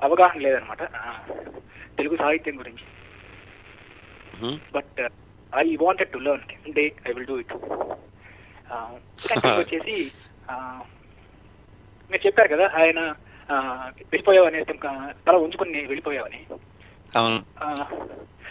[0.00, 0.82] అవగాహన లేదనమాట
[1.98, 2.86] తెలుగు సాహిత్యం గురించి.
[4.76, 5.00] But
[5.52, 7.54] I wanted to learn day I will do it
[9.58, 9.96] వచ్చేసి
[10.48, 10.56] ఆ,
[12.10, 13.00] మీరు చెప్పారు కదా ఆయన
[13.48, 13.56] ఆ,
[14.04, 14.92] వెళ్ళిపోయావని క-
[15.26, 16.40] తల ఉంచుకుని వెళ్ళిపోయావని.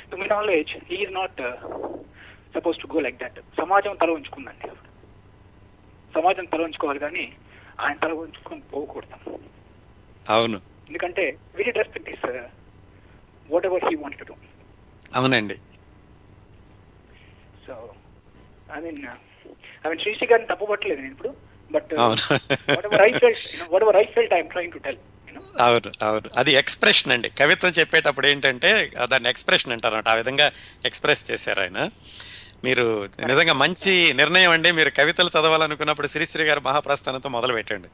[0.09, 1.41] To my knowledge is not
[2.55, 4.69] suppose to go like that సమాజం తల ఉంచుకుందండి
[6.13, 7.25] సమాజం తల ఉంచుకోవాలి కానీ
[7.79, 9.17] ఆయన తల ఉంచుకొని పోకూడదు.
[10.29, 10.57] అవును.
[10.87, 11.23] ఎందుకంటే
[11.55, 12.25] very respect is
[13.65, 14.35] whatever he want to
[15.13, 15.55] అవునండి.
[17.67, 17.75] So
[18.77, 18.99] I mean
[19.85, 21.31] I mean Sri Sri గారిని తప్పు పట్టలేదు నేను ఇప్పుడు
[21.73, 22.21] బట్ అవును.
[24.83, 24.97] టెల్
[25.59, 26.29] అవును అవును.
[26.37, 27.29] అది ఎక్స్ప్రెషన్ అండి.
[27.29, 30.51] కవిత్వం చెప్పేటప్పుడు ఏంటంటే దాన్ని ఎక్స్ప్రెషన్ అంటారు ఆ విధంగా
[30.85, 31.89] ఎక్స్ప్రెస్ చేశారు ఆయన.
[32.63, 32.85] మీరు
[33.25, 34.71] నిజంగా మంచి నిర్ణయం అండి.
[34.71, 37.87] మీరు కవితలు చదవాలనుకున్నప్పుడు శ్రీశ్రీ గారి మహాప్రస్థానంతో మొదలు పెట్టండి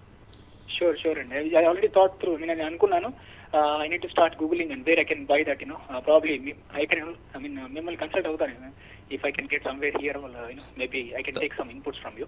[0.76, 3.14] షూర్ షూర్ అండి ఐ ఆల్రెడీ థాట్ త్రూ నేను అనుకున్నాను.
[3.82, 6.36] I need to start googling and where I can buy that you know probably
[6.76, 7.04] I can
[7.36, 8.72] I mean మిమ్మల్ని కన్సల్ట్ అవుతాను
[9.16, 12.28] if I can get somewhere here you know maybe I can take some inputs from you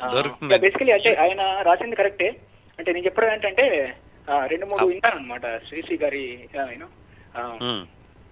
[0.00, 0.62] దొరుకుతుందండి.
[0.64, 2.30] Basically అంటే ఆయన రాసింది కరెక్టే
[2.78, 3.66] అంటే నేను చెప్పడం ఏంటంటే
[4.52, 6.22] రెండు మూడు విన్నాను అనమాట శ్రీశ్రీ గారి
[6.72, 6.88] యూనో
[7.64, 7.82] ఉమ్,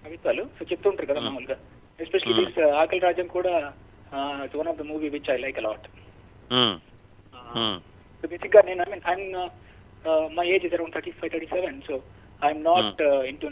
[0.05, 0.45] కవిత్వాలు.
[0.57, 1.57] సో చెప్తుంటారు కదా మామూలుగా.
[1.99, 3.53] ఎస్పెషల్లీ దిస్ ఆకలి రాజ్యం కూడా
[4.45, 5.87] it's one of the movie which I like a lot
[8.21, 9.27] so బేసిక్గా నేను I mean I'm
[10.37, 11.95] my age is around thirty five thirty seven so
[12.45, 13.49] I'm not into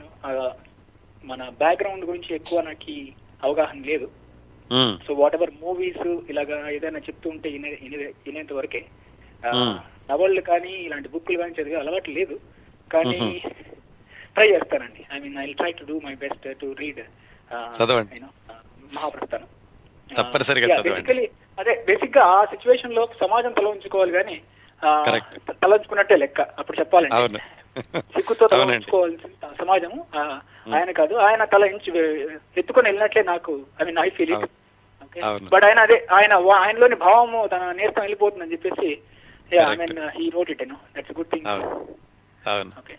[1.25, 3.07] మన బ్యాక్గ్రౌండ్ గురించి ఎక్కువ నాకు
[3.45, 4.11] అవగాహన లేదు.
[5.09, 8.85] సో వాట్ ఎవర్ మూవీస్ ఇలాగా ఏదైనా చెప్తూ ఉంటే వినే- వినే- వినేంత వరకే
[9.49, 9.75] Hmm.
[10.11, 12.41] నవళ్ళు కానీ ఇలాంటి బుక్లు కానీ చదివే అలవాటు లేదు.
[12.93, 13.43] కానీ
[14.35, 15.05] ట్రై చేస్తానండి.
[15.13, 17.01] I mean I try to do my best to read
[17.55, 18.21] చదవండి.
[18.95, 19.47] మహాప్రస్థానం.
[20.17, 21.01] తప్పనిసరిగా Yeah, చదవండి.
[21.01, 24.41] basically, అదే బేసిక్గా ఆ సిచ్యువేషన్లో సమాజం తల ఉంచుకోవాలి కానీ
[25.11, 25.53] Correct.
[25.63, 26.41] తల ఉంచుకున్నట్టే లెక్క.
[26.41, 27.15] అప్పుడు చెప్పాలండి.
[27.15, 27.39] అవును.
[28.15, 28.79] సిగ్గుతో తల అవునండి.
[28.79, 29.99] ఉంచుకోవాల్సిన సమాజము
[30.73, 31.15] ఆయన కాదు.
[31.27, 31.93] ఆయన తల ఇంచు
[32.57, 34.51] ఎత్తుకొని వెళ్ళినట్లే నాకు I mean I feel it అవును.
[35.23, 35.49] అవును.
[35.53, 38.91] బట్ ఆయన అదే ఆయన ఆయనలోని భావము తన నేస్తం వెళ్ళిపోతుందని చెప్పేసి
[39.53, 39.81] I Correct.
[39.83, 41.49] Mean he wrote ఇట్ను that's good thing
[42.79, 42.95] okay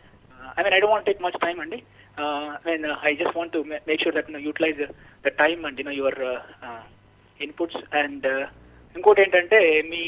[0.57, 1.79] I mean I don't take much time అండి.
[2.17, 2.25] I
[2.67, 4.81] mean I just want to make sure that utilize
[5.25, 6.19] the time and you know your
[7.39, 8.27] inputs and
[8.95, 9.59] ఇంకోటి ఏంటంటే
[9.91, 10.03] మీ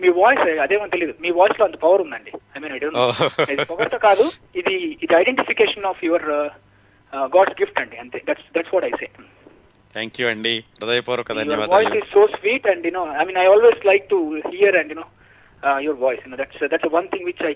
[0.00, 3.12] మీ voice అదేమో తెలియదు మీ వాయిస్లో అంత power ఉందండి I mean I don't Oh.
[3.52, 4.24] ఇది పొగడత కాదు
[4.60, 4.74] ఇది
[5.04, 6.26] ఇది identification of your
[7.36, 9.08] god's gift అండి అంతే that's that's what I say
[9.94, 12.02] thank you అండి హృదయపూర్వక ధన్యవాదాలు
[12.38, 14.18] sweet and you know i mean i always like to
[14.50, 15.08] hear and you know
[15.62, 17.54] uh, your voice you know that's uh, that's one thing which i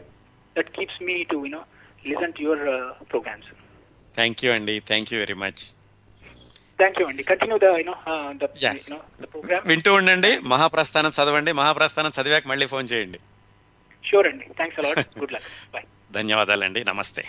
[0.57, 1.64] that keeps me to you know
[2.05, 2.78] listen to your uh,
[3.14, 3.49] programs
[4.14, 5.61] thank you అండి thank you very much
[8.89, 9.68] know the program.
[9.68, 13.18] వింటూ ఉండండి మహాప్రస్థానం చదవండి మహాప్రస్థానం చదివాక మళ్ళీ phone చేయండి.
[14.70, 14.95] A lot.
[15.18, 15.76] Good luck.
[15.76, 15.87] Bye.
[16.12, 16.85] ధన్యవాదాలండి.
[16.85, 17.24] నమస్తే.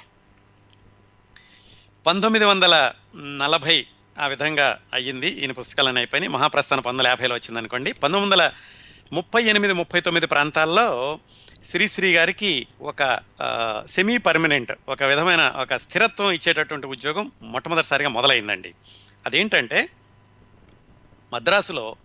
[2.07, 3.85] పంతొమ్మిది వందల నలభై
[4.19, 5.27] ఆ విధంగా అయ్యింది.
[5.27, 6.29] ఈయన పుస్తకాలన్నీ అయిపోయినాయి.
[6.29, 7.91] మహాప్రస్థానం పంతొమ్మిది వందల యాభైలో వచ్చిందనుకోండి.
[7.91, 8.51] పంతొమ్మిది వందల
[9.13, 11.19] ముప్పై ఎనిమిది ముప్పై తొమ్మిది ప్రాంతాల్లో
[11.63, 13.19] శ్రీశ్రీ గారికి ఒక
[13.87, 18.73] సెమీ పర్మనెంట్ ఒక విధమైన ఒక స్థిరత్వం ఇచ్చేటటువంటి ఉద్యోగం మొట్టమొదటిసారిగా మొదలైందండి.
[19.25, 19.89] అదేంటంటే
[21.33, 21.95] మద్రాసులో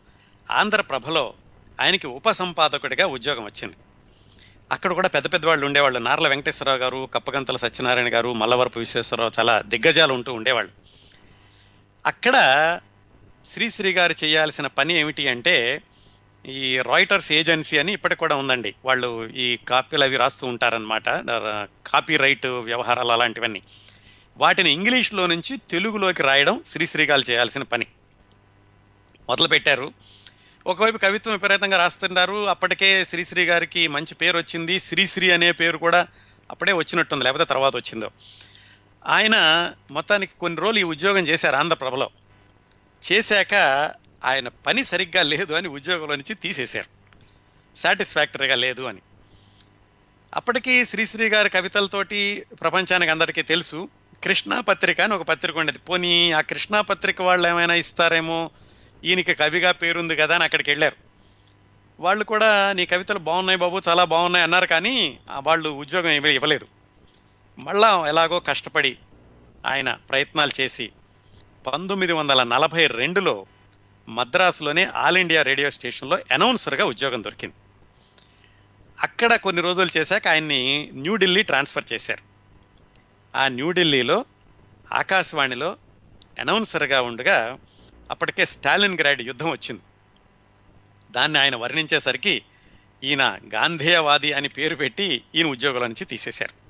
[0.51, 1.35] ఆంధ్రప్రభలో
[1.81, 3.75] ఆయనకి ఉపసంపాదకుడిగా ఉద్యోగం వచ్చింది.
[4.73, 5.99] అక్కడ కూడా పెద్ద పెద్ద వాళ్ళు ఉండేవాళ్ళు.
[5.99, 10.73] నార్ల వెంకటేశ్వరరావు గారు కప్పగంతల సత్యనారాయణ గారు మల్లవరపు విశ్వేశ్వరరావు చాలా దిగ్గజాలు ఉంటూ ఉండేవాళ్ళు.
[12.07, 12.37] అక్కడ
[13.45, 15.83] శ్రీశ్రీ గారు చేయాల్సిన పని ఏమిటి అంటే
[16.47, 18.75] ఈ రాయిటర్స్ ఏజెన్సీ అని ఇప్పటికి కూడా ఉందండి.
[18.85, 21.09] వాళ్ళు ఈ కాపీలు అవి రాస్తూ ఉంటారనమాట
[21.87, 23.63] కాపీ రైట్ వ్యవహారాలు అలాంటివన్నీ.
[24.37, 27.87] వాటిని ఇంగ్లీష్లో నుంచి తెలుగులోకి రాయడం శ్రీశ్రీగాలు చేయాల్సిన పని.
[29.29, 29.93] మొదలుపెట్టారు
[30.67, 34.81] ఒకవైపు కవిత్వం విపరీతంగా రాస్తున్నారు అప్పటికే శ్రీశ్రీ గారికి మంచి పేరు వచ్చింది.
[34.81, 36.09] శ్రీశ్రీ అనే పేరు కూడా
[36.51, 37.25] అప్పుడే వచ్చినట్టుంది.
[37.25, 38.11] లేకపోతే తర్వాత వచ్చిందో.
[39.07, 39.37] ఆయన
[39.91, 42.11] మొత్తానికి కొన్ని రోజులు ఈ ఉద్యోగం చేశారు ఆంధ్రప్రభలో
[43.13, 43.55] చేశాక
[44.25, 46.87] ఆయన పని సరిగ్గా లేదు అని ఉద్యోగంలో నుంచి తీసేశారు.
[47.77, 48.99] సాటిస్ఫాక్టరీగా లేదు అని.
[50.35, 53.89] అప్పటికి శ్రీశ్రీ గారి కవితలతోటి ప్రపంచానికి అందరికీ తెలుసు.
[54.25, 55.79] కృష్ణా పత్రిక అని ఒక పత్రిక ఉండేది.
[55.79, 58.51] పోనీ ఆ కృష్ణా పత్రిక వాళ్ళు ఏమైనా ఇస్తారేమో?
[59.05, 60.97] ఈయనకి కవిగా పేరుంది కదా అని అక్కడికి వెళ్ళారు.
[62.01, 66.67] వాళ్ళు కూడా నీ కవితలు బాగున్నాయి బాబు చాలా బాగున్నాయి అన్నారు కానీ ఆ వాళ్ళు ఉద్యోగం ఏమీ ఇవ్వలేదు.
[67.59, 68.99] మళ్ళా ఎలాగో కష్టపడి
[69.67, 70.91] ఆయన ప్రయత్నాలు చేసి
[71.67, 73.47] పంతొమ్మిది వందల నలభై రెండులో
[74.09, 77.55] మద్రాసులోనే ఆల్ ఇండియా రేడియో స్టేషన్లో అనౌన్సర్గా ఉద్యోగం దొరికింది.
[79.01, 82.36] అక్కడ కొన్ని రోజులు చేశాక ఆయన్ని న్యూఢిల్లీ ట్రాన్స్ఫర్ చేశారు.
[83.37, 84.25] ఆ న్యూఢిల్లీలో
[84.93, 85.77] ఆకాశవాణిలో
[86.39, 87.59] అనౌన్సర్గా ఉండగా
[88.11, 89.81] అప్పటికే స్టాలిన్ గ్రాడ్ యుద్ధం వచ్చింది.
[91.11, 92.43] దాన్ని ఆయన వర్ణించేసరికి
[93.05, 96.67] ఈయన గాంధేయవాది అని పేరు పెట్టి ఈయన ఉద్యోగుల నుంచి తీసేశారు.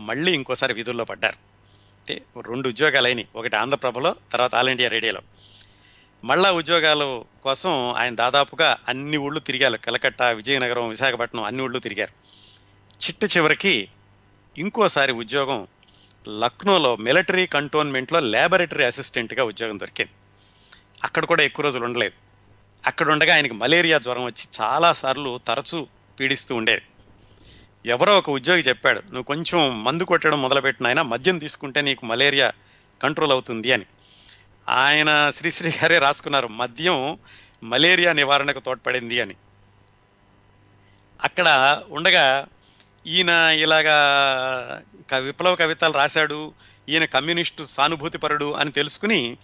[0.00, 1.36] మళ్ళీ ఇంకోసారి విధుల్లో పడ్డారు.
[1.98, 3.28] అంటే రెండు ఉద్యోగాలు అయినాయి.
[3.36, 5.20] ఒకటి ఆంధ్రప్రభలో తర్వాత ఆల్ ఇండియా రేడియోలో.
[6.24, 9.76] మళ్ళా ఉద్యోగాల కోసం ఆయన దాదాపుగా అన్ని ఊళ్ళు తిరిగారు.
[9.76, 12.12] కలకట్ట విజయనగరం విశాఖపట్నం అన్ని ఊళ్ళు తిరిగారు.
[13.06, 13.88] చిట్ట చివరికి
[14.58, 15.66] ఇంకోసారి ఉద్యోగం
[16.28, 20.10] లక్నోలో మిలిటరీ కంటోన్మెంట్లో ల్యాబొరేటరీ అసిస్టెంట్గా ఉద్యోగం దొరికింది.
[21.04, 22.14] అక్కడ కూడా ఎక్కువ రోజులు ఉండలేదు.
[22.86, 25.86] అక్కడ ఉండగా ఆయనకి మలేరియా జ్వరం వచ్చి చాలాసార్లు తరచూ
[26.20, 26.82] పీడిస్తూ ఉండేది.
[27.86, 32.52] ఎవరో ఒక ఉద్యోగి చెప్పాడు నువ్వు కొంచెం మందు కొట్టడం మొదలుపెట్టిన ఆయన మద్యం తీసుకుంటే నీకు మలేరియా
[33.02, 33.84] కంట్రోల్ అవుతుంది అని.
[34.68, 37.18] ఆయన శ్రీశ్రీ గారే రాసుకున్నారు మద్యం
[37.62, 39.34] మలేరియా నివారణకు తోడ్పడింది అని.
[41.22, 42.46] అక్కడ ఉండగా
[43.06, 43.96] ఈయన ఇలాగా
[45.12, 46.52] విప్లవ కవితలు రాశాడు
[46.88, 49.36] ఈయన కమ్యూనిస్టు సానుభూతిపరుడు అని తెలుసుకుని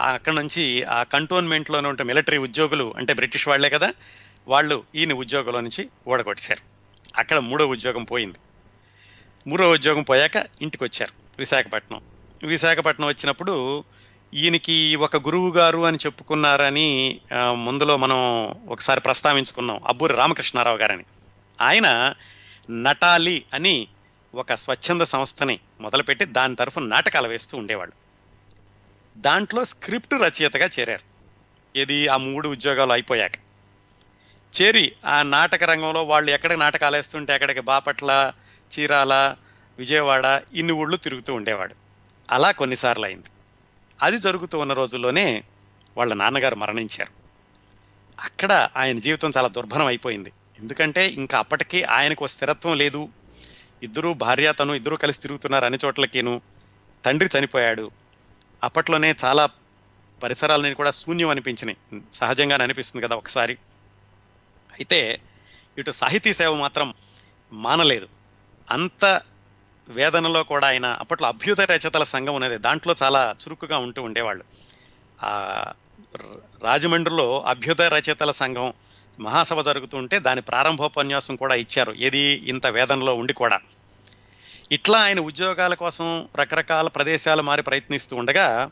[0.00, 3.94] అక్కడ నుంచి ఆ కంటోన్మెంట్లోనే ఉంటే మిలిటరీ ఉద్యోగులు అంటే బ్రిటిష్ వాళ్ళే కదా
[4.48, 6.62] వాళ్ళు ఈయన ఉద్యోగంలో నుంచి ఓడగొట్టేశారు
[7.16, 8.38] అక్కడ మూడో ఉద్యోగం పోయింది.
[9.46, 12.00] మూడో ఉద్యోగం పోయాక ఇంటికి వచ్చారు విశాఖపట్నం.
[12.42, 13.84] విశాఖపట్నం వచ్చినప్పుడు
[14.34, 18.16] ఈయనకి ఒక గురువు గారు అని చెప్పుకున్నారని ముందులో మనం
[18.68, 21.04] ఒకసారి ప్రస్తావించుకున్నాం అబ్బూరి రామకృష్ణారావు గారని.
[21.60, 22.14] ఆయన
[22.70, 23.88] నటాలి అని
[24.34, 27.94] ఒక స్వచ్ఛంద సంస్థని మొదలుపెట్టి దాని తరఫున నాటకాలు వేస్తూ ఉండేవాళ్ళు.
[29.20, 31.08] దాంట్లో స్క్రిప్ట్ రచయితగా చేరారు.
[31.78, 33.32] ఇది ఆ మూడు ఉద్యోగాలు అయిపోయాక.
[34.60, 38.32] చేరి ఆ నాటక రంగంలో వాళ్ళు ఎక్కడ నాటకాలు వేస్తుంటే అక్కడికి బాపట్ల
[38.78, 39.34] చీరాల
[39.78, 41.74] విజయవాడ ఇన్ని ఊళ్ళు తిరుగుతూ ఉండేవాడు.
[42.30, 43.26] అలా కొన్నిసార్లు అయింది.
[44.02, 45.44] అది జరుగుతూ ఉన్న రోజుల్లోనే
[45.96, 47.12] వాళ్ళ నాన్నగారు మరణించారు.
[48.24, 50.32] అక్కడ ఆయన జీవితం చాలా దుర్భరం అయిపోయింది.
[50.58, 53.08] ఎందుకంటే ఇంకా అప్పటికీ ఆయనకు స్థిరత్వం లేదు.
[53.82, 56.40] ఇద్దరు భార్య తను ఇద్దరు కలిసి తిరుగుతున్నారు అన్ని చోట్లకిను.
[57.04, 57.90] తండ్రి చనిపోయాడు.
[58.64, 59.48] అప్పట్లోనే చాలా
[60.22, 62.02] పరిసరాలని కూడా శూన్యం అనిపించినాయి.
[62.12, 63.54] సహజంగానే అనిపిస్తుంది కదా ఒకసారి.
[64.72, 65.20] అయితే
[65.78, 66.94] ఇటు సాహితీ సేవ మాత్రం
[67.52, 68.08] మానలేదు.
[68.70, 69.22] అంత
[69.88, 74.44] వేదనలో కూడా ఆయన అప్పట్లో అభ్యుదయ రచయితల సంఘం అనేది దాంట్లో చాలా చురుకుగా ఉంటూ ఉండేవాళ్ళు.
[76.64, 78.72] రాజమండ్రిలో అభ్యుదయ రచయితల సంఘం
[79.20, 81.92] మహాసభ జరుగుతుంటే దాని ప్రారంభోపన్యాసం కూడా ఇచ్చారు.
[81.92, 82.18] ఏది?
[82.18, 83.60] ఇంత వేదనలో ఉండి కూడా.
[84.72, 88.70] ఇట్లా ఆయన ఉద్యోగాల కోసం రకరకాల ప్రదేశాలు మారి ప్రయత్నిస్తూ ఉండగా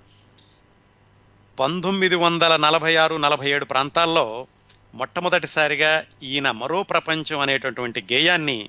[1.60, 4.46] పంతొమ్మిది వందల నలభై ఆరు నలభై ఏడు ప్రాంతాల్లో
[4.94, 8.68] మొట్టమొదటిసారిగా ఈయన మరో ప్రపంచం అనేటటువంటి గేయాన్ని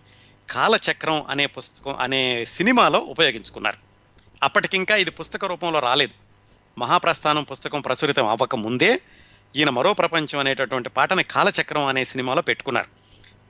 [0.50, 3.78] కాలచక్రం అనే పుస్తకం అనే సినిమాలో ఉపయోగించుకున్నారు.
[4.44, 6.14] అప్పటికింకా ఇది పుస్తక రూపంలో రాలేదు.
[6.80, 9.00] మహాప్రస్థానం పుస్తకం ప్రచురితం అవ్వక ముందే
[9.56, 12.88] ఈయన మరో ప్రపంచం అనేటటువంటి పాటని కాలచక్రం అనే సినిమాలో పెట్టుకున్నారు.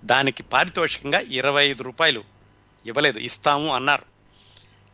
[0.06, 2.24] దానికి పారితోషికంగా ఇరవై ఐదు రూపాయలు
[2.86, 4.04] ఇవ్వలేదు ఇస్తాము అన్నారు.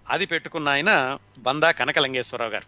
[0.09, 2.65] అది పెట్టుకున్న ఆయన బందా కనకలింగేశ్వరరావు గారు.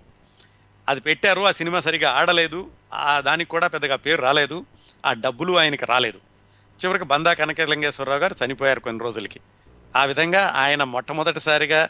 [0.90, 4.66] అది పెట్టారు ఆ సినిమా సరిగా ఆడలేదు ఆ దానికి కూడా పెద్దగా పేరు రాలేదు
[5.06, 6.18] ఆ డబ్బులు ఆయనకి రాలేదు.
[6.86, 9.40] చివరికి బందా కనకలింగేశ్వరరావు గారు చనిపోయారు కొన్ని రోజులకి.
[9.96, 11.90] ఆ విధంగా ఆయన మొట్టమొదటిసారిగా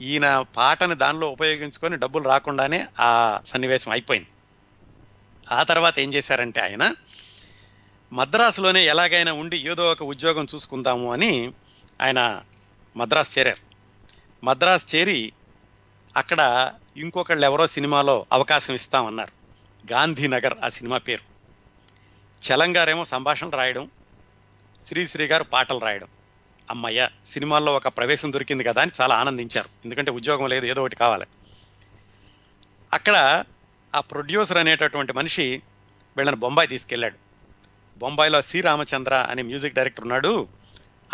[0.00, 4.28] ఈయన పాటని దానిలో ఉపయోగించుకొని డబ్బులు రాకుండానే ఆ సన్నివేశం అయిపోయింది.
[5.52, 6.94] ఆ తర్వాత ఏం చేశారంటే ఆయన
[8.12, 11.52] మద్రాసులోనే ఎలాగైనా ఉండి ఏదో ఒక ఉద్యోగం చూసుకుందాము అని
[12.02, 12.42] ఆయన
[12.96, 13.68] మద్రాసు చేరారు.
[14.44, 15.32] మద్రాసు చేరి
[16.16, 19.32] అక్కడ ఇంకొకళ్ళు ఎవరో సినిమాలో అవకాశం ఇస్తామన్నారు.
[19.92, 21.22] గాంధీనగర్ ఆ సినిమా పేరు.
[22.46, 23.90] చలంగారేమో సంభాషణలు రాయడం
[24.80, 26.08] శ్రీశ్రీ గారు పాటలు రాయడం.
[26.70, 29.68] అమ్మయ్య సినిమాల్లో ఒక ప్రవేశం దొరికింది కదా అని చాలా ఆనందించారు.
[29.84, 31.26] ఎందుకంటే ఉద్యోగం లేదు ఏదో ఒకటి కావాలి.
[32.92, 33.44] అక్కడ
[33.98, 35.62] ఆ ప్రొడ్యూసర్ అనేటటువంటి మనిషి
[36.16, 37.16] వీళ్ళని బొంబాయి తీసుకెళ్ళాడు.
[37.98, 40.48] బొంబాయిలో సి రామచంద్ర అనే మ్యూజిక్ డైరెక్టర్ ఉన్నాడు.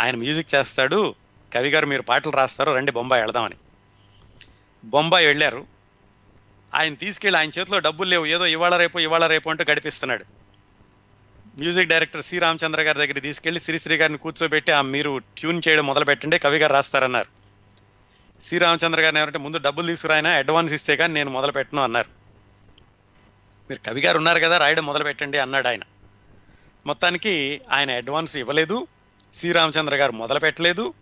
[0.01, 1.15] ఆయన మ్యూజిక్ చేస్తాడు.
[1.55, 2.73] కవి గారు మీరు పాటలు రాస్తారు.
[2.73, 3.55] రండి బొంబాయి వెళదామని.
[4.85, 5.67] బొంబాయి వెళ్ళారు.
[6.75, 8.27] ఆయన తీసుకెళ్ళి ఆయన చేతిలో డబ్బులు లేవు.
[8.27, 10.25] ఏదో ఇవాళ రేపు ఇవాళ రేపు అంటూ గడిపిస్తున్నాడు.
[11.59, 16.05] మ్యూజిక్ డైరెక్టర్ సి రామచంద్ర గారి దగ్గర తీసుకెళ్ళి శ్రీశ్రీ గారిని కూర్చోబెట్టి ఆ మీరు ట్యూన్ చేయడం మొదలు
[16.05, 17.29] పెట్టండి కవి గారు రాస్తారన్నారు.
[18.43, 22.24] సి రామచంద్ర గారిని ఎవరంటే ముందు డబ్బులు తీసుకురాయన అడ్వాన్స్ ఇస్తే కానీ నేను మొదలు పెట్టను అన్నారు.
[23.71, 25.81] మీరు కవి గారు ఉన్నారు కదా రాయడం మొదలు పెట్టండి అన్నాడు ఆయన.
[26.87, 28.87] మొత్తానికి ఆయన అడ్వాన్స్ ఇవ్వలేదు
[29.35, 30.95] శ్రీరామచంద్ర గారు మొదలు పెట్టలేదు.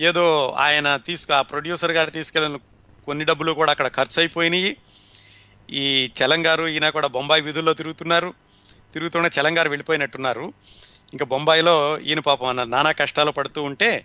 [0.00, 2.58] ఏదో ఆయన తీసుకు ఆ ప్రొడ్యూసర్ గారు తీసుకెళ్ళిన
[3.04, 4.76] కొన్ని డబ్బులు కూడా అక్కడ ఖర్చు అయిపోయినాయి.
[5.70, 8.34] ఈ చలంగారు ఈయన కూడా బొంబాయి వీధుల్లో తిరుగుతున్నారు.
[8.94, 10.52] తిరుగుతున్న చలంగారు వెళ్ళిపోయినట్టున్నారు.
[11.12, 14.04] ఇంకా బొంబాయిలో ఈయన పాపం అన్న నానా కష్టాలు పడుతూ ఉంటే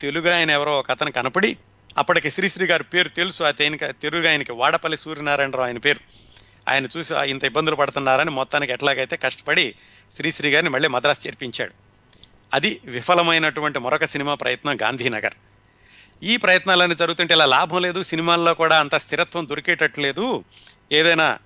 [0.00, 1.56] తెలుగు ఆయన ఎవరో ఒక అతను కనపడి
[1.98, 3.44] అప్పటికి శ్రీశ్రీ గారి పేరు తెలుసు.
[3.44, 6.29] అతనికి తెలుగు ఆయనకి వాడపల్లి సూర్యనారాయణరావు ఆయన పేరు.
[6.70, 9.74] ఆయన చూసి ఇంత ఇబ్బందులు పడుతున్నారని మొత్తానికి ఎట్లాగైతే కష్టపడి
[10.12, 11.74] శ్రీశ్రీ గారిని మళ్ళీ మద్రాసు చేర్పించాడు.
[12.54, 15.34] అది విఫలమైనటువంటి మరొక సినిమా ప్రయత్నం గాంధీనగర్.
[16.22, 20.44] ఈ ప్రయత్నాలన్నీ జరుగుతుంటే ఇలా లాభం లేదు సినిమాల్లో కూడా అంత స్థిరత్వం దొరికేటట్లేదు.
[20.92, 21.38] ఏదైనా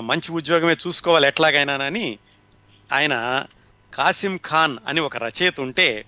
[0.00, 2.18] మంచి ఉద్యోగమే చూసుకోవాలి ఎట్లాగైనానని
[2.92, 3.46] ఆయన
[3.94, 6.04] కాసిం ఖాన్ అని ఒక రచయిత ఉంటే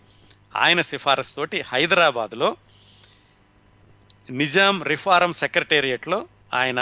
[0.57, 1.65] ఆయన సిఫారసు తోటి
[4.31, 6.81] నిజాం రిఫారం సెక్రటేరియట్లో ఆయన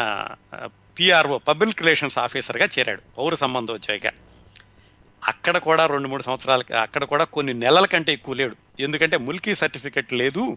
[0.99, 4.11] పిఆర్ఓ పబ్లిక్ రిలేషన్స్ ఆఫీసర్గా చేరాడు పౌర సంబంధోద్యోగిగా.
[5.29, 8.57] అక్కడ కూడా రెండు మూడు సంవత్సరాలకి అక్కడ కూడా కొన్ని నెలల కంటే ఎక్కువ లేడు.
[8.81, 10.57] ఎందుకంటే ముల్కీ సర్టిఫికెట్ లేదు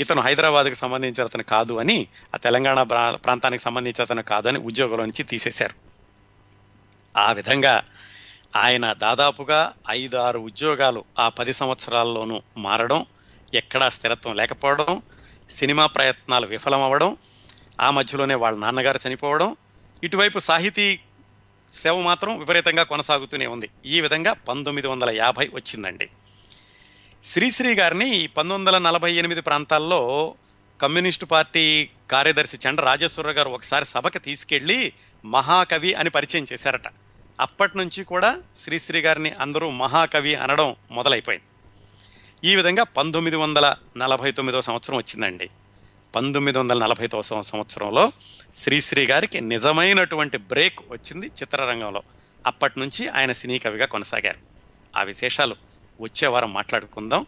[0.00, 5.04] ఇతను హైదరాబాద్కి సంబంధించిన అతను కాదు అని ఆ తెలంగాణ ప్రా- ప్రాంతానికి సంబంధించిన అతను కాదు అని ఉద్యోగంలో
[5.04, 5.74] నుంచి తీసేశారు.
[7.18, 7.82] ఆ విధంగా
[8.56, 13.06] ఆయన దాదాపుగా ఐదు ఆరు ఉద్యోగాలు ఆ పది సంవత్సరాల్లోనూ మారడం
[13.54, 15.02] ఎక్కడా స్థిరత్వం లేకపోవడం
[15.50, 17.16] సినిమా ప్రయత్నాలు విఫలమవ్వడం
[17.82, 19.56] ఆ మధ్యలోనే వాళ్ళ నాన్నగారు చనిపోవడం
[20.04, 21.00] ఇటువైపు సాహితీ
[21.72, 23.70] సేవ మాత్రం విపరీతంగా కొనసాగుతూనే ఉంది.
[23.86, 26.10] ఈ విధంగా పంతొమ్మిది వందల యాభై వచ్చిందండి.
[27.24, 30.34] శ్రీశ్రీ గారిని పంతొమ్మిది వందల నలభై ఎనిమిది ప్రాంతాల్లో
[30.80, 34.92] కమ్యూనిస్టు పార్టీ కార్యదర్శి చండ రాజేశ్వరరావు గారు ఒకసారి సభకి తీసుకెళ్ళి
[35.24, 36.88] మహాకవి అని పరిచయం చేశారట.
[37.40, 41.46] అప్పటి నుంచి కూడా శ్రీశ్రీ గారిని అందరూ మహాకవి అనడం మొదలైపోయింది.
[42.50, 45.50] ఈ విధంగా పంతొమ్మిది వందల నలభై తొమ్మిదో సంవత్సరం వచ్చిందండి.
[46.14, 48.12] పంతొమ్మిది వందల నలభై తొమ్మిదవ సంవత్సరంలో
[48.54, 52.02] శ్రీశ్రీ గారికి నిజమైనటువంటి బ్రేక్ వచ్చింది చిత్రరంగంలో.
[52.46, 54.38] అప్పటి నుంచి ఆయన సినీ కవిగా కొనసాగారు.
[54.96, 55.56] ఆ విశేషాలు
[56.00, 57.26] వచ్చే వారం మాట్లాడుకుందాం.